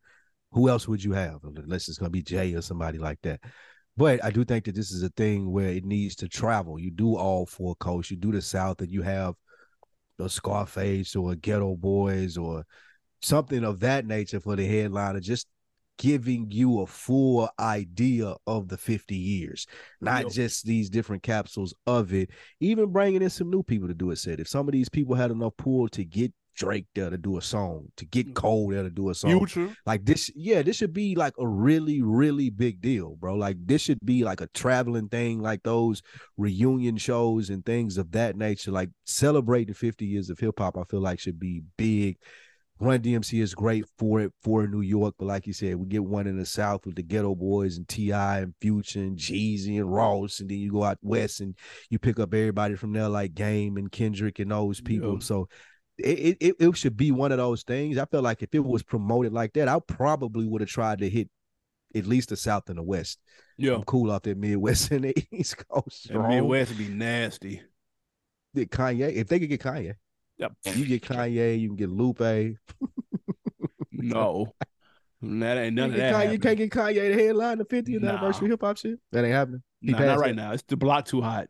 who 0.52 0.70
else 0.70 0.88
would 0.88 1.04
you 1.04 1.12
have 1.12 1.40
unless 1.44 1.90
it's 1.90 1.98
going 1.98 2.08
to 2.08 2.12
be 2.12 2.22
jay 2.22 2.54
or 2.54 2.62
somebody 2.62 2.98
like 2.98 3.20
that 3.22 3.40
but 3.98 4.24
i 4.24 4.30
do 4.30 4.46
think 4.46 4.66
that 4.66 4.76
this 4.76 4.92
is 4.92 5.04
a 5.04 5.10
thing 5.10 5.52
where 5.52 5.70
it 5.70 5.84
needs 5.84 6.16
to 6.16 6.30
travel 6.30 6.80
you 6.80 6.90
do 6.92 7.16
all 7.16 7.46
four 7.46 7.76
coasts 7.76 8.12
you 8.12 8.18
do 8.18 8.32
the 8.32 8.42
south 8.42 8.80
and 8.82 8.92
you 8.92 9.02
have 9.02 9.36
the 10.18 10.30
scarface 10.30 11.16
or 11.16 11.34
Geto 11.34 11.78
Boys 11.78 12.38
or 12.38 12.66
something 13.22 13.64
of 13.64 13.80
that 13.82 14.06
nature 14.06 14.40
for 14.40 14.56
the 14.56 14.66
headliner 14.66 15.20
just 15.20 15.48
giving 15.98 16.52
you 16.52 16.82
a 16.82 16.88
full 16.88 17.50
idea 17.60 18.36
of 18.46 18.68
the 18.68 18.78
50 18.78 19.16
years, 19.16 19.66
not 20.00 20.24
yep. 20.24 20.32
just 20.32 20.66
these 20.66 20.92
different 20.92 21.24
capsules 21.24 21.74
of 21.88 22.14
it. 22.14 22.30
Even 22.60 22.92
bringing 22.92 23.24
in 23.24 23.30
some 23.32 23.50
new 23.50 23.64
people 23.64 23.88
to 23.88 23.96
do 23.96 24.12
it. 24.12 24.18
Said 24.18 24.40
if 24.40 24.48
some 24.48 24.68
of 24.68 24.74
these 24.74 24.90
people 24.90 25.16
had 25.16 25.32
enough 25.32 25.58
pull 25.58 25.88
to 25.90 26.04
get 26.06 26.32
Drake 26.58 26.88
there 26.96 27.10
to 27.10 27.18
do 27.18 27.38
a 27.38 27.42
song, 27.42 27.88
to 27.98 28.06
get 28.06 28.26
mm-hmm. 28.26 28.34
Cole 28.34 28.70
there 28.70 28.84
to 28.84 28.90
do 28.90 29.10
a 29.10 29.16
song, 29.16 29.32
Future. 29.32 29.76
like 29.86 30.06
this, 30.06 30.30
yeah, 30.36 30.62
this 30.62 30.76
should 30.76 30.94
be 30.94 31.16
like 31.16 31.34
a 31.40 31.48
really, 31.48 32.02
really 32.02 32.50
big 32.50 32.82
deal, 32.82 33.16
bro. 33.16 33.36
Like 33.36 33.58
this 33.66 33.82
should 33.82 34.00
be 34.04 34.24
like 34.24 34.42
a 34.42 34.48
traveling 34.48 35.10
thing, 35.10 35.42
like 35.42 35.64
those 35.64 36.02
reunion 36.36 36.98
shows 36.98 37.50
and 37.50 37.66
things 37.66 37.98
of 37.98 38.12
that 38.12 38.36
nature. 38.36 38.72
Like 38.72 38.90
celebrating 39.06 39.74
50 39.74 40.06
years 40.06 40.30
of 40.30 40.40
hip 40.40 40.56
hop, 40.58 40.78
I 40.78 40.84
feel 40.84 41.02
like 41.02 41.20
should 41.20 41.40
be 41.40 41.64
big 41.78 42.18
Run 42.80 43.00
DMC 43.00 43.42
is 43.42 43.56
great 43.56 43.86
for 43.98 44.22
it 44.22 44.32
for 44.44 44.68
New 44.68 44.82
York, 44.82 45.16
but 45.18 45.26
like 45.26 45.48
you 45.48 45.54
said, 45.54 45.76
we 45.78 45.88
get 45.88 46.04
one 46.04 46.28
in 46.28 46.38
the 46.38 46.46
South 46.46 46.86
with 46.86 46.96
the 46.96 47.02
Geto 47.02 47.36
Boys 47.36 47.78
and 47.78 47.88
T.I. 47.88 48.40
and 48.40 48.54
Future 48.62 49.00
and 49.00 49.18
Jeezy 49.18 49.78
and 49.78 49.92
Ross, 49.92 50.40
and 50.40 50.50
then 50.50 50.60
you 50.60 50.72
go 50.72 50.84
out 50.84 51.00
west 51.02 51.42
and 51.42 51.56
you 51.90 51.98
pick 51.98 52.20
up 52.20 52.36
everybody 52.36 52.76
from 52.76 52.94
there 52.94 53.10
like 53.10 53.34
Game 53.34 53.78
and 53.78 53.92
Kendrick 53.92 54.38
and 54.38 54.52
those 54.52 54.80
people. 54.80 55.14
Yeah. 55.14 55.20
So 55.22 55.50
it, 55.98 56.38
it 56.40 56.56
it 56.60 56.78
should 56.78 56.98
be 56.98 57.12
one 57.12 57.32
of 57.32 57.38
those 57.38 57.64
things. 57.64 57.98
I 57.98 58.06
feel 58.06 58.22
like 58.22 58.44
if 58.44 58.54
it 58.54 58.64
was 58.64 58.84
promoted 58.84 59.34
like 59.34 59.54
that, 59.54 59.68
I 59.68 59.80
probably 59.80 60.46
would 60.46 60.62
have 60.62 60.70
tried 60.70 61.00
to 61.00 61.10
hit 61.10 61.30
at 61.96 62.06
least 62.06 62.30
the 62.30 62.38
South 62.38 62.70
and 62.70 62.78
the 62.78 62.84
West. 62.84 63.20
Yeah, 63.58 63.76
I'm 63.76 63.84
cool 63.84 64.12
off 64.12 64.24
that 64.24 64.38
Midwest 64.38 64.92
and 64.92 65.06
the 65.06 65.28
East 65.32 65.66
Coast. 65.70 66.10
The 66.12 66.20
Midwest 66.20 66.72
would 66.72 66.78
be 66.78 66.90
nasty. 66.90 67.62
Did 68.54 68.72
Kanye 68.72 69.14
if 69.14 69.28
they 69.28 69.40
could 69.40 69.50
get 69.50 69.62
Kanye? 69.62 69.96
Yep. 70.38 70.54
You 70.76 70.86
get 70.86 71.02
Kanye, 71.02 71.60
you 71.60 71.70
can 71.70 71.76
get 71.76 71.90
Lupe. 71.90 72.20
no. 73.92 74.54
That 75.20 75.58
ain't 75.58 75.76
none 75.76 75.90
you 75.90 75.96
of 75.96 76.00
that. 76.00 76.14
Kanye, 76.14 76.32
you 76.34 76.40
can't 76.40 76.58
get 76.58 76.70
Kanye 76.70 76.94
to 76.94 77.14
headline 77.14 77.58
the 77.58 77.66
50th 77.66 78.02
nah. 78.02 78.10
anniversary 78.10 78.50
hip 78.50 78.62
hop 78.62 78.78
shit. 78.78 79.00
That 79.12 79.26
ain't 79.26 79.34
happening. 79.34 79.64
Nah, 79.82 80.00
not 80.00 80.20
right 80.20 80.36
now. 80.36 80.52
It's 80.52 80.64
the 80.68 80.78
block 80.78 81.06
too 81.06 81.22
hot. 81.22 81.48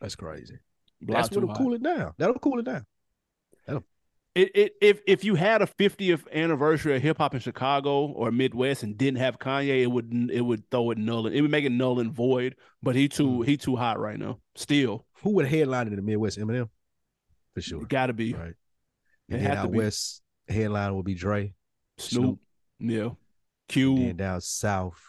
That's 0.00 0.14
crazy. 0.14 0.58
Block 1.00 1.22
That's 1.22 1.34
what'll 1.34 1.48
hot. 1.48 1.58
cool 1.58 1.74
it 1.74 1.82
down. 1.82 2.12
That'll 2.18 2.38
cool 2.38 2.60
it 2.60 2.64
down. 2.64 2.86
It, 4.34 4.50
it 4.56 4.72
if 4.80 5.00
if 5.06 5.24
you 5.24 5.36
had 5.36 5.62
a 5.62 5.66
50th 5.66 6.24
anniversary 6.32 6.96
of 6.96 7.02
hip 7.02 7.18
hop 7.18 7.34
in 7.34 7.40
Chicago 7.40 8.06
or 8.06 8.32
Midwest 8.32 8.82
and 8.82 8.98
didn't 8.98 9.20
have 9.20 9.38
Kanye, 9.38 9.82
it 9.82 9.86
would 9.86 10.30
it 10.32 10.40
would 10.40 10.68
throw 10.70 10.90
it 10.90 10.98
null. 10.98 11.28
It 11.28 11.40
would 11.40 11.52
make 11.52 11.64
it 11.64 11.70
null 11.70 12.00
and 12.00 12.12
void. 12.12 12.56
But 12.82 12.96
he 12.96 13.08
too 13.08 13.28
mm. 13.28 13.46
he 13.46 13.56
too 13.56 13.76
hot 13.76 14.00
right 14.00 14.18
now. 14.18 14.40
Still, 14.56 15.06
who 15.22 15.30
would 15.34 15.46
headline 15.46 15.86
in 15.86 15.94
the 15.94 16.02
Midwest? 16.02 16.38
Eminem 16.38 16.68
for 17.54 17.60
sure. 17.60 17.84
Got 17.84 18.06
to 18.06 18.12
be 18.12 18.34
right. 18.34 18.54
And 19.30 19.46
then 19.46 19.56
out 19.56 19.70
west, 19.70 20.20
headline 20.48 20.94
would 20.96 21.04
be 21.04 21.14
Dre, 21.14 21.54
Snoop, 21.96 22.38
Snoop. 22.80 22.90
yeah, 22.92 23.08
Q. 23.68 23.96
And 23.96 24.18
down 24.18 24.40
south, 24.40 25.00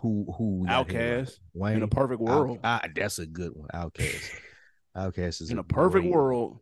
who 0.00 0.26
who 0.36 0.66
OutKast, 0.68 1.38
Wayne 1.54 1.76
in 1.76 1.82
a 1.82 1.88
perfect 1.88 2.20
world. 2.20 2.58
Out, 2.64 2.86
that's 2.94 3.18
a 3.20 3.26
good 3.26 3.52
one. 3.54 3.68
OutKast, 3.72 4.30
OutKast 4.96 5.42
is 5.42 5.50
in 5.50 5.58
a, 5.58 5.62
a 5.62 5.64
perfect 5.64 6.06
world. 6.06 6.58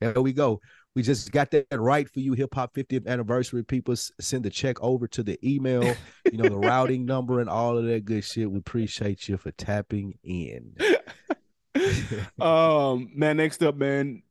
There 0.00 0.20
we 0.20 0.32
go. 0.32 0.60
We 0.94 1.02
just 1.02 1.30
got 1.30 1.50
that 1.50 1.66
right 1.72 2.08
for 2.08 2.20
you, 2.20 2.32
Hip 2.32 2.54
Hop 2.54 2.74
50th 2.74 3.06
anniversary. 3.06 3.62
People 3.62 3.96
send 3.96 4.44
the 4.44 4.50
check 4.50 4.82
over 4.82 5.06
to 5.08 5.22
the 5.22 5.38
email, 5.46 5.94
you 6.30 6.38
know, 6.38 6.48
the 6.48 6.56
routing 6.68 7.04
number 7.04 7.40
and 7.40 7.50
all 7.50 7.76
of 7.76 7.84
that 7.84 8.04
good 8.04 8.24
shit. 8.24 8.50
We 8.50 8.58
appreciate 8.58 9.28
you 9.28 9.36
for 9.36 9.50
tapping 9.52 10.18
in. 10.22 10.74
um, 12.40 13.10
man, 13.14 13.36
next 13.36 13.62
up, 13.62 13.76
man, 13.76 14.22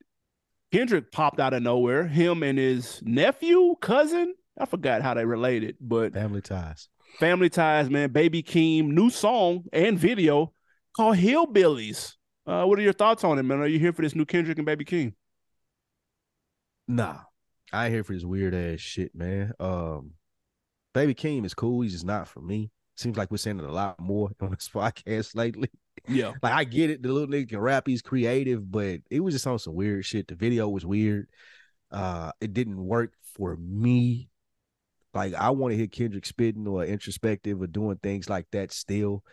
Kendrick 0.72 1.11
popped 1.11 1.39
out 1.39 1.53
of 1.53 1.61
nowhere. 1.61 2.07
Him 2.07 2.41
and 2.41 2.57
his 2.57 2.99
nephew, 3.03 3.76
cousin, 3.80 4.34
I 4.57 4.66
forgot 4.66 5.01
how 5.01 5.13
they 5.13 5.26
related, 5.26 5.78
but 5.80 6.13
family 6.13 6.41
ties. 6.41 6.89
Family 7.20 7.49
ties, 7.49 7.89
man. 7.89 8.11
Baby 8.11 8.41
Keem, 8.43 8.88
new 8.88 9.09
song 9.09 9.66
and 9.72 9.97
video 9.97 10.53
called 10.95 11.18
Hillbillies. 11.18 12.13
Uh, 12.47 12.66
what 12.66 12.78
are 12.78 12.84
your 12.84 12.93
thoughts 12.93 13.24
on 13.24 13.39
it, 13.39 13.43
man? 13.43 13.59
Are 13.59 13.68
you 13.68 13.80
here 13.80 13.93
for 13.93 14.01
this 14.01 14.16
new 14.16 14.26
Kendrick 14.26 14.57
and 14.57 14.66
Baby 14.66 14.86
Keem? 14.86 15.13
Nah, 16.88 17.20
I 17.74 17.86
ain't 17.86 17.94
here 17.94 18.04
for 18.04 18.14
this 18.14 18.24
weird 18.24 18.54
ass 18.54 18.80
shit, 18.80 19.16
man. 19.16 19.54
Um, 19.60 20.12
Baby 20.94 21.16
Keem 21.16 21.46
is 21.46 21.54
cool. 21.54 21.82
He's 21.82 21.94
just 21.94 22.06
not 22.06 22.28
for 22.28 22.42
me. 22.42 22.72
Seems 22.96 23.18
like 23.18 23.30
we're 23.30 23.38
saying 23.38 23.60
it 23.60 23.66
a 23.66 23.72
lot 23.72 24.00
more 24.00 24.30
on 24.42 24.52
this 24.52 24.70
podcast 24.74 25.36
lately. 25.36 25.70
Yeah. 26.08 26.34
like 26.44 26.54
I 26.54 26.64
get 26.64 26.90
it. 26.90 27.04
The 27.04 27.12
little 27.12 27.28
nigga 27.28 27.50
can 27.50 27.60
rap, 27.60 27.88
he's 27.88 28.02
creative, 28.02 28.72
but 28.72 29.02
it 29.10 29.20
was 29.20 29.34
just 29.34 29.48
on 29.48 29.60
some 29.60 29.76
weird 29.76 30.06
shit. 30.06 30.28
The 30.28 30.36
video 30.36 30.70
was 30.70 30.86
weird. 30.86 31.28
Uh, 31.92 32.32
it 32.40 32.54
didn't 32.54 32.84
work 32.84 33.14
for 33.36 33.58
me. 33.58 34.30
Like 35.14 35.34
I 35.34 35.50
want 35.50 35.72
to 35.72 35.78
hear 35.78 35.88
Kendrick 35.88 36.26
spitting 36.26 36.68
or 36.68 36.86
introspective 36.86 37.62
or 37.62 37.68
doing 37.68 37.98
things 38.02 38.30
like 38.30 38.48
that 38.52 38.72
still. 38.72 39.24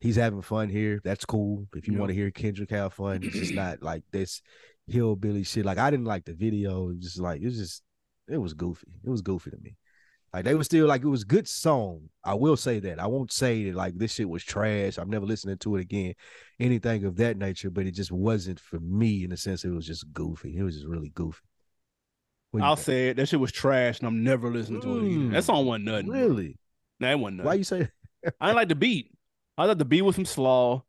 He's 0.00 0.16
having 0.16 0.42
fun 0.42 0.68
here. 0.68 1.00
That's 1.02 1.24
cool. 1.24 1.66
If 1.74 1.88
you 1.88 1.98
want 1.98 2.10
to 2.10 2.14
hear 2.14 2.30
Kendrick 2.30 2.70
have 2.70 2.92
fun, 2.92 3.20
it's 3.22 3.34
just 3.34 3.54
not 3.54 3.82
like 3.82 4.04
this 4.12 4.42
hillbilly 4.88 5.44
shit. 5.44 5.64
Like 5.64 5.78
I 5.78 5.90
didn't 5.90 6.06
like 6.06 6.24
the 6.24 6.34
video. 6.34 6.90
It 6.90 7.00
just 7.00 7.20
like 7.20 7.40
it 7.40 7.46
was 7.46 7.58
just 7.58 7.82
it 8.28 8.38
was 8.38 8.54
goofy. 8.54 8.88
It 9.04 9.10
was 9.10 9.22
goofy 9.22 9.50
to 9.50 9.58
me. 9.58 9.76
Like 10.32 10.44
they 10.44 10.54
were 10.54 10.64
still 10.64 10.86
like 10.86 11.02
it 11.02 11.08
was 11.08 11.24
good 11.24 11.48
song. 11.48 12.08
I 12.22 12.34
will 12.34 12.56
say 12.56 12.80
that. 12.80 13.00
I 13.00 13.06
won't 13.06 13.32
say 13.32 13.64
that 13.64 13.74
like 13.74 13.96
this 13.96 14.14
shit 14.14 14.28
was 14.28 14.44
trash. 14.44 14.98
I'm 14.98 15.08
never 15.08 15.24
listening 15.24 15.56
to 15.58 15.76
it 15.76 15.80
again, 15.80 16.14
anything 16.60 17.04
of 17.04 17.16
that 17.16 17.38
nature. 17.38 17.70
But 17.70 17.86
it 17.86 17.92
just 17.92 18.12
wasn't 18.12 18.60
for 18.60 18.78
me 18.80 19.24
in 19.24 19.30
the 19.30 19.36
sense 19.36 19.64
it 19.64 19.70
was 19.70 19.86
just 19.86 20.12
goofy. 20.12 20.56
It 20.56 20.62
was 20.62 20.74
just 20.74 20.86
really 20.86 21.10
goofy. 21.14 21.40
I'll 22.60 22.76
think? 22.76 22.84
say 22.84 23.08
it. 23.08 23.16
That 23.16 23.28
shit 23.28 23.40
was 23.40 23.52
trash, 23.52 23.98
and 23.98 24.08
I'm 24.08 24.22
never 24.22 24.50
listening 24.50 24.80
to 24.82 24.98
it 24.98 25.06
again. 25.06 25.30
That 25.30 25.42
mm. 25.42 25.46
song 25.46 25.66
wasn't 25.66 25.84
nothing. 25.84 26.08
Really? 26.08 26.58
Nah, 26.98 27.10
it 27.10 27.18
wasn't 27.18 27.38
nothing. 27.38 27.46
Why 27.46 27.54
you 27.54 27.64
say? 27.64 27.88
I 28.40 28.46
didn't 28.46 28.56
like 28.56 28.68
the 28.68 28.74
beat. 28.74 29.12
I 29.56 29.66
thought 29.66 29.78
the 29.78 29.84
beat 29.84 30.02
was 30.02 30.14
some 30.14 30.24
slaw. 30.24 30.82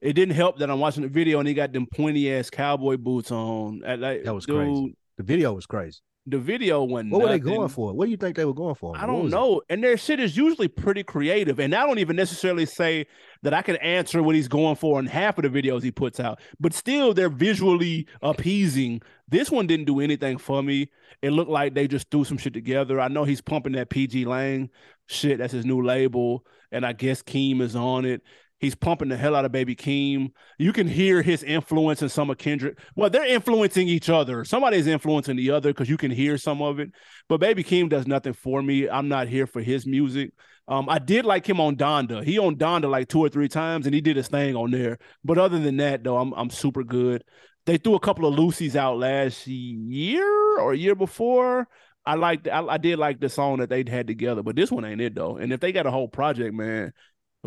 It 0.00 0.12
didn't 0.12 0.34
help 0.34 0.58
that 0.58 0.70
I'm 0.70 0.78
watching 0.80 1.02
the 1.02 1.08
video 1.08 1.38
and 1.38 1.48
he 1.48 1.54
got 1.54 1.72
them 1.72 1.86
pointy 1.86 2.32
ass 2.32 2.50
cowboy 2.50 2.96
boots 2.96 3.30
on. 3.30 3.80
Like, 3.80 4.24
that 4.24 4.34
was 4.34 4.46
dude, 4.46 4.56
crazy. 4.56 4.96
The 5.16 5.22
video 5.22 5.52
was 5.52 5.66
crazy 5.66 6.00
the 6.26 6.38
video 6.38 6.82
went. 6.82 7.10
What 7.10 7.22
were 7.22 7.28
they 7.28 7.38
going 7.38 7.68
for? 7.68 7.92
What 7.92 8.06
do 8.06 8.10
you 8.10 8.16
think 8.16 8.36
they 8.36 8.44
were 8.44 8.54
going 8.54 8.74
for? 8.74 8.96
I 8.96 9.06
don't 9.06 9.30
know. 9.30 9.60
It? 9.60 9.66
And 9.70 9.84
their 9.84 9.96
shit 9.96 10.18
is 10.18 10.36
usually 10.36 10.66
pretty 10.66 11.04
creative. 11.04 11.60
And 11.60 11.72
I 11.74 11.86
don't 11.86 12.00
even 12.00 12.16
necessarily 12.16 12.66
say 12.66 13.06
that 13.42 13.54
I 13.54 13.62
can 13.62 13.76
answer 13.76 14.22
what 14.22 14.34
he's 14.34 14.48
going 14.48 14.74
for 14.74 14.98
in 14.98 15.06
half 15.06 15.38
of 15.38 15.44
the 15.44 15.62
videos 15.62 15.82
he 15.82 15.92
puts 15.92 16.18
out. 16.18 16.40
But 16.58 16.74
still, 16.74 17.14
they're 17.14 17.28
visually 17.28 18.08
appeasing. 18.22 19.02
This 19.28 19.50
one 19.50 19.68
didn't 19.68 19.86
do 19.86 20.00
anything 20.00 20.38
for 20.38 20.62
me. 20.62 20.90
It 21.22 21.30
looked 21.30 21.50
like 21.50 21.74
they 21.74 21.86
just 21.86 22.10
threw 22.10 22.24
some 22.24 22.38
shit 22.38 22.54
together. 22.54 23.00
I 23.00 23.08
know 23.08 23.22
he's 23.22 23.40
pumping 23.40 23.74
that 23.74 23.90
pgLang 23.90 24.70
shit. 25.06 25.38
That's 25.38 25.52
his 25.52 25.64
new 25.64 25.82
label, 25.82 26.44
and 26.72 26.84
I 26.84 26.92
guess 26.92 27.22
Keem 27.22 27.60
is 27.60 27.76
on 27.76 28.04
it. 28.04 28.22
He's 28.58 28.74
pumping 28.74 29.10
the 29.10 29.16
hell 29.16 29.34
out 29.34 29.44
of 29.44 29.52
Baby 29.52 29.76
Keem. 29.76 30.30
You 30.58 30.72
can 30.72 30.88
hear 30.88 31.20
his 31.20 31.42
influence 31.42 32.00
in 32.00 32.08
some 32.08 32.30
of 32.30 32.38
Kendrick. 32.38 32.78
Well, 32.94 33.10
they're 33.10 33.26
influencing 33.26 33.86
each 33.86 34.08
other. 34.08 34.44
Somebody's 34.44 34.86
influencing 34.86 35.36
the 35.36 35.50
other 35.50 35.70
because 35.70 35.90
you 35.90 35.98
can 35.98 36.10
hear 36.10 36.38
some 36.38 36.62
of 36.62 36.80
it. 36.80 36.90
But 37.28 37.40
Baby 37.40 37.64
Keem 37.64 37.90
does 37.90 38.06
nothing 38.06 38.32
for 38.32 38.62
me. 38.62 38.88
I'm 38.88 39.08
not 39.08 39.28
here 39.28 39.46
for 39.46 39.60
his 39.60 39.86
music. 39.86 40.32
Um, 40.68 40.88
I 40.88 40.98
did 40.98 41.24
like 41.24 41.46
him 41.46 41.60
on 41.60 41.76
Donda. 41.76 42.24
He 42.24 42.38
on 42.38 42.56
Donda 42.56 42.90
like 42.90 43.08
two 43.08 43.20
or 43.20 43.28
three 43.28 43.48
times, 43.48 43.86
and 43.86 43.94
he 43.94 44.00
did 44.00 44.16
his 44.16 44.28
thing 44.28 44.56
on 44.56 44.70
there. 44.70 44.98
But 45.22 45.38
other 45.38 45.58
than 45.58 45.76
that, 45.76 46.02
though, 46.02 46.18
I'm 46.18 46.32
I'm 46.34 46.50
super 46.50 46.82
good. 46.82 47.22
They 47.66 47.76
threw 47.76 47.94
a 47.94 48.00
couple 48.00 48.26
of 48.26 48.34
Lucy's 48.34 48.74
out 48.74 48.98
last 48.98 49.46
year 49.46 50.58
or 50.58 50.74
year 50.74 50.94
before. 50.94 51.68
I 52.04 52.14
liked 52.14 52.48
I, 52.48 52.64
I 52.64 52.78
did 52.78 52.98
like 52.98 53.20
the 53.20 53.28
song 53.28 53.58
that 53.58 53.68
they'd 53.68 53.88
had 53.88 54.06
together, 54.06 54.42
but 54.42 54.56
this 54.56 54.70
one 54.70 54.84
ain't 54.84 55.00
it 55.00 55.14
though. 55.14 55.36
And 55.36 55.52
if 55.52 55.60
they 55.60 55.72
got 55.72 55.86
a 55.86 55.90
whole 55.90 56.08
project, 56.08 56.54
man, 56.54 56.92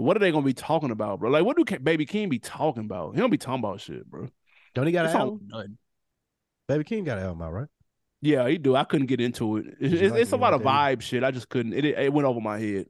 what 0.04 0.16
are 0.16 0.20
they 0.20 0.32
gonna 0.32 0.46
be 0.46 0.54
talking 0.54 0.92
about, 0.92 1.20
bro? 1.20 1.30
Like, 1.30 1.44
what 1.44 1.58
do 1.58 1.78
Baby 1.80 2.06
Keem 2.06 2.30
be 2.30 2.40
talking 2.40 2.86
about? 2.86 3.16
He 3.16 3.22
don't 3.22 3.30
be 3.30 3.38
talking 3.38 3.60
about 3.60 3.82
shit, 3.82 4.10
bro. 4.10 4.28
Don't 4.76 4.86
he 4.86 4.92
got 4.92 5.04
This 5.04 5.16
an 5.16 5.22
album? 5.22 5.42
none. 5.48 5.78
Baby 6.68 6.84
Keem 6.84 7.06
got 7.06 7.18
an 7.18 7.26
album 7.26 7.42
out, 7.42 7.54
right? 7.54 7.68
Yeah, 8.22 8.48
he 8.48 8.58
do. 8.58 8.76
I 8.76 8.84
couldn't 8.84 9.08
get 9.08 9.22
into 9.22 9.58
it. 9.58 9.66
It's, 9.80 9.94
it's, 9.94 10.12
like 10.12 10.22
it's 10.22 10.32
a 10.34 10.38
lot 10.38 10.54
of 10.54 10.62
vibe 10.62 11.02
shit. 11.02 11.24
I 11.24 11.32
just 11.32 11.50
couldn't. 11.50 11.74
It 11.74 11.86
it 11.86 12.14
went 12.14 12.28
over 12.28 12.42
my 12.42 12.60
head. 12.60 12.88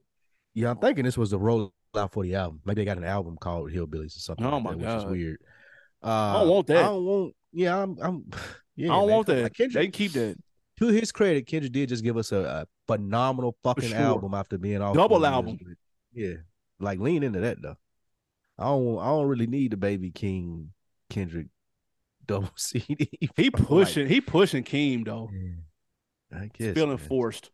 Yeah, 0.53 0.71
I'm 0.71 0.77
thinking 0.77 1.05
this 1.05 1.17
was 1.17 1.29
the 1.29 1.39
rollout 1.39 2.11
for 2.11 2.23
the 2.23 2.35
album. 2.35 2.61
Maybe 2.65 2.81
they 2.81 2.85
got 2.85 2.97
an 2.97 3.03
album 3.03 3.37
called 3.37 3.71
Hillbillies 3.71 4.15
or 4.15 4.19
something. 4.19 4.45
Oh 4.45 4.57
like 4.57 4.63
my 4.63 4.75
that, 4.75 4.95
which 4.95 5.05
is 5.05 5.11
weird. 5.11 5.37
Uh, 6.03 6.07
I 6.07 6.33
don't 6.39 6.49
want 6.49 6.67
that. 6.67 6.77
I 6.77 6.81
don't 6.87 7.05
want. 7.05 7.35
Yeah, 7.53 7.81
I'm. 7.81 7.97
I'm. 8.01 8.31
Yeah, 8.75 8.93
I 8.93 8.95
don't 8.95 9.07
man, 9.07 9.15
want 9.17 9.27
that. 9.27 9.43
Like 9.43 9.57
they 9.57 9.63
Kendrick, 9.65 9.83
can 9.83 9.91
keep 9.91 10.13
that 10.13 10.37
to 10.79 10.87
his 10.87 11.11
credit, 11.11 11.45
Kendrick 11.45 11.73
did 11.73 11.89
just 11.89 12.03
give 12.03 12.17
us 12.17 12.31
a, 12.31 12.37
a 12.39 12.65
phenomenal 12.87 13.55
fucking 13.63 13.89
sure. 13.89 13.97
album 13.97 14.33
after 14.33 14.57
being 14.57 14.81
off 14.81 14.95
Double 14.95 15.25
album. 15.25 15.59
Yeah, 16.13 16.35
like 16.79 16.99
lean 16.99 17.23
into 17.23 17.39
that 17.41 17.61
though. 17.61 17.77
I 18.57 18.65
don't. 18.65 18.99
I 18.99 19.05
don't 19.05 19.27
really 19.27 19.47
need 19.47 19.71
the 19.71 19.77
Baby 19.77 20.11
Keem 20.11 20.67
Kendrick 21.09 21.47
double 22.25 22.51
CD. 22.55 23.09
He 23.35 23.49
bro. 23.49 23.59
Like, 23.61 23.67
pushing. 23.67 24.07
he 24.07 24.21
pushing 24.21 24.63
Keem 24.63 25.05
though. 25.05 25.29
I 26.33 26.43
It's 26.45 26.57
guess 26.57 26.73
feeling 26.73 26.89
man. 26.97 27.07
forced. 27.07 27.49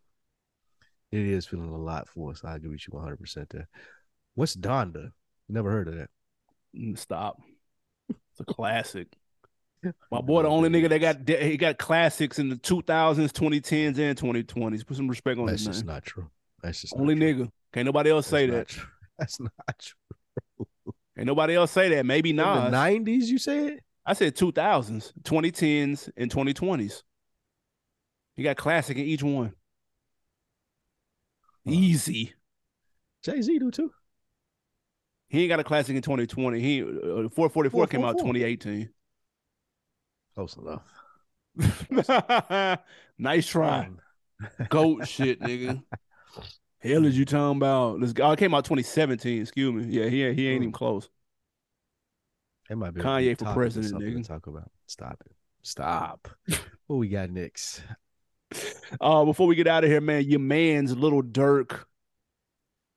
It 1.12 1.20
is 1.22 1.46
feeling 1.46 1.70
a 1.70 1.78
lot 1.78 2.10
for 2.10 2.32
us. 2.32 2.44
I 2.44 2.56
agree 2.56 2.72
with 2.72 2.88
you 2.88 2.92
100 2.94 3.18
percent 3.20 3.50
there. 3.50 3.68
What's 4.34 4.56
Donda? 4.56 5.12
Never 5.48 5.72
heard 5.72 5.88
of 5.88 5.96
that. 5.96 6.10
Mm, 6.76 6.98
Stop. 6.98 7.40
It's 8.10 8.40
a 8.42 8.44
classic. 8.46 9.08
My 10.12 10.20
boy, 10.22 10.42
the 10.42 10.50
only 10.50 10.70
nigga 10.70 10.90
that 10.90 10.98
got 11.28 11.42
he 11.42 11.56
got 11.58 11.78
classics 11.78 12.40
in 12.40 12.50
the 12.50 12.56
2000s, 12.56 13.32
2010s, 13.32 14.00
and 14.00 14.18
2020s. 14.18 14.86
Put 14.86 14.98
some 14.98 15.08
respect 15.08 15.40
on 15.40 15.46
That's 15.46 15.62
his 15.64 15.68
just 15.68 15.86
name. 15.86 15.94
not 15.94 16.04
true. 16.04 16.28
That's 16.64 16.82
just 16.82 16.96
Only 16.98 17.14
not 17.16 17.22
true. 17.22 17.46
nigga. 17.46 17.52
Can't 17.72 17.86
nobody 17.86 18.10
else 18.10 18.26
That's 18.30 18.32
say 18.32 18.48
that. 18.48 18.68
true. 18.68 18.88
That's 19.20 19.40
not 19.40 19.52
true. 19.80 20.68
Ain't 21.18 21.28
nobody 21.28 21.56
else 21.56 21.72
say 21.72 21.90
that. 21.90 22.06
Maybe 22.06 22.34
not. 22.34 22.72
90s, 22.72 23.26
you 23.26 23.38
said? 23.38 23.80
I 24.06 24.14
said 24.14 24.36
2000s, 24.36 25.14
2010s, 25.24 26.10
and 26.18 26.30
2020s. 26.30 27.04
You 28.36 28.44
got 28.44 28.58
classic 28.58 28.98
in 28.98 29.06
each 29.06 29.24
one. 29.24 29.54
Huh. 31.66 31.72
Easy. 31.72 32.34
Jay 33.24 33.42
Z 33.42 33.58
do 33.58 33.72
too. 33.72 33.92
He 35.30 35.42
ain't 35.42 35.50
got 35.50 35.60
a 35.60 35.64
classic 35.64 35.96
in 35.96 36.02
2020. 36.02 36.60
He 36.60 36.84
uh, 36.84 37.30
444 37.30 37.88
came 37.88 38.06
out 38.06 38.18
2018. 38.18 38.90
Close 40.36 40.58
enough. 40.58 40.84
nice 43.18 43.48
try. 43.48 43.90
Goat 44.70 45.08
shit, 45.08 45.40
nigga. 45.40 45.82
Hell 46.80 47.06
is 47.06 47.18
you 47.18 47.26
talking 47.26 47.58
about? 47.58 48.00
Let's 48.00 48.14
go. 48.14 48.26
Oh, 48.26 48.32
it 48.32 48.40
came 48.40 48.54
out 48.54 48.66
2017. 48.66 49.42
Excuse 49.42 49.74
me. 49.74 49.86
Yeah, 49.92 50.08
he 50.08 50.24
ain't- 50.24 50.38
he 50.38 50.48
ain't 50.48 50.58
Hmm. 50.60 50.64
even 50.64 50.72
close. 50.72 51.10
It 52.70 52.78
might 52.78 52.92
be 52.94 53.02
Kanye 53.02 53.38
for 53.38 53.54
president, 53.54 53.92
something 53.92 54.12
to 54.14 54.20
nigga. 54.20 54.28
Talk 54.28 54.48
about. 54.48 54.72
Stop 54.88 55.22
it. 55.26 55.32
Stop. 55.62 56.28
what 56.88 56.98
we 56.98 57.08
got 57.10 57.30
next? 57.30 57.82
Uh, 59.02 59.26
before 59.26 59.48
we 59.48 59.56
get 59.56 59.68
out 59.68 59.84
of 59.84 59.90
here, 59.90 60.02
man, 60.02 60.24
your 60.26 60.40
man's 60.40 60.96
Lil 60.96 61.22
Durk. 61.24 61.84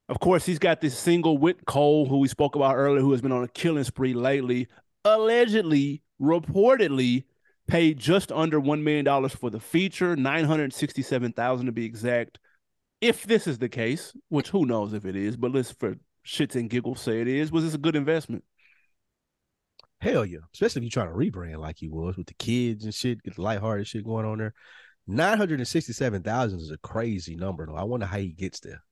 Of 0.08 0.20
course, 0.20 0.46
he's 0.46 0.58
got 0.58 0.80
this 0.80 0.96
single 0.96 1.36
with 1.36 1.64
Cole, 1.66 2.06
who 2.06 2.18
we 2.18 2.28
spoke 2.28 2.54
about 2.56 2.76
earlier, 2.76 3.00
who 3.00 3.12
has 3.12 3.20
been 3.20 3.32
on 3.32 3.44
a 3.44 3.48
killing 3.48 3.84
spree 3.84 4.14
lately. 4.14 4.68
Allegedly, 5.04 6.02
reportedly, 6.20 7.24
paid 7.66 7.98
just 7.98 8.32
under 8.32 8.58
one 8.58 8.82
million 8.82 9.04
dollars 9.04 9.34
for 9.34 9.50
the 9.50 9.60
feature, 9.60 10.16
nine 10.16 10.44
hundred 10.44 10.72
sixty-seven 10.72 11.32
thousand 11.32 11.66
to 11.66 11.72
be 11.72 11.84
exact. 11.84 12.38
If 13.00 13.24
this 13.24 13.46
is 13.46 13.58
the 13.58 13.68
case, 13.68 14.12
which 14.28 14.48
who 14.48 14.66
knows 14.66 14.92
if 14.92 15.04
it 15.04 15.14
is, 15.14 15.36
but 15.36 15.52
let's 15.52 15.70
for 15.70 15.96
shits 16.26 16.54
and 16.56 16.68
giggles 16.68 17.00
say 17.00 17.20
it 17.20 17.28
is. 17.28 17.50
Was 17.50 17.64
this 17.64 17.74
a 17.74 17.78
good 17.78 17.96
investment? 17.96 18.44
Hell 20.00 20.24
yeah. 20.24 20.38
Especially 20.52 20.80
if 20.80 20.84
you're 20.84 21.04
trying 21.04 21.12
to 21.12 21.18
rebrand 21.18 21.58
like 21.58 21.76
he 21.78 21.88
was 21.88 22.16
with 22.16 22.26
the 22.26 22.34
kids 22.34 22.84
and 22.84 22.94
shit, 22.94 23.22
get 23.22 23.36
the 23.36 23.42
lighthearted 23.42 23.86
shit 23.86 24.04
going 24.04 24.26
on 24.26 24.38
there. 24.38 24.54
967,000 25.06 26.60
is 26.60 26.70
a 26.70 26.78
crazy 26.78 27.34
number 27.34 27.66
though. 27.66 27.74
I 27.74 27.84
wonder 27.84 28.06
how 28.06 28.18
he 28.18 28.28
gets 28.28 28.60
there. 28.60 28.82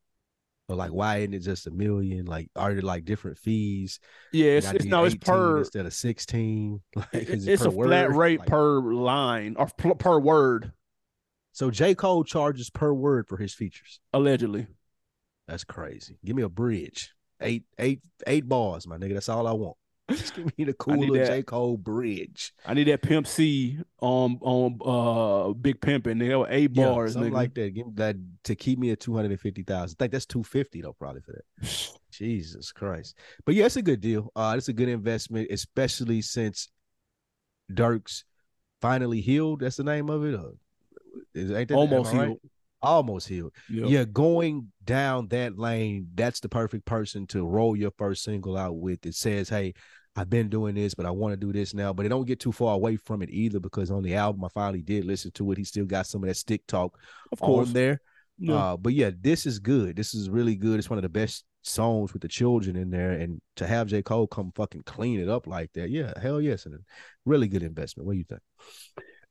Or 0.68 0.74
like 0.74 0.90
why 0.90 1.18
isn't 1.18 1.34
it 1.34 1.40
just 1.40 1.68
a 1.68 1.70
million? 1.70 2.24
Like 2.24 2.50
are 2.57 2.72
there 2.72 2.82
like 2.82 3.04
different 3.04 3.38
fees? 3.38 4.00
Yeah, 4.32 4.52
it's, 4.52 4.72
it's 4.72 4.84
no, 4.84 5.04
it's 5.04 5.14
per. 5.14 5.59
instead 5.59 5.86
of 5.86 5.94
16. 5.94 6.80
Like 6.96 7.07
is 7.14 7.46
it 7.46 7.52
It's 7.52 7.62
a 7.62 7.70
flat 7.70 8.09
word? 8.09 8.16
rate 8.16 8.40
Like, 8.40 8.48
per 8.48 8.80
line 8.80 9.54
or 9.59 9.66
per 9.66 10.18
word, 10.18 10.72
So 11.57 11.70
J. 11.70 11.94
Cole 11.94 12.22
charges 12.22 12.68
per 12.68 12.92
word 12.92 13.26
for 13.28 13.38
his 13.38 13.54
features. 13.54 13.98
allegedly. 14.12 14.66
That's 15.48 15.64
crazy. 15.64 16.18
Give 16.22 16.36
me 16.36 16.42
a 16.42 16.50
bridge. 16.50 17.14
Eight, 17.40 17.64
eight, 17.78 18.02
eight 18.26 18.46
bars, 18.46 18.86
my 18.86 18.98
nigga. 18.98 19.14
That's 19.14 19.30
all 19.30 19.46
I 19.46 19.52
want. 19.52 19.78
Just 20.11 20.34
give 20.34 20.44
me 20.59 20.64
the 20.66 20.74
cool. 20.74 21.14
J. 21.14 21.42
Cole 21.42 21.78
bridge. 21.78 22.52
I 22.66 22.74
need 22.74 22.88
that 22.88 23.00
Pimp 23.00 23.26
C 23.26 23.78
on 24.00 24.38
on 24.42 24.78
uh 24.84 25.54
Big 25.54 25.80
Pimpin'. 25.80 26.18
They 26.18 26.36
were 26.36 26.46
eight 26.50 26.72
Yeah, 26.74 26.88
bars, 26.92 27.14
something 27.14 27.30
nigga. 27.32 27.34
like 27.34 27.54
that. 27.54 27.72
Give 27.72 27.86
me 27.86 27.92
that 27.94 28.16
to 28.44 28.54
keep 28.54 28.78
me 28.78 28.90
at 28.90 29.00
250,000. 29.00 29.82
I 29.82 29.86
think 29.98 30.12
that's 30.12 30.26
250 30.26 30.82
though, 30.82 30.92
probably 30.92 31.22
for 31.22 31.32
that. 31.32 31.88
Jesus 32.12 32.70
Christ. 32.70 33.16
But 33.46 33.54
yeah, 33.54 33.64
it's 33.64 33.76
a 33.76 33.82
good 33.82 34.02
deal. 34.02 34.30
Uh, 34.36 34.57
it's 34.59 34.68
a 34.68 34.74
good 34.74 34.90
investment, 34.90 35.48
especially 35.50 36.20
since 36.20 36.68
Durk's 37.72 38.24
finally 38.82 39.22
healed. 39.22 39.61
That's 39.61 39.76
the 39.76 39.84
name 39.84 40.11
of 40.11 40.22
it. 40.22 40.34
Uh, 40.34 40.48
is, 41.34 41.50
ain't 41.50 41.68
that, 41.68 41.74
Almost 41.74 42.12
right? 42.12 42.28
healed. 42.28 42.40
Almost 42.82 43.28
healed. 43.28 43.52
Yep. 43.70 43.88
Yeah, 43.88 44.04
going 44.04 44.70
down 44.84 45.28
that 45.28 45.58
lane, 45.58 46.08
that's 46.14 46.40
the 46.40 46.48
perfect 46.48 46.84
person 46.84 47.26
to 47.28 47.46
roll 47.46 47.74
your 47.74 47.90
first 47.98 48.22
single 48.22 48.56
out 48.56 48.76
with. 48.76 49.04
It 49.06 49.14
says, 49.14 49.48
Hey, 49.48 49.74
I've 50.14 50.30
been 50.30 50.48
doing 50.48 50.74
this, 50.74 50.94
but 50.94 51.06
I 51.06 51.10
want 51.10 51.32
to 51.32 51.36
do 51.36 51.52
this 51.52 51.74
now. 51.74 51.92
But 51.92 52.06
it 52.06 52.10
don't 52.10 52.26
get 52.26 52.40
too 52.40 52.52
far 52.52 52.74
away 52.74 52.96
from 52.96 53.22
it 53.22 53.30
either, 53.30 53.60
because 53.60 53.90
on 53.90 54.02
the 54.02 54.14
album 54.14 54.44
I 54.44 54.48
finally 54.48 54.82
did 54.82 55.04
listen 55.04 55.30
to 55.32 55.52
it. 55.52 55.58
He 55.58 55.64
still 55.64 55.84
got 55.84 56.06
some 56.06 56.22
of 56.22 56.28
that 56.28 56.36
stick 56.36 56.66
talk 56.66 56.98
Of 57.32 57.40
course. 57.40 57.70
there. 57.72 58.00
Yeah. 58.38 58.54
Uh, 58.54 58.76
but 58.76 58.92
yeah, 58.92 59.10
this 59.20 59.46
is 59.46 59.58
good. 59.58 59.96
This 59.96 60.14
is 60.14 60.28
really 60.28 60.56
good. 60.56 60.78
It's 60.78 60.90
one 60.90 60.98
of 60.98 61.02
the 61.02 61.08
best 61.08 61.44
songs 61.62 62.12
with 62.12 62.22
the 62.22 62.28
children 62.28 62.76
in 62.76 62.90
there, 62.90 63.12
and 63.12 63.40
to 63.56 63.66
have 63.66 63.88
J 63.88 64.02
Cole 64.02 64.26
come 64.26 64.52
fucking 64.54 64.82
clean 64.84 65.18
it 65.20 65.28
up 65.28 65.46
like 65.46 65.72
that, 65.72 65.90
yeah, 65.90 66.12
hell 66.20 66.40
yes, 66.40 66.66
and 66.66 66.74
a 66.74 66.78
really 67.24 67.48
good 67.48 67.62
investment. 67.62 68.06
What 68.06 68.12
do 68.12 68.18
you 68.18 68.24
think? 68.24 68.40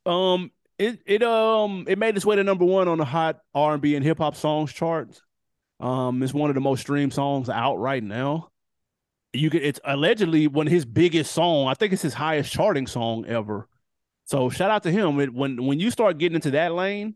Um, 0.06 0.52
it 0.78 1.00
it 1.06 1.24
um 1.24 1.86
it 1.88 1.98
made 1.98 2.16
its 2.16 2.26
way 2.26 2.36
to 2.36 2.44
number 2.44 2.66
one 2.66 2.88
on 2.88 2.98
the 2.98 3.06
hot 3.06 3.40
R 3.54 3.74
and 3.74 3.82
B 3.82 3.96
and 3.96 4.04
hip 4.04 4.18
hop 4.18 4.36
songs 4.36 4.74
charts. 4.74 5.22
Um, 5.80 6.24
it's 6.24 6.34
one 6.34 6.50
of 6.50 6.56
the 6.56 6.62
most 6.62 6.82
streamed 6.82 7.14
songs 7.14 7.50
out 7.50 7.78
right 7.78 8.04
now. 8.04 8.50
You 9.34 9.50
could 9.50 9.64
it's 9.64 9.80
allegedly 9.84 10.48
one 10.48 10.68
of 10.68 10.74
his 10.74 10.86
biggest 10.86 11.32
song. 11.32 11.68
I 11.68 11.74
think 11.74 11.94
it's 11.94 12.02
his 12.02 12.14
highest 12.14 12.52
charting 12.52 12.88
song 12.88 13.26
ever. 13.26 13.68
So 14.26 14.50
shout 14.50 14.72
out 14.72 14.84
to 14.84 14.92
him. 14.92 15.20
It, 15.20 15.34
when 15.34 15.66
when 15.66 15.80
you 15.80 15.92
start 15.92 16.18
getting 16.18 16.36
into 16.36 16.52
that 16.52 16.74
lane, 16.74 17.16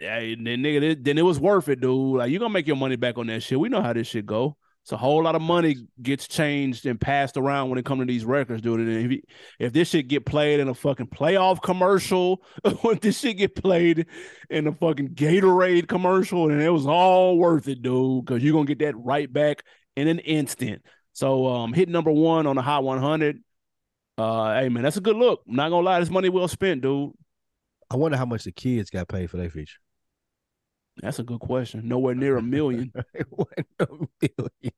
yeah, 0.00 0.20
then 0.20 0.44
nigga, 0.44 1.02
then 1.02 1.18
it 1.18 1.22
was 1.22 1.40
worth 1.40 1.68
it, 1.68 1.80
dude. 1.80 2.18
Like 2.18 2.30
you 2.30 2.38
gonna 2.38 2.50
make 2.50 2.66
your 2.66 2.76
money 2.76 2.96
back 2.96 3.18
on 3.18 3.26
that 3.28 3.42
shit. 3.42 3.58
We 3.58 3.68
know 3.68 3.82
how 3.82 3.92
this 3.92 4.08
shit 4.08 4.26
go. 4.26 4.56
It's 4.84 4.92
a 4.92 4.98
whole 4.98 5.22
lot 5.22 5.34
of 5.34 5.40
money 5.40 5.76
gets 6.02 6.28
changed 6.28 6.84
and 6.84 7.00
passed 7.00 7.38
around 7.38 7.70
when 7.70 7.78
it 7.78 7.86
comes 7.86 8.02
to 8.02 8.04
these 8.04 8.26
records, 8.26 8.60
dude. 8.60 8.80
And 8.80 9.06
if, 9.06 9.12
you- 9.12 9.22
if 9.58 9.72
this 9.72 9.88
shit 9.88 10.08
get 10.08 10.26
played 10.26 10.60
in 10.60 10.68
a 10.68 10.74
fucking 10.74 11.06
playoff 11.06 11.62
commercial, 11.62 12.42
when 12.82 12.98
this 13.00 13.18
shit 13.18 13.38
get 13.38 13.54
played 13.54 14.04
in 14.50 14.66
a 14.66 14.72
fucking 14.72 15.14
Gatorade 15.14 15.88
commercial, 15.88 16.50
and 16.50 16.60
it 16.60 16.68
was 16.68 16.86
all 16.86 17.38
worth 17.38 17.66
it, 17.66 17.80
dude, 17.80 18.26
because 18.26 18.44
you're 18.44 18.52
gonna 18.52 18.66
get 18.66 18.80
that 18.80 18.94
right 18.98 19.32
back 19.32 19.62
in 19.96 20.06
an 20.06 20.18
instant. 20.18 20.82
So 21.14 21.46
um 21.46 21.72
hit 21.72 21.88
number 21.88 22.10
one 22.12 22.46
on 22.46 22.56
the 22.56 22.62
Hot 22.62 22.84
100. 22.84 23.38
Uh 24.18 24.60
hey 24.60 24.68
man, 24.68 24.82
that's 24.82 24.98
a 24.98 25.00
good 25.00 25.16
look. 25.16 25.40
I'm 25.48 25.56
not 25.56 25.70
gonna 25.70 25.86
lie, 25.86 25.98
this 26.00 26.10
money 26.10 26.28
well 26.28 26.46
spent, 26.46 26.82
dude. 26.82 27.10
I 27.90 27.96
wonder 27.96 28.18
how 28.18 28.26
much 28.26 28.44
the 28.44 28.52
kids 28.52 28.90
got 28.90 29.08
paid 29.08 29.30
for 29.30 29.38
their 29.38 29.48
feature. 29.48 29.78
That's 31.02 31.18
a 31.18 31.24
good 31.24 31.40
question. 31.40 31.88
Nowhere 31.88 32.14
near 32.14 32.36
a 32.36 32.42
million. 32.42 32.92
A 33.80 33.86
million. 33.86 34.08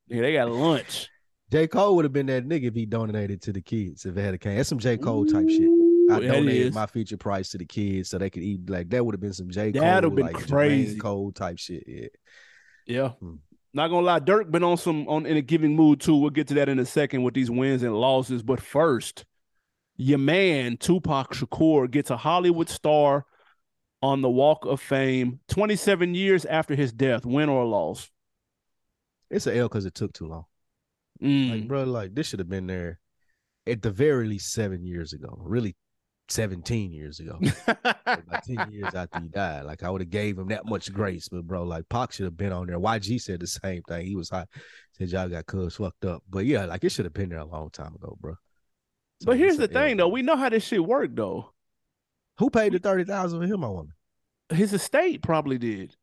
yeah, 0.08 0.22
they 0.22 0.32
got 0.32 0.50
lunch. 0.50 1.08
J. 1.52 1.68
Cole 1.68 1.94
would 1.96 2.04
have 2.04 2.12
been 2.12 2.26
that 2.26 2.48
nigga 2.48 2.64
if 2.64 2.74
he 2.74 2.86
donated 2.86 3.42
to 3.42 3.52
the 3.52 3.60
kids 3.60 4.04
if 4.04 4.16
it 4.16 4.20
had 4.20 4.34
a 4.34 4.38
can. 4.38 4.56
That's 4.56 4.68
some 4.68 4.78
J. 4.78 4.96
Cole 4.96 5.26
type 5.26 5.48
shit. 5.48 5.68
I 6.10 6.20
donated 6.20 6.74
my 6.74 6.86
feature 6.86 7.16
price 7.16 7.50
to 7.50 7.58
the 7.58 7.64
kids 7.64 8.08
so 8.08 8.18
they 8.18 8.30
could 8.30 8.42
eat 8.42 8.68
like 8.70 8.88
that 8.90 9.04
would 9.04 9.14
have 9.14 9.20
been 9.20 9.32
some 9.32 9.50
J. 9.50 9.72
Cole 9.72 9.82
That'd 9.82 10.04
have 10.04 10.14
been 10.14 10.26
like 10.26 10.48
crazy. 10.48 10.98
Cole 10.98 11.32
type 11.32 11.58
shit. 11.58 11.84
Yeah. 11.86 12.08
Yeah. 12.86 13.08
Hmm. 13.08 13.34
Not 13.72 13.88
gonna 13.88 14.06
lie, 14.06 14.20
Durk 14.20 14.50
been 14.50 14.64
on 14.64 14.78
some 14.78 15.06
on 15.06 15.26
in 15.26 15.36
a 15.36 15.42
giving 15.42 15.76
mood 15.76 16.00
too. 16.00 16.16
We'll 16.16 16.30
get 16.30 16.48
to 16.48 16.54
that 16.54 16.68
in 16.68 16.78
a 16.78 16.86
second 16.86 17.22
with 17.22 17.34
these 17.34 17.50
wins 17.50 17.82
and 17.82 17.94
losses. 17.94 18.42
But 18.42 18.60
first, 18.60 19.26
your 19.96 20.18
man 20.18 20.78
Tupac 20.78 21.34
Shakur 21.34 21.90
gets 21.90 22.10
a 22.10 22.16
Hollywood 22.16 22.70
star 22.70 23.26
on 24.02 24.20
the 24.22 24.30
Walk 24.30 24.64
of 24.66 24.80
Fame 24.80 25.40
27 25.48 26.14
years 26.14 26.44
after 26.44 26.74
his 26.74 26.92
death, 26.92 27.24
win 27.24 27.48
or 27.48 27.64
loss. 27.64 28.10
It's 29.30 29.46
an 29.46 29.56
L 29.56 29.68
because 29.68 29.86
it 29.86 29.94
took 29.94 30.12
too 30.12 30.28
long. 30.28 30.44
Mm. 31.22 31.50
Like, 31.50 31.68
bro, 31.68 31.84
like 31.84 32.14
this 32.14 32.28
should 32.28 32.38
have 32.38 32.48
been 32.48 32.66
there 32.66 32.98
at 33.66 33.82
the 33.82 33.90
very 33.90 34.28
least 34.28 34.52
seven 34.52 34.84
years 34.84 35.12
ago. 35.12 35.36
Really, 35.40 35.74
seventeen 36.28 36.92
years 36.92 37.20
ago. 37.20 37.38
like 37.86 38.44
10 38.44 38.70
years 38.70 38.94
after 38.94 39.20
he 39.20 39.28
died. 39.28 39.64
Like 39.64 39.82
I 39.82 39.90
would 39.90 40.02
have 40.02 40.10
gave 40.10 40.38
him 40.38 40.48
that 40.48 40.66
much 40.66 40.92
grace. 40.92 41.28
But 41.28 41.46
bro, 41.46 41.64
like 41.64 41.88
Pac 41.88 42.12
should 42.12 42.26
have 42.26 42.36
been 42.36 42.52
on 42.52 42.66
there. 42.66 42.78
YG 42.78 43.20
said 43.20 43.40
the 43.40 43.46
same 43.46 43.82
thing. 43.88 44.06
He 44.06 44.14
was 44.14 44.28
hot. 44.28 44.48
Said 44.92 45.08
y'all 45.08 45.28
got 45.28 45.46
cuz 45.46 45.76
fucked 45.76 46.04
up. 46.04 46.22
But 46.28 46.44
yeah, 46.44 46.66
like 46.66 46.84
it 46.84 46.90
should 46.90 47.06
have 47.06 47.14
been 47.14 47.30
there 47.30 47.38
a 47.38 47.46
long 47.46 47.70
time 47.70 47.94
ago, 47.94 48.16
bro. 48.20 48.34
So 49.22 49.26
but 49.26 49.38
here's 49.38 49.56
the 49.56 49.64
a 49.64 49.68
L. 49.68 49.72
thing, 49.72 49.96
though. 49.96 50.08
We 50.08 50.22
know 50.22 50.36
how 50.36 50.50
this 50.50 50.64
shit 50.64 50.84
worked, 50.84 51.16
though. 51.16 51.52
Who 52.38 52.50
paid 52.50 52.72
the 52.72 52.78
thirty 52.78 53.04
thousand 53.04 53.40
for 53.40 53.46
him? 53.46 53.64
I 53.64 53.68
wonder. 53.68 53.92
His 54.50 54.72
estate 54.72 55.22
probably 55.22 55.58
did. 55.58 55.96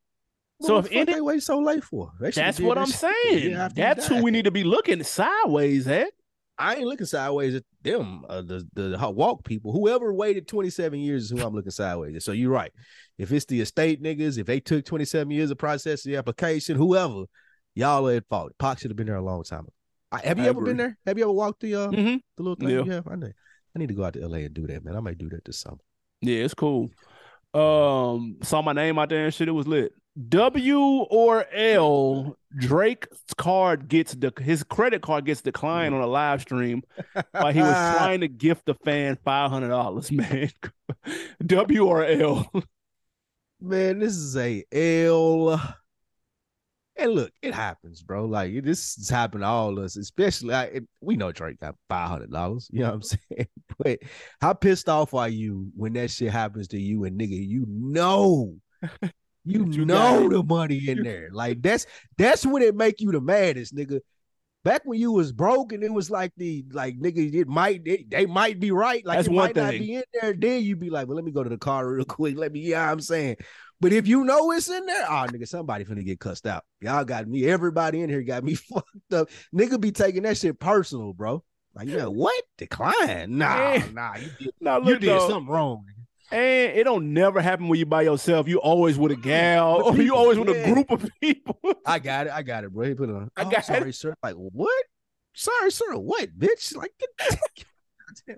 So 0.62 0.78
if 0.78 0.88
any- 0.92 1.14
they 1.14 1.22
wait 1.22 1.44
so 1.44 1.60
late 1.60 1.84
for? 1.84 2.12
That's 2.20 2.60
what 2.60 2.78
I'm 2.78 2.86
saying. 2.88 3.50
year 3.50 3.60
after 3.60 3.82
he 3.82 3.82
That's 3.82 4.08
who 4.08 4.24
we 4.24 4.32
need 4.32 4.46
to 4.46 4.52
be 4.52 4.64
looking 4.64 5.04
sideways 5.04 5.88
at. 5.88 6.10
I 6.58 6.76
ain't 6.76 6.86
looking 6.86 7.08
sideways 7.08 7.56
at 7.56 7.64
them, 7.82 8.24
uh, 8.30 8.42
the 8.42 8.68
the 8.74 8.98
hot 8.98 9.16
walk 9.16 9.44
people. 9.44 9.74
Whoever 9.74 10.14
waited 10.14 10.48
27 10.48 11.00
years 11.00 11.24
is 11.24 11.30
who 11.32 11.46
I'm 11.46 11.54
looking 11.54 11.72
sideways 11.72 12.16
at. 12.16 12.22
So 12.24 12.32
you're 12.32 12.52
right. 12.52 12.72
If 13.18 13.32
it's 13.32 13.46
the 13.46 13.60
estate 13.62 14.02
niggas, 14.04 14.38
if 14.38 14.46
they 14.46 14.60
took 14.60 14.86
27 14.86 15.32
years 15.32 15.50
to 15.50 15.56
process 15.56 16.04
the 16.04 16.16
application, 16.16 16.78
whoever, 16.78 17.24
y'all 17.74 18.08
are 18.08 18.14
at 18.16 18.28
fault. 18.30 18.54
Pac 18.60 18.80
should 18.80 18.92
have 18.92 18.96
been 18.98 19.08
there 19.08 19.16
a 19.16 19.22
long 19.24 19.44
time 19.44 19.62
ago. 19.62 19.74
I, 20.12 20.20
have 20.20 20.38
you 20.38 20.46
I 20.46 20.48
ever 20.50 20.60
agree. 20.60 20.70
been 20.72 20.78
there? 20.78 20.98
Have 21.08 21.18
you 21.18 21.24
ever 21.24 21.34
walked 21.34 21.62
the 21.62 21.76
uh, 21.76 21.88
hmm 21.90 22.16
the 22.38 22.44
little 22.44 22.56
thing? 22.56 22.70
Yeah. 22.70 23.02
I 23.10 23.16
need, 23.16 23.34
I 23.76 23.80
need 23.80 23.88
to 23.88 23.96
go 23.96 24.04
out 24.06 24.14
to 24.14 24.26
LA 24.28 24.38
and 24.38 24.54
do 24.54 24.68
that, 24.68 24.86
man. 24.86 24.96
I 24.96 25.00
might 25.00 25.18
do 25.18 25.30
that 25.30 25.44
this 25.46 25.60
summer. 25.60 25.80
Yeah, 26.24 26.44
it's 26.46 26.54
cool. 26.54 26.90
Um, 27.54 28.38
saw 28.42 28.62
my 28.62 28.74
name 28.74 28.98
out 28.98 29.10
there 29.10 29.26
and 29.26 29.34
shit. 29.34 29.48
It 29.48 29.52
was 29.52 29.68
lit. 29.68 29.94
W 30.30 30.80
or 30.80 31.46
L, 31.52 32.38
Drake's 32.56 33.34
card 33.36 33.88
gets 33.88 34.14
the 34.14 34.32
his 34.40 34.64
credit 34.64 35.02
card 35.02 35.26
gets 35.26 35.42
declined 35.42 35.96
on 35.96 36.02
a 36.02 36.08
live 36.08 36.42
stream 36.42 36.84
while 37.32 37.52
he 37.52 37.60
was 37.60 37.74
trying 37.98 38.22
to 38.22 38.28
gift 38.28 38.66
the 38.66 38.76
fan 38.76 39.18
five 39.26 39.50
hundred 39.50 39.70
dollars. 39.70 40.12
Man, 40.12 40.52
W 41.46 41.86
or 41.86 42.06
L. 42.06 42.52
Man, 43.60 44.00
this 44.00 44.16
is 44.16 44.38
a 44.38 44.64
L. 44.72 45.60
And 46.96 47.12
look, 47.14 47.32
it 47.42 47.54
happens, 47.56 48.04
bro. 48.04 48.26
Like 48.26 48.64
this 48.64 48.96
has 48.98 49.10
happened 49.10 49.42
to 49.42 49.48
all 49.48 49.78
of 49.78 49.84
us, 49.84 49.98
especially 49.98 50.50
like, 50.50 50.74
it- 50.74 50.88
we 51.02 51.16
know 51.16 51.32
Drake 51.32 51.60
got 51.60 51.76
five 51.90 52.08
hundred 52.10 52.32
dollars. 52.32 52.70
You 52.72 52.82
know 52.82 52.86
what 52.90 52.94
I'm 52.96 53.02
saying? 53.04 53.48
But 53.80 54.00
how 54.40 54.54
pissed 54.54 54.88
off 54.90 55.14
are 55.14 55.30
you 55.30 55.72
when 55.76 55.94
that 55.94 56.12
shit 56.12 56.32
happens 56.32 56.68
to 56.70 56.80
you 56.80 57.04
and 57.06 57.20
nigga, 57.20 57.30
you 57.48 57.66
know, 57.68 58.56
you, 59.46 59.66
You 59.70 59.86
know 59.86 60.30
the 60.30 60.44
money 60.44 60.88
in 60.88 61.04
there. 61.04 61.30
Like 61.32 61.62
that's 61.62 61.86
that's 62.18 62.46
when 62.46 62.62
it 62.62 62.76
make 62.76 63.02
you 63.02 63.12
the 63.12 63.22
maddest, 63.22 63.76
nigga. 63.76 64.00
Back 64.64 64.84
when 64.86 64.98
you 64.98 65.12
was 65.12 65.34
broke 65.34 65.74
and 65.74 65.84
it 65.84 65.92
was 65.92 66.10
like 66.10 66.32
the 66.38 66.64
like 66.72 66.98
nigga, 66.98 67.34
it 67.34 67.48
might 67.50 67.82
it, 67.86 68.10
they 68.10 68.26
might 68.26 68.62
be 68.62 68.72
right. 68.72 69.06
Like 69.06 69.18
That's 69.18 69.28
it 69.28 69.34
might 69.34 69.56
not 69.58 69.72
be 69.72 69.96
in 69.96 70.04
there. 70.22 70.34
Then 70.34 70.62
you'd 70.64 70.80
be 70.80 70.90
like, 70.90 71.08
well, 71.08 71.16
let 71.18 71.26
me 71.26 71.32
go 71.34 71.44
to 71.44 71.50
the 71.50 71.58
car 71.58 71.86
real 71.92 72.06
quick. 72.06 72.38
Let 72.38 72.54
me, 72.54 72.62
yeah, 72.62 72.90
I'm 72.90 73.02
saying. 73.02 73.38
But 73.84 73.92
if 73.94 74.08
you 74.08 74.24
know 74.24 74.52
it's 74.52 74.70
in 74.70 74.86
there, 74.86 75.06
oh 75.10 75.28
nigga, 75.28 75.48
somebody 75.48 75.84
finna 75.84 76.06
get 76.06 76.20
cussed 76.20 76.48
out. 76.48 76.64
Y'all 76.82 77.04
got 77.04 77.28
me. 77.28 77.46
Everybody 77.46 78.02
in 78.02 78.10
here 78.10 78.24
got 78.24 78.44
me 78.44 78.56
fucked 78.56 79.14
up. 79.14 79.30
Nigga 79.54 79.80
be 79.80 79.92
taking 79.92 80.24
that 80.24 80.38
shit 80.38 80.58
personal, 80.60 81.12
bro. 81.14 81.44
Like, 81.76 81.88
yeah, 81.90 82.06
what? 82.06 82.42
Decline? 82.58 83.38
Nah, 83.38 83.74
Yeah. 83.74 83.86
nah. 83.94 84.16
You 84.16 84.30
did, 84.40 84.54
Now 84.62 84.78
you 84.80 84.98
did 85.00 85.10
though, 85.10 85.28
something 85.28 85.52
wrong. 85.54 85.84
and 86.32 86.72
it 86.78 86.84
don't 86.86 87.14
never 87.14 87.42
happen 87.42 87.68
when 87.68 87.78
you 87.78 87.86
by 87.86 88.04
yourself. 88.04 88.48
You 88.48 88.60
always 88.62 88.98
with 88.98 89.12
a 89.12 89.16
gal, 89.18 89.82
or 89.84 89.98
you 90.02 90.16
always 90.16 90.38
with 90.40 90.50
a 90.50 90.72
group 90.74 90.90
of 90.90 91.10
people. 91.22 91.60
I 91.86 92.00
got 92.00 92.28
it. 92.28 92.34
I 92.34 92.42
got 92.42 92.64
it, 92.64 92.72
bro. 92.72 92.88
He 92.88 92.94
put 92.94 93.10
it 93.10 93.16
on. 93.16 93.30
I 93.36 93.44
Oh, 93.44 93.50
got 93.50 93.66
sorry, 93.66 93.92
sir. 93.92 94.16
Like, 94.24 94.36
what? 94.36 94.86
Sorry, 95.34 95.72
sir. 95.72 95.96
What, 95.98 96.30
bitch? 96.40 96.76
Like, 96.76 96.94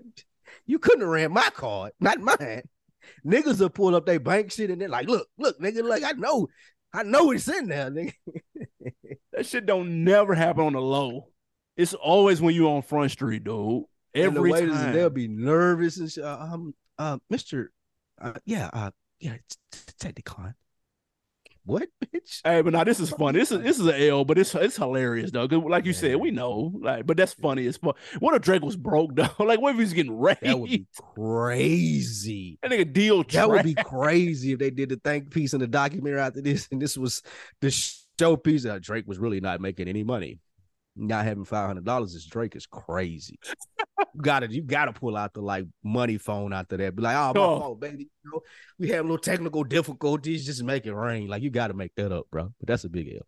you 0.66 0.78
couldn't 0.78 1.00
have 1.02 1.08
ran 1.10 1.32
my 1.32 1.50
card, 1.50 1.92
not 2.00 2.18
mine. 2.18 2.62
Niggas 3.24 3.60
will 3.60 3.70
pull 3.70 3.94
up 3.94 4.06
their 4.06 4.20
bank 4.20 4.52
shit 4.52 4.70
and 4.70 4.80
they're 4.80 4.88
like, 4.88 5.08
look, 5.08 5.28
look, 5.38 5.58
nigga, 5.60 5.82
like 5.82 6.02
I 6.04 6.12
know, 6.12 6.48
I 6.92 7.02
know 7.02 7.30
it's 7.30 7.48
in 7.48 7.68
there, 7.68 7.90
nigga. 7.90 8.12
That 9.32 9.44
shit 9.44 9.66
don't 9.66 10.02
never 10.04 10.34
happen 10.34 10.64
on 10.64 10.72
the 10.72 10.80
low. 10.80 11.28
It's 11.76 11.92
always 11.92 12.40
when 12.40 12.54
you 12.54 12.70
on 12.70 12.80
Front 12.80 13.10
Street, 13.10 13.44
dude. 13.44 13.84
and 14.14 14.34
the 14.34 14.38
Every 14.40 14.50
time 14.52 14.92
they'll 14.94 15.10
be 15.10 15.28
nervous 15.28 15.98
and 15.98 16.10
shit. 16.10 16.24
Uh, 16.24 16.38
Um, 16.40 16.74
uh, 16.96 17.18
Mister, 17.28 17.70
uh, 18.18 18.32
yeah, 18.46 18.70
uh, 18.72 18.90
yeah, 19.20 19.34
t- 19.34 19.56
t- 19.72 19.78
take 19.98 20.14
decline. 20.14 20.54
What, 21.66 21.88
bitch? 22.14 22.42
Hey, 22.44 22.62
but 22.62 22.72
now 22.72 22.84
this 22.84 23.00
is 23.00 23.10
funny. 23.10 23.40
This 23.40 23.50
is 23.50 23.60
this 23.60 23.78
is 23.80 23.86
an 23.86 24.00
L, 24.00 24.24
but 24.24 24.38
it's 24.38 24.54
it's 24.54 24.76
hilarious 24.76 25.32
though. 25.32 25.48
'Cause 25.48 25.62
like 25.68 25.84
you 25.84 25.92
said, 25.92 26.16
we 26.16 26.30
know, 26.30 26.72
like, 26.80 27.04
but 27.06 27.16
that's 27.16 27.34
funny 27.34 27.66
as 27.66 27.76
fuck. 27.76 27.98
What 28.20 28.34
if 28.36 28.42
Drake 28.42 28.62
was 28.62 28.76
broke 28.76 29.16
though? 29.16 29.28
like, 29.44 29.60
what 29.60 29.74
if 29.74 29.80
he's 29.80 29.92
getting 29.92 30.16
raped? 30.18 30.42
That 30.42 30.58
would 30.60 30.70
be 30.70 30.86
crazy. 31.14 32.58
that 32.62 32.70
nigga 32.70 32.92
deal. 32.92 33.24
That 33.24 33.50
would 33.50 33.64
be 33.64 33.74
crazy 33.74 34.52
if 34.52 34.58
they 34.60 34.70
did 34.70 34.90
the 34.90 35.00
thank 35.02 35.30
piece 35.30 35.54
in 35.54 35.60
the 35.60 35.66
documentary 35.66 36.20
after 36.20 36.40
this, 36.40 36.68
and 36.70 36.80
this 36.80 36.96
was 36.96 37.22
the 37.60 37.70
show 37.70 38.36
piece. 38.36 38.64
Uh, 38.64 38.78
Drake 38.80 39.06
was 39.06 39.18
really 39.18 39.40
not 39.40 39.60
making 39.60 39.88
any 39.88 40.04
money. 40.04 40.38
Not 40.96 41.24
having 41.24 41.44
five 41.44 41.66
hundred 41.66 41.84
dollars 41.84 42.14
is 42.14 42.24
Drake 42.26 42.56
is 42.56 42.66
crazy. 42.66 43.38
you 43.98 44.20
gotta, 44.20 44.50
you 44.50 44.62
gotta 44.62 44.92
pull 44.92 45.16
out 45.16 45.34
the 45.34 45.42
like 45.42 45.66
money 45.84 46.16
phone 46.18 46.52
after 46.52 46.76
that. 46.78 46.96
Be 46.96 47.02
like, 47.02 47.16
oh 47.16 47.32
my 47.34 47.40
Oh. 47.40 47.60
fault, 47.60 47.80
baby. 47.80 48.08
You 48.24 48.30
know, 48.32 48.40
we 48.78 48.88
have 48.88 49.04
little 49.04 49.18
technical 49.18 49.62
difficulties. 49.64 50.46
Just 50.46 50.62
make 50.62 50.86
it 50.86 50.94
rain. 50.94 51.28
Like 51.28 51.42
you 51.42 51.50
gotta 51.50 51.74
make 51.74 51.94
that 51.96 52.12
up, 52.12 52.26
bro. 52.30 52.52
But 52.58 52.66
that's 52.68 52.84
a 52.84 52.88
big 52.88 53.08
L. 53.14 53.20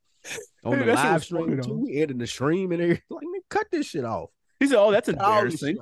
On 0.65 0.79
Hey, 0.79 0.85
the 0.87 0.95
live 0.95 1.25
stream 1.25 1.61
too, 1.61 1.79
we 1.79 2.01
ended 2.01 2.19
the 2.19 2.27
stream 2.27 2.73
and 2.73 2.81
everything. 2.83 3.03
Like, 3.11 3.25
man, 3.25 3.41
cut 3.51 3.67
this 3.71 3.87
shit 3.87 4.05
off. 4.05 4.31
He 4.61 4.67
said, 4.67 4.79
"Oh, 4.79 4.91
that's 4.91 5.09
Cut 5.09 5.19
all 5.21 5.45
this 5.45 5.63
embarrassing." 5.63 5.79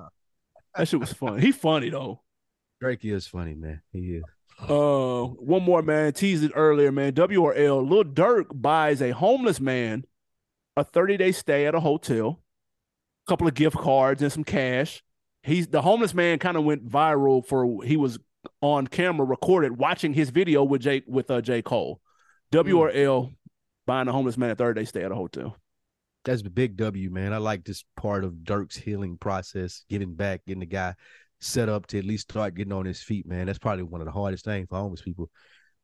That 0.77 0.89
shit 0.89 1.01
was 1.01 1.13
funny. 1.13 1.41
He 1.41 1.53
funny 1.53 1.89
though. 1.91 2.23
Drake 2.81 3.05
is 3.05 3.27
funny, 3.27 3.55
man. 3.55 3.81
He 3.93 4.17
is. 4.17 4.25
Uh, 4.61 5.25
one 5.25 5.63
more 5.63 5.83
man 5.83 6.13
teased 6.13 6.43
it 6.45 6.53
earlier, 6.55 6.91
man. 6.91 7.13
W 7.15 7.43
or 7.43 7.55
L. 7.55 7.87
Lil 7.87 8.05
Durk 8.05 8.47
buys 8.53 9.01
a 9.03 9.11
homeless 9.13 9.61
man 9.61 10.05
a 10.77 10.85
30 10.85 11.17
day 11.17 11.33
stay 11.33 11.67
at 11.67 11.75
a 11.75 11.81
hotel, 11.81 12.41
a 13.27 13.31
couple 13.31 13.47
of 13.47 13.55
gift 13.55 13.77
cards 13.77 14.23
and 14.23 14.33
some 14.33 14.45
cash. 14.45 15.03
He's 15.43 15.69
the 15.69 15.83
homeless 15.83 16.15
man 16.15 16.39
kind 16.39 16.57
of 16.57 16.65
went 16.65 16.89
viral 16.89 17.47
for 17.47 17.83
he 17.85 17.97
was 17.97 18.19
on 18.61 18.87
camera 18.87 19.27
recorded 19.27 19.77
watching 19.79 20.13
his 20.15 20.31
video 20.31 20.63
with 20.65 20.83
Jake 20.83 21.05
with 21.07 21.31
uh 21.31 21.41
J. 21.41 21.63
Cole. 21.63 22.01
WRL 22.53 22.93
Mm. 23.29 23.35
buying 23.87 24.09
a 24.09 24.13
homeless 24.13 24.37
man 24.37 24.51
a 24.51 24.55
30 24.55 24.81
day 24.81 24.85
stay 24.85 25.03
at 25.03 25.13
a 25.13 25.17
hotel. 25.17 25.57
That's 26.25 26.43
a 26.43 26.51
big 26.51 26.77
W, 26.77 27.11
man. 27.11 27.33
I 27.33 27.39
like 27.39 27.65
this 27.65 27.85
part 27.97 28.25
of 28.25 28.43
Durk's 28.45 28.77
healing 28.77 29.17
process, 29.17 29.85
giving 29.89 30.15
back, 30.15 30.45
getting 30.47 30.61
the 30.61 30.67
guy 30.67 30.95
set 31.41 31.69
up 31.69 31.87
to 31.89 31.99
at 31.99 32.05
least 32.05 32.31
start 32.31 32.55
getting 32.55 32.73
on 32.73 32.85
his 32.85 33.03
feet, 33.03 33.27
man. 33.27 33.47
That's 33.47 33.59
probably 33.59 33.85
one 33.85 34.01
of 34.01 34.07
the 34.07 34.13
hardest 34.13 34.45
things 34.45 34.67
for 34.69 34.77
homeless 34.79 35.03
people 35.03 35.31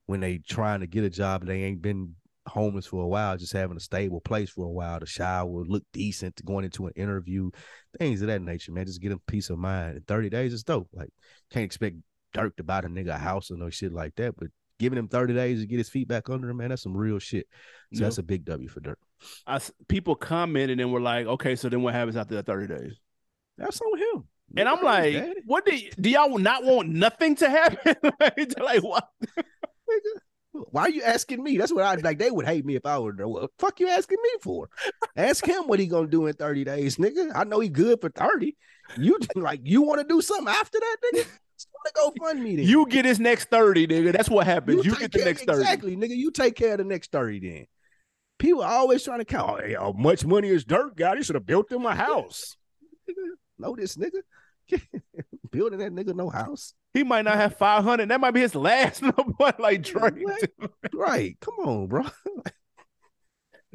when 0.07 0.18
they 0.20 0.38
trying 0.38 0.80
to 0.80 0.86
get 0.88 1.05
a 1.05 1.11
job 1.11 1.43
and 1.43 1.51
they 1.51 1.62
ain't 1.62 1.82
been 1.82 2.16
homeless 2.47 2.86
for 2.86 3.03
a 3.03 3.07
while, 3.07 3.36
just 3.36 3.53
having 3.53 3.76
a 3.76 3.80
stable 3.80 4.20
place 4.20 4.51
for 4.51 4.64
a 4.64 4.70
while 4.70 4.99
to 5.01 5.07
shower, 5.07 5.64
look 5.66 5.84
decent, 5.93 6.45
going 6.45 6.64
into 6.64 6.86
an 6.86 6.93
interview, 6.97 7.51
things 7.99 8.20
of 8.20 8.28
that 8.28 8.43
nature, 8.43 8.72
man. 8.72 8.86
Just 8.86 9.01
get 9.01 9.11
them 9.11 9.20
peace 9.26 9.51
of 9.51 9.59
mind. 9.59 9.97
In 9.97 10.03
30 10.03 10.30
days 10.30 10.53
is 10.53 10.62
dope. 10.64 10.88
Like, 10.93 11.11
can't 11.51 11.64
expect 11.64 11.97
Durk 12.34 12.57
to 12.57 12.64
buy 12.64 12.80
the 12.80 12.88
nigga 12.88 13.14
a 13.14 13.18
house 13.18 13.51
or 13.51 13.57
no 13.57 13.70
shit 13.70 13.93
like 13.93 14.14
that, 14.16 14.34
but 14.36 14.49
giving 14.78 14.99
him 14.99 15.07
30 15.09 15.34
days 15.34 15.61
to 15.61 15.66
get 15.66 15.78
his 15.78 15.88
feet 15.88 16.09
back 16.09 16.28
under 16.28 16.49
him, 16.51 16.57
man, 16.57 16.70
that's 16.70 16.82
some 16.82 16.97
real 16.97 17.18
shit. 17.18 17.47
So 17.93 18.01
Yep. 18.01 18.03
that's 18.07 18.18
a 18.18 18.22
big 18.22 18.45
W 18.45 18.68
for 18.68 18.80
Durk. 18.80 18.97
I 19.47 19.61
people 19.88 20.14
commented 20.16 20.80
and 20.80 20.93
were 20.93 21.01
like, 21.01 21.26
okay, 21.26 21.55
so 21.55 21.68
then 21.68 21.82
what 21.82 21.95
happens 21.95 22.16
after 22.16 22.34
the 22.34 22.43
30 22.43 22.66
days? 22.66 22.95
That's 23.59 23.80
on 23.80 23.99
him. 23.99 24.24
And 24.57 24.68
I'm 24.68 24.82
like, 24.82 25.12
daddy. 25.14 25.40
what 25.47 25.64
do, 25.64 25.72
y- 25.72 25.90
do 26.01 26.11
y'all 26.11 26.36
not 26.38 26.64
want 26.64 26.88
nothing 26.88 27.36
to 27.36 27.49
happen? 27.49 27.95
like, 28.59 28.82
what? 28.82 29.09
Why 30.53 30.82
are 30.82 30.90
you 30.90 31.03
asking 31.03 31.42
me? 31.42 31.57
That's 31.57 31.72
what 31.72 31.84
I 31.84 31.94
like. 31.94 32.18
They 32.18 32.30
would 32.30 32.46
hate 32.46 32.64
me 32.64 32.76
if 32.76 32.84
I 32.84 32.98
were 32.98 33.12
there. 33.12 33.26
What 33.28 33.42
the 33.42 33.48
fuck 33.59 33.80
you 33.80 33.88
asking 33.88 34.18
me 34.22 34.30
for? 34.42 34.68
Ask 35.16 35.46
him 35.46 35.66
what 35.66 35.80
he 35.80 35.86
gonna 35.86 36.09
do 36.09 36.26
in 36.26 36.34
30 36.34 36.64
days, 36.64 36.96
nigga. 36.96 37.32
I 37.34 37.44
know 37.44 37.61
he 37.61 37.68
good 37.68 38.00
for 38.00 38.11
30. 38.11 38.57
You 38.98 39.18
like 39.34 39.61
you 39.64 39.82
want 39.82 40.00
to 40.00 40.07
do 40.07 40.20
something 40.20 40.48
after 40.48 40.78
that, 40.78 40.96
nigga? 41.14 41.26
Go 41.94 42.12
fund 42.20 42.42
me 42.42 42.57
then. 42.57 42.66
You 42.66 42.86
get 42.86 43.05
his 43.05 43.18
next 43.18 43.50
30, 43.50 43.86
nigga. 43.86 44.12
That's 44.12 44.30
what 44.30 44.46
happens. 44.46 44.84
You, 44.84 44.92
take 44.92 45.00
get 45.00 45.12
the 45.12 45.24
next 45.24 45.44
30. 45.44 45.61
Exactly, 45.61 45.96
nigga. 45.96 46.16
You 46.16 46.30
take 46.30 46.55
care 46.55 46.72
of 46.72 46.78
the 46.78 46.84
next 46.84 47.12
30 47.12 47.40
then. 47.40 47.66
People 48.38 48.62
are 48.62 48.72
always 48.72 49.05
trying 49.05 49.18
to 49.18 49.24
count. 49.24 49.50
Oh, 49.50 49.64
hey, 49.64 49.74
how 49.74 49.92
much 49.92 50.24
money 50.24 50.48
is 50.48 50.64
Durk 50.64 50.96
got? 50.96 51.16
He 51.16 51.22
should 51.22 51.34
have 51.34 51.46
built 51.46 51.70
him 51.70 51.86
a 51.86 51.94
house. 51.94 52.57
know 53.59 53.76
this 53.76 53.96
nigga? 53.96 54.22
Building 55.50 55.78
that 55.78 55.92
nigga 55.92 56.14
no 56.14 56.28
house. 56.30 56.74
He 56.95 57.03
might 57.05 57.24
not 57.24 57.36
have 57.36 57.57
500. 57.57 58.09
That 58.09 58.20
might 58.20 58.32
be 58.32 58.40
his 58.40 58.55
last 58.55 59.01
number, 59.03 59.53
like 59.59 59.82
Drake. 59.82 60.24
Right. 60.93 61.36
Come 61.40 61.55
on, 61.66 61.86
bro. 61.86 62.05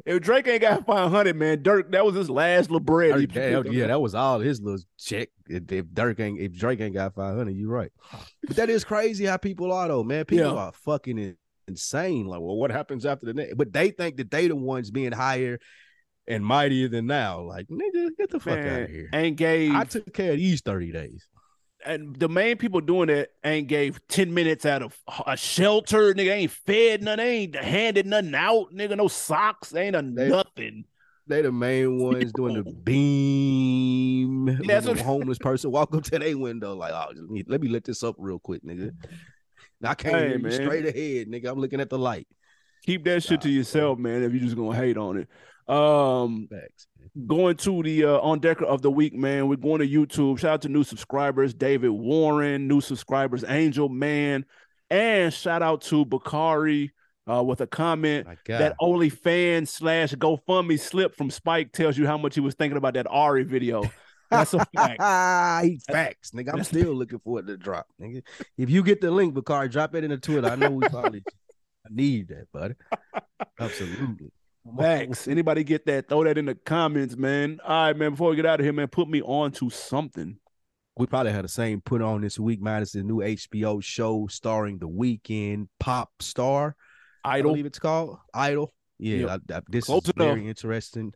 if 0.06 0.22
Drake 0.22 0.46
ain't 0.46 0.62
got 0.62 0.86
500, 0.86 1.36
man, 1.36 1.62
Durk, 1.62 1.90
that 1.92 2.04
was 2.04 2.14
his 2.14 2.30
last 2.30 2.70
little 2.70 2.80
bread. 2.80 3.14
Durk, 3.14 3.64
that, 3.64 3.72
yeah, 3.72 3.88
that 3.88 4.00
was 4.00 4.14
all 4.14 4.38
his 4.40 4.60
little 4.60 4.80
check. 4.98 5.28
If, 5.48 5.70
if 5.72 5.86
Durk 5.86 6.20
ain't, 6.20 6.40
if 6.40 6.52
Drake 6.52 6.80
ain't 6.80 6.94
got 6.94 7.14
500, 7.14 7.50
you're 7.50 7.68
right. 7.70 7.90
But 8.46 8.56
that 8.56 8.70
is 8.70 8.84
crazy 8.84 9.24
how 9.24 9.36
people 9.36 9.72
are, 9.72 9.88
though, 9.88 10.04
man. 10.04 10.24
People 10.24 10.46
Yeah. 10.46 10.52
are 10.54 10.72
fucking 10.72 11.36
insane. 11.66 12.26
Like, 12.26 12.40
well, 12.40 12.56
what 12.56 12.70
happens 12.70 13.04
after 13.04 13.26
the 13.26 13.34
next? 13.34 13.54
But 13.56 13.72
they 13.72 13.90
think 13.90 14.16
that 14.18 14.30
they 14.30 14.46
the 14.48 14.56
ones 14.56 14.90
being 14.90 15.12
higher 15.12 15.58
and 16.26 16.44
mightier 16.44 16.88
than 16.88 17.06
now. 17.06 17.40
Like, 17.40 17.66
nigga, 17.66 18.10
get 18.16 18.30
the 18.30 18.38
fuck 18.38 18.58
out 18.58 18.82
of 18.82 18.90
here. 18.90 19.08
ain't 19.12 19.36
gave 19.36 19.74
I 19.74 19.84
took 19.84 20.12
care 20.14 20.32
of 20.32 20.38
these 20.38 20.60
30 20.60 20.92
days. 20.92 21.26
And 21.88 22.14
the 22.16 22.28
main 22.28 22.56
people 22.58 22.80
doing 22.80 23.08
it 23.08 23.32
ain't 23.44 23.66
gave 23.66 24.06
10 24.08 24.32
minutes 24.32 24.66
out 24.66 24.82
of 24.82 24.96
a 25.26 25.36
shelter, 25.36 26.12
nigga. 26.14 26.30
Ain't 26.32 26.50
fed 26.50 27.02
none, 27.02 27.18
ain't 27.18 27.56
handed 27.56 28.06
nothing 28.06 28.34
out, 28.34 28.66
nigga. 28.72 28.96
No 28.96 29.08
socks, 29.08 29.74
ain't 29.74 29.96
a 29.96 30.02
They- 30.02 30.28
nothing. 30.28 30.84
They 31.26 31.42
the 31.42 31.52
main 31.52 31.98
ones 31.98 32.32
doing 32.32 32.54
the 32.54 32.62
beam. 32.62 34.46
that's 34.66 34.86
the 34.86 35.02
homeless 35.02 35.36
person 35.38 35.70
walk 35.70 35.94
up 35.94 36.02
to 36.04 36.18
their 36.18 36.38
window, 36.38 36.74
like, 36.74 36.92
oh, 36.92 37.12
let 37.14 37.28
me, 37.30 37.44
let 37.46 37.60
me 37.60 37.68
let 37.68 37.84
this 37.84 38.02
up 38.02 38.14
real 38.18 38.38
quick, 38.38 38.64
nigga. 38.64 38.92
I 39.84 39.94
can't 39.94 40.14
Hey, 40.16 40.28
hear 40.28 40.38
you 40.38 40.50
straight 40.50 40.86
ahead, 40.86 41.28
nigga. 41.28 41.50
I'm 41.50 41.58
looking 41.58 41.80
at 41.80 41.90
the 41.90 41.98
light. 41.98 42.26
Keep 42.84 43.04
that 43.04 43.22
shit 43.22 43.42
to 43.42 43.50
yourself, 43.50 43.98
man, 43.98 44.22
if 44.22 44.32
you 44.32 44.40
just 44.40 44.56
gonna 44.56 44.74
hate 44.74 44.96
on 44.96 45.18
it. 45.18 45.28
Um, 45.72 46.48
Facts. 46.50 46.86
Going 47.26 47.56
to 47.56 47.82
the 47.82 48.04
uh, 48.04 48.18
on 48.20 48.38
decker 48.38 48.64
of 48.64 48.82
the 48.82 48.90
week, 48.90 49.14
man. 49.14 49.48
We're 49.48 49.56
going 49.56 49.80
to 49.80 49.88
YouTube. 49.88 50.38
Shout 50.38 50.52
out 50.52 50.62
to 50.62 50.68
new 50.68 50.84
subscribers, 50.84 51.54
David 51.54 51.90
Warren, 51.90 52.68
new 52.68 52.80
subscribers, 52.80 53.44
Angel 53.46 53.88
Man, 53.88 54.44
and 54.90 55.32
shout 55.32 55.62
out 55.62 55.82
to 55.82 56.04
Bakari 56.04 56.92
uh, 57.30 57.42
with 57.42 57.60
a 57.60 57.66
comment. 57.66 58.26
That 58.46 58.74
OnlyFans 58.80 59.68
slash 59.68 60.14
GoFundMe 60.14 60.78
slip 60.78 61.14
from 61.14 61.30
Spike 61.30 61.72
tells 61.72 61.98
you 61.98 62.06
how 62.06 62.18
much 62.18 62.34
he 62.34 62.40
was 62.40 62.54
thinking 62.54 62.76
about 62.76 62.94
that 62.94 63.06
Ari 63.08 63.44
video. 63.44 63.82
That's 64.30 64.54
a 64.54 64.64
fact. 64.74 65.00
he 65.64 65.80
facts, 65.90 66.32
nigga. 66.32 66.52
I'm 66.52 66.64
still 66.64 66.92
looking 66.94 67.18
for 67.20 67.40
it 67.40 67.46
to 67.46 67.56
drop, 67.56 67.86
nigga. 68.00 68.22
If 68.56 68.70
you 68.70 68.82
get 68.82 69.00
the 69.00 69.10
link, 69.10 69.34
Bakari, 69.34 69.68
drop 69.68 69.94
it 69.94 70.04
in 70.04 70.10
the 70.10 70.18
Twitter. 70.18 70.48
I 70.48 70.56
know 70.56 70.70
we 70.70 70.88
probably 70.88 71.22
need 71.90 72.28
that, 72.28 72.52
buddy. 72.52 72.74
Absolutely. 73.58 74.30
Facts. 74.76 75.28
Anybody 75.28 75.64
get 75.64 75.86
that? 75.86 76.08
Throw 76.08 76.24
that 76.24 76.38
in 76.38 76.46
the 76.46 76.54
comments, 76.54 77.16
man. 77.16 77.60
All 77.64 77.86
right, 77.86 77.96
man. 77.96 78.10
Before 78.12 78.30
we 78.30 78.36
get 78.36 78.46
out 78.46 78.60
of 78.60 78.64
here, 78.66 78.72
man, 78.72 78.88
put 78.88 79.08
me 79.08 79.22
on 79.22 79.52
to 79.52 79.70
something. 79.70 80.38
We 80.96 81.06
probably 81.06 81.32
had 81.32 81.44
the 81.44 81.48
same 81.48 81.80
put 81.80 82.02
on 82.02 82.20
this 82.22 82.38
week, 82.40 82.60
minus 82.60 82.92
the 82.92 83.02
new 83.04 83.18
HBO 83.18 83.82
show 83.82 84.26
starring 84.26 84.78
the 84.78 84.88
Weeknd 84.88 85.68
pop 85.78 86.10
star. 86.20 86.74
I 87.24 87.38
Idol. 87.38 87.52
believe 87.52 87.66
it's 87.66 87.78
called 87.78 88.18
Idol. 88.34 88.72
Yeah, 88.98 89.36
I, 89.50 89.54
I- 89.54 89.62
this 89.68 89.84
Close 89.84 90.04
is 90.04 90.10
enough. 90.16 90.26
very 90.28 90.48
interesting. 90.48 91.12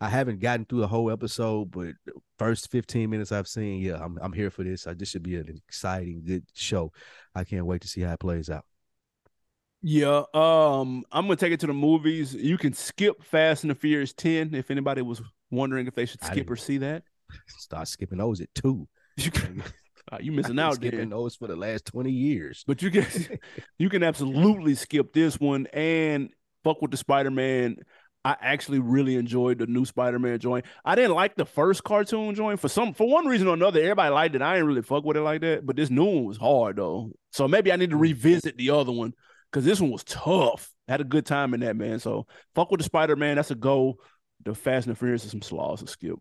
I 0.00 0.08
haven't 0.10 0.40
gotten 0.40 0.64
through 0.66 0.80
the 0.80 0.88
whole 0.88 1.10
episode, 1.10 1.70
but 1.70 1.94
first 2.38 2.70
15 2.70 3.08
minutes 3.08 3.32
I've 3.32 3.48
seen, 3.48 3.80
yeah, 3.80 3.96
I'm 4.02 4.18
I'm 4.20 4.32
here 4.32 4.50
for 4.50 4.62
this. 4.62 4.86
I, 4.86 4.92
this 4.94 5.08
should 5.10 5.22
be 5.22 5.36
an 5.36 5.48
exciting, 5.68 6.22
good 6.24 6.44
show. 6.54 6.92
I 7.34 7.44
can't 7.44 7.64
wait 7.66 7.80
to 7.82 7.88
see 7.88 8.02
how 8.02 8.12
it 8.12 8.20
plays 8.20 8.50
out. 8.50 8.64
Yeah. 9.82 10.22
Um, 10.34 11.04
I'm 11.12 11.24
gonna 11.24 11.36
take 11.36 11.52
it 11.52 11.60
to 11.60 11.66
the 11.66 11.72
movies. 11.72 12.34
You 12.34 12.58
can 12.58 12.72
skip 12.72 13.22
Fast 13.22 13.64
and 13.64 13.70
the 13.70 13.74
Furious 13.74 14.12
10 14.12 14.54
if 14.54 14.70
anybody 14.70 15.02
was 15.02 15.22
wondering 15.50 15.86
if 15.86 15.94
they 15.94 16.06
should 16.06 16.22
skip 16.24 16.50
or 16.50 16.56
see 16.56 16.78
that. 16.78 17.02
Start 17.46 17.88
skipping 17.88 18.18
those 18.18 18.40
at 18.40 18.54
two. 18.54 18.88
You 19.16 19.30
can, 19.30 19.62
uh, 20.10 20.18
you 20.20 20.32
missing 20.32 20.58
out 20.58 20.74
skipping 20.74 20.98
there. 20.98 21.08
those 21.08 21.36
for 21.36 21.48
the 21.48 21.56
last 21.56 21.86
20 21.86 22.10
years. 22.10 22.64
But 22.66 22.82
you 22.82 22.90
can 22.90 23.06
you 23.78 23.88
can 23.88 24.02
absolutely 24.02 24.74
skip 24.74 25.12
this 25.12 25.38
one 25.38 25.66
and 25.72 26.30
fuck 26.64 26.82
with 26.82 26.90
the 26.90 26.96
Spider-Man. 26.96 27.76
I 28.24 28.36
actually 28.40 28.80
really 28.80 29.14
enjoyed 29.14 29.58
the 29.58 29.66
new 29.68 29.84
Spider-Man 29.84 30.40
joint. 30.40 30.64
I 30.84 30.96
didn't 30.96 31.14
like 31.14 31.36
the 31.36 31.46
first 31.46 31.84
cartoon 31.84 32.34
joint 32.34 32.58
for 32.58 32.68
some 32.68 32.92
for 32.92 33.08
one 33.08 33.26
reason 33.26 33.46
or 33.46 33.54
another. 33.54 33.80
Everybody 33.80 34.12
liked 34.12 34.34
it. 34.34 34.42
I 34.42 34.54
didn't 34.54 34.66
really 34.66 34.82
fuck 34.82 35.04
with 35.04 35.16
it 35.16 35.20
like 35.20 35.42
that. 35.42 35.64
But 35.64 35.76
this 35.76 35.90
new 35.90 36.04
one 36.04 36.24
was 36.24 36.36
hard 36.36 36.76
though. 36.76 37.12
So 37.30 37.46
maybe 37.46 37.70
I 37.70 37.76
need 37.76 37.90
to 37.90 37.96
revisit 37.96 38.56
the 38.56 38.70
other 38.70 38.90
one 38.90 39.14
because 39.56 39.64
this 39.64 39.80
one 39.80 39.90
was 39.90 40.04
tough. 40.04 40.70
I 40.86 40.92
had 40.92 41.00
a 41.00 41.04
good 41.04 41.24
time 41.24 41.54
in 41.54 41.60
that 41.60 41.76
man. 41.76 41.98
So 41.98 42.26
fuck 42.54 42.70
with 42.70 42.80
the 42.80 42.84
Spider-Man. 42.84 43.36
That's 43.36 43.50
a 43.50 43.54
go. 43.54 43.96
The 44.44 44.54
Fast 44.54 44.86
and 44.86 44.94
the 44.94 44.98
Furious 44.98 45.24
is 45.24 45.30
some 45.30 45.40
slaws 45.40 45.80
to 45.80 45.86
skip. 45.86 46.16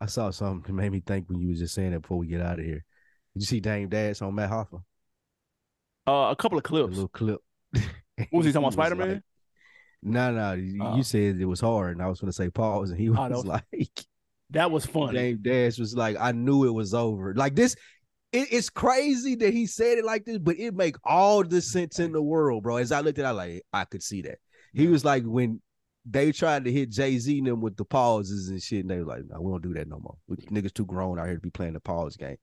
I 0.00 0.06
saw 0.06 0.30
something 0.30 0.74
that 0.74 0.82
made 0.82 0.90
me 0.90 1.02
think 1.06 1.28
when 1.28 1.38
you 1.38 1.48
was 1.48 1.58
just 1.58 1.74
saying 1.74 1.92
it 1.92 2.00
before 2.00 2.16
we 2.16 2.26
get 2.26 2.40
out 2.40 2.58
of 2.58 2.64
here. 2.64 2.82
Did 3.34 3.42
you 3.42 3.44
see 3.44 3.60
Dame 3.60 3.90
Dash 3.90 4.22
on 4.22 4.34
Math 4.34 4.50
Hoffa? 4.50 4.82
Uh, 6.06 6.30
a 6.30 6.36
couple 6.36 6.56
of 6.56 6.64
clips. 6.64 6.86
A 6.86 6.90
little 6.92 7.08
clip. 7.08 7.42
What 7.72 8.32
was 8.32 8.46
he 8.46 8.52
talking 8.52 8.64
about? 8.64 8.72
Spider-Man? 8.72 9.22
no, 10.02 10.32
no. 10.32 10.54
You, 10.54 10.96
you 10.96 11.02
said 11.02 11.38
it 11.38 11.44
was 11.44 11.60
hard, 11.60 11.92
and 11.92 12.02
I 12.02 12.06
was 12.08 12.20
going 12.20 12.30
to 12.30 12.36
say 12.36 12.48
pause, 12.48 12.90
and 12.90 12.98
he 12.98 13.10
Oh, 13.10 13.28
was 13.28 13.44
was 13.44 13.44
like, 13.72 14.06
that 14.50 14.70
was 14.70 14.86
funny. 14.86 15.12
Dame 15.12 15.38
Dash 15.42 15.78
was 15.78 15.94
like, 15.94 16.16
I 16.18 16.32
knew 16.32 16.64
it 16.64 16.72
was 16.72 16.94
over. 16.94 17.34
Like 17.34 17.54
this, 17.54 17.76
it- 18.32 18.52
it's 18.52 18.70
crazy 18.70 19.34
that 19.36 19.52
he 19.52 19.66
said 19.66 19.98
it 19.98 20.04
like 20.04 20.24
this, 20.24 20.38
but 20.38 20.58
it 20.58 20.74
make 20.74 20.96
all 21.04 21.42
the 21.44 21.62
sense 21.62 21.98
in 21.98 22.12
the 22.12 22.22
world, 22.22 22.62
bro. 22.62 22.76
As 22.76 22.92
I 22.92 23.00
looked 23.00 23.18
at, 23.18 23.24
it, 23.24 23.28
I 23.28 23.30
like, 23.32 23.62
I 23.72 23.84
could 23.84 24.02
see 24.02 24.22
that. 24.22 24.38
He 24.74 24.86
was 24.86 25.04
like 25.04 25.24
when 25.24 25.60
they 26.04 26.32
tried 26.32 26.64
to 26.64 26.72
hit 26.72 26.90
Jay 26.90 27.18
Z 27.18 27.36
and 27.38 27.46
them 27.46 27.60
with 27.60 27.76
the 27.76 27.84
pauses 27.84 28.48
and 28.48 28.62
shit, 28.62 28.80
and 28.80 28.90
they 28.90 28.98
were 28.98 29.04
like, 29.04 29.24
"No, 29.28 29.40
we 29.40 29.50
don't 29.50 29.62
do 29.62 29.74
that 29.74 29.88
no 29.88 29.98
more. 29.98 30.16
We, 30.26 30.36
niggas 30.36 30.72
too 30.72 30.86
grown 30.86 31.18
out 31.18 31.26
here 31.26 31.34
to 31.34 31.40
be 31.40 31.50
playing 31.50 31.74
the 31.74 31.80
pause 31.80 32.16
game." 32.16 32.36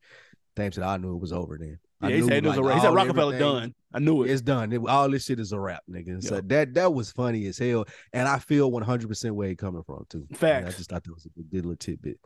Dame 0.56 0.72
that 0.72 0.84
"I 0.84 0.98
knew 0.98 1.16
it 1.16 1.22
was 1.22 1.34
over 1.34 1.58
then." 1.58 1.80
I 2.02 2.10
Yeah, 2.10 2.16
he 2.16 2.22
knew, 2.22 2.28
said 2.28 2.46
it 2.46 2.48
was 2.48 2.58
a 2.58 2.62
like, 2.62 2.68
wrap. 2.70 2.76
He 2.78 2.82
said 2.82 2.94
Rockefeller 2.94 3.40
done. 3.40 3.74
I 3.94 4.00
knew 4.00 4.24
it. 4.24 4.30
It's 4.32 4.42
done. 4.42 4.74
It- 4.74 4.86
all 4.86 5.10
this 5.10 5.24
shit 5.24 5.40
is 5.40 5.54
a 5.54 5.60
wrap, 5.60 5.82
nigga. 5.90 6.22
So 6.22 6.42
that 6.42 6.74
that 6.74 6.94
was 6.94 7.12
funny 7.12 7.46
as 7.48 7.58
hell, 7.58 7.86
and 8.12 8.28
I 8.28 8.40
feel 8.40 8.70
one 8.70 8.84
hundred 8.84 9.08
percent 9.08 9.36
where 9.36 9.48
he 9.48 9.56
coming 9.56 9.84
from 9.84 10.06
too. 10.10 10.28
And 10.42 10.68
I 10.68 10.72
just 10.72 10.90
thought 10.90 11.04
that 11.06 11.14
was 11.14 11.26
a 11.26 11.30
good 11.30 11.66
little 11.66 11.78
tidbit. 11.78 12.20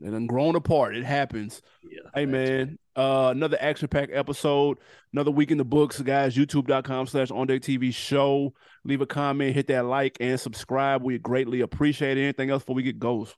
They 0.00 0.10
done 0.10 0.26
grown 0.26 0.54
apart. 0.54 0.94
It 0.94 1.04
happens. 1.04 1.62
Yeah. 1.82 2.00
Hey 2.14 2.26
man, 2.26 2.78
uh, 2.94 3.28
another 3.34 3.56
action 3.58 3.88
pack 3.88 4.10
episode, 4.12 4.76
another 5.14 5.30
week 5.30 5.50
in 5.50 5.56
the 5.56 5.64
books, 5.64 6.00
guys. 6.02 6.36
YouTube.com 6.36 7.06
slash 7.06 7.30
on 7.30 7.46
deck 7.46 7.62
TV 7.62 7.94
show. 7.94 8.52
Leave 8.84 9.00
a 9.00 9.06
comment, 9.06 9.54
hit 9.54 9.68
that 9.68 9.86
like 9.86 10.18
and 10.20 10.38
subscribe. 10.38 11.02
We 11.02 11.18
greatly 11.18 11.62
appreciate 11.62 12.18
it. 12.18 12.22
Anything 12.22 12.50
else 12.50 12.62
before 12.62 12.76
we 12.76 12.82
get 12.82 12.98
goes? 12.98 13.34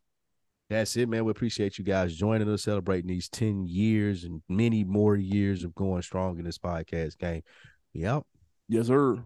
That's 0.68 0.96
it, 0.96 1.08
man. 1.08 1.24
We 1.24 1.30
appreciate 1.30 1.78
you 1.78 1.84
guys 1.84 2.16
joining 2.16 2.48
us, 2.48 2.64
celebrating 2.64 3.06
these 3.06 3.28
10 3.28 3.66
years 3.66 4.24
and 4.24 4.42
many 4.48 4.82
more 4.82 5.16
years 5.16 5.62
of 5.62 5.74
going 5.74 6.02
strong 6.02 6.38
in 6.38 6.44
this 6.44 6.58
podcast 6.58 7.18
game. 7.18 7.42
Out. 8.04 8.26
Yes, 8.68 8.88
sir. 8.88 9.22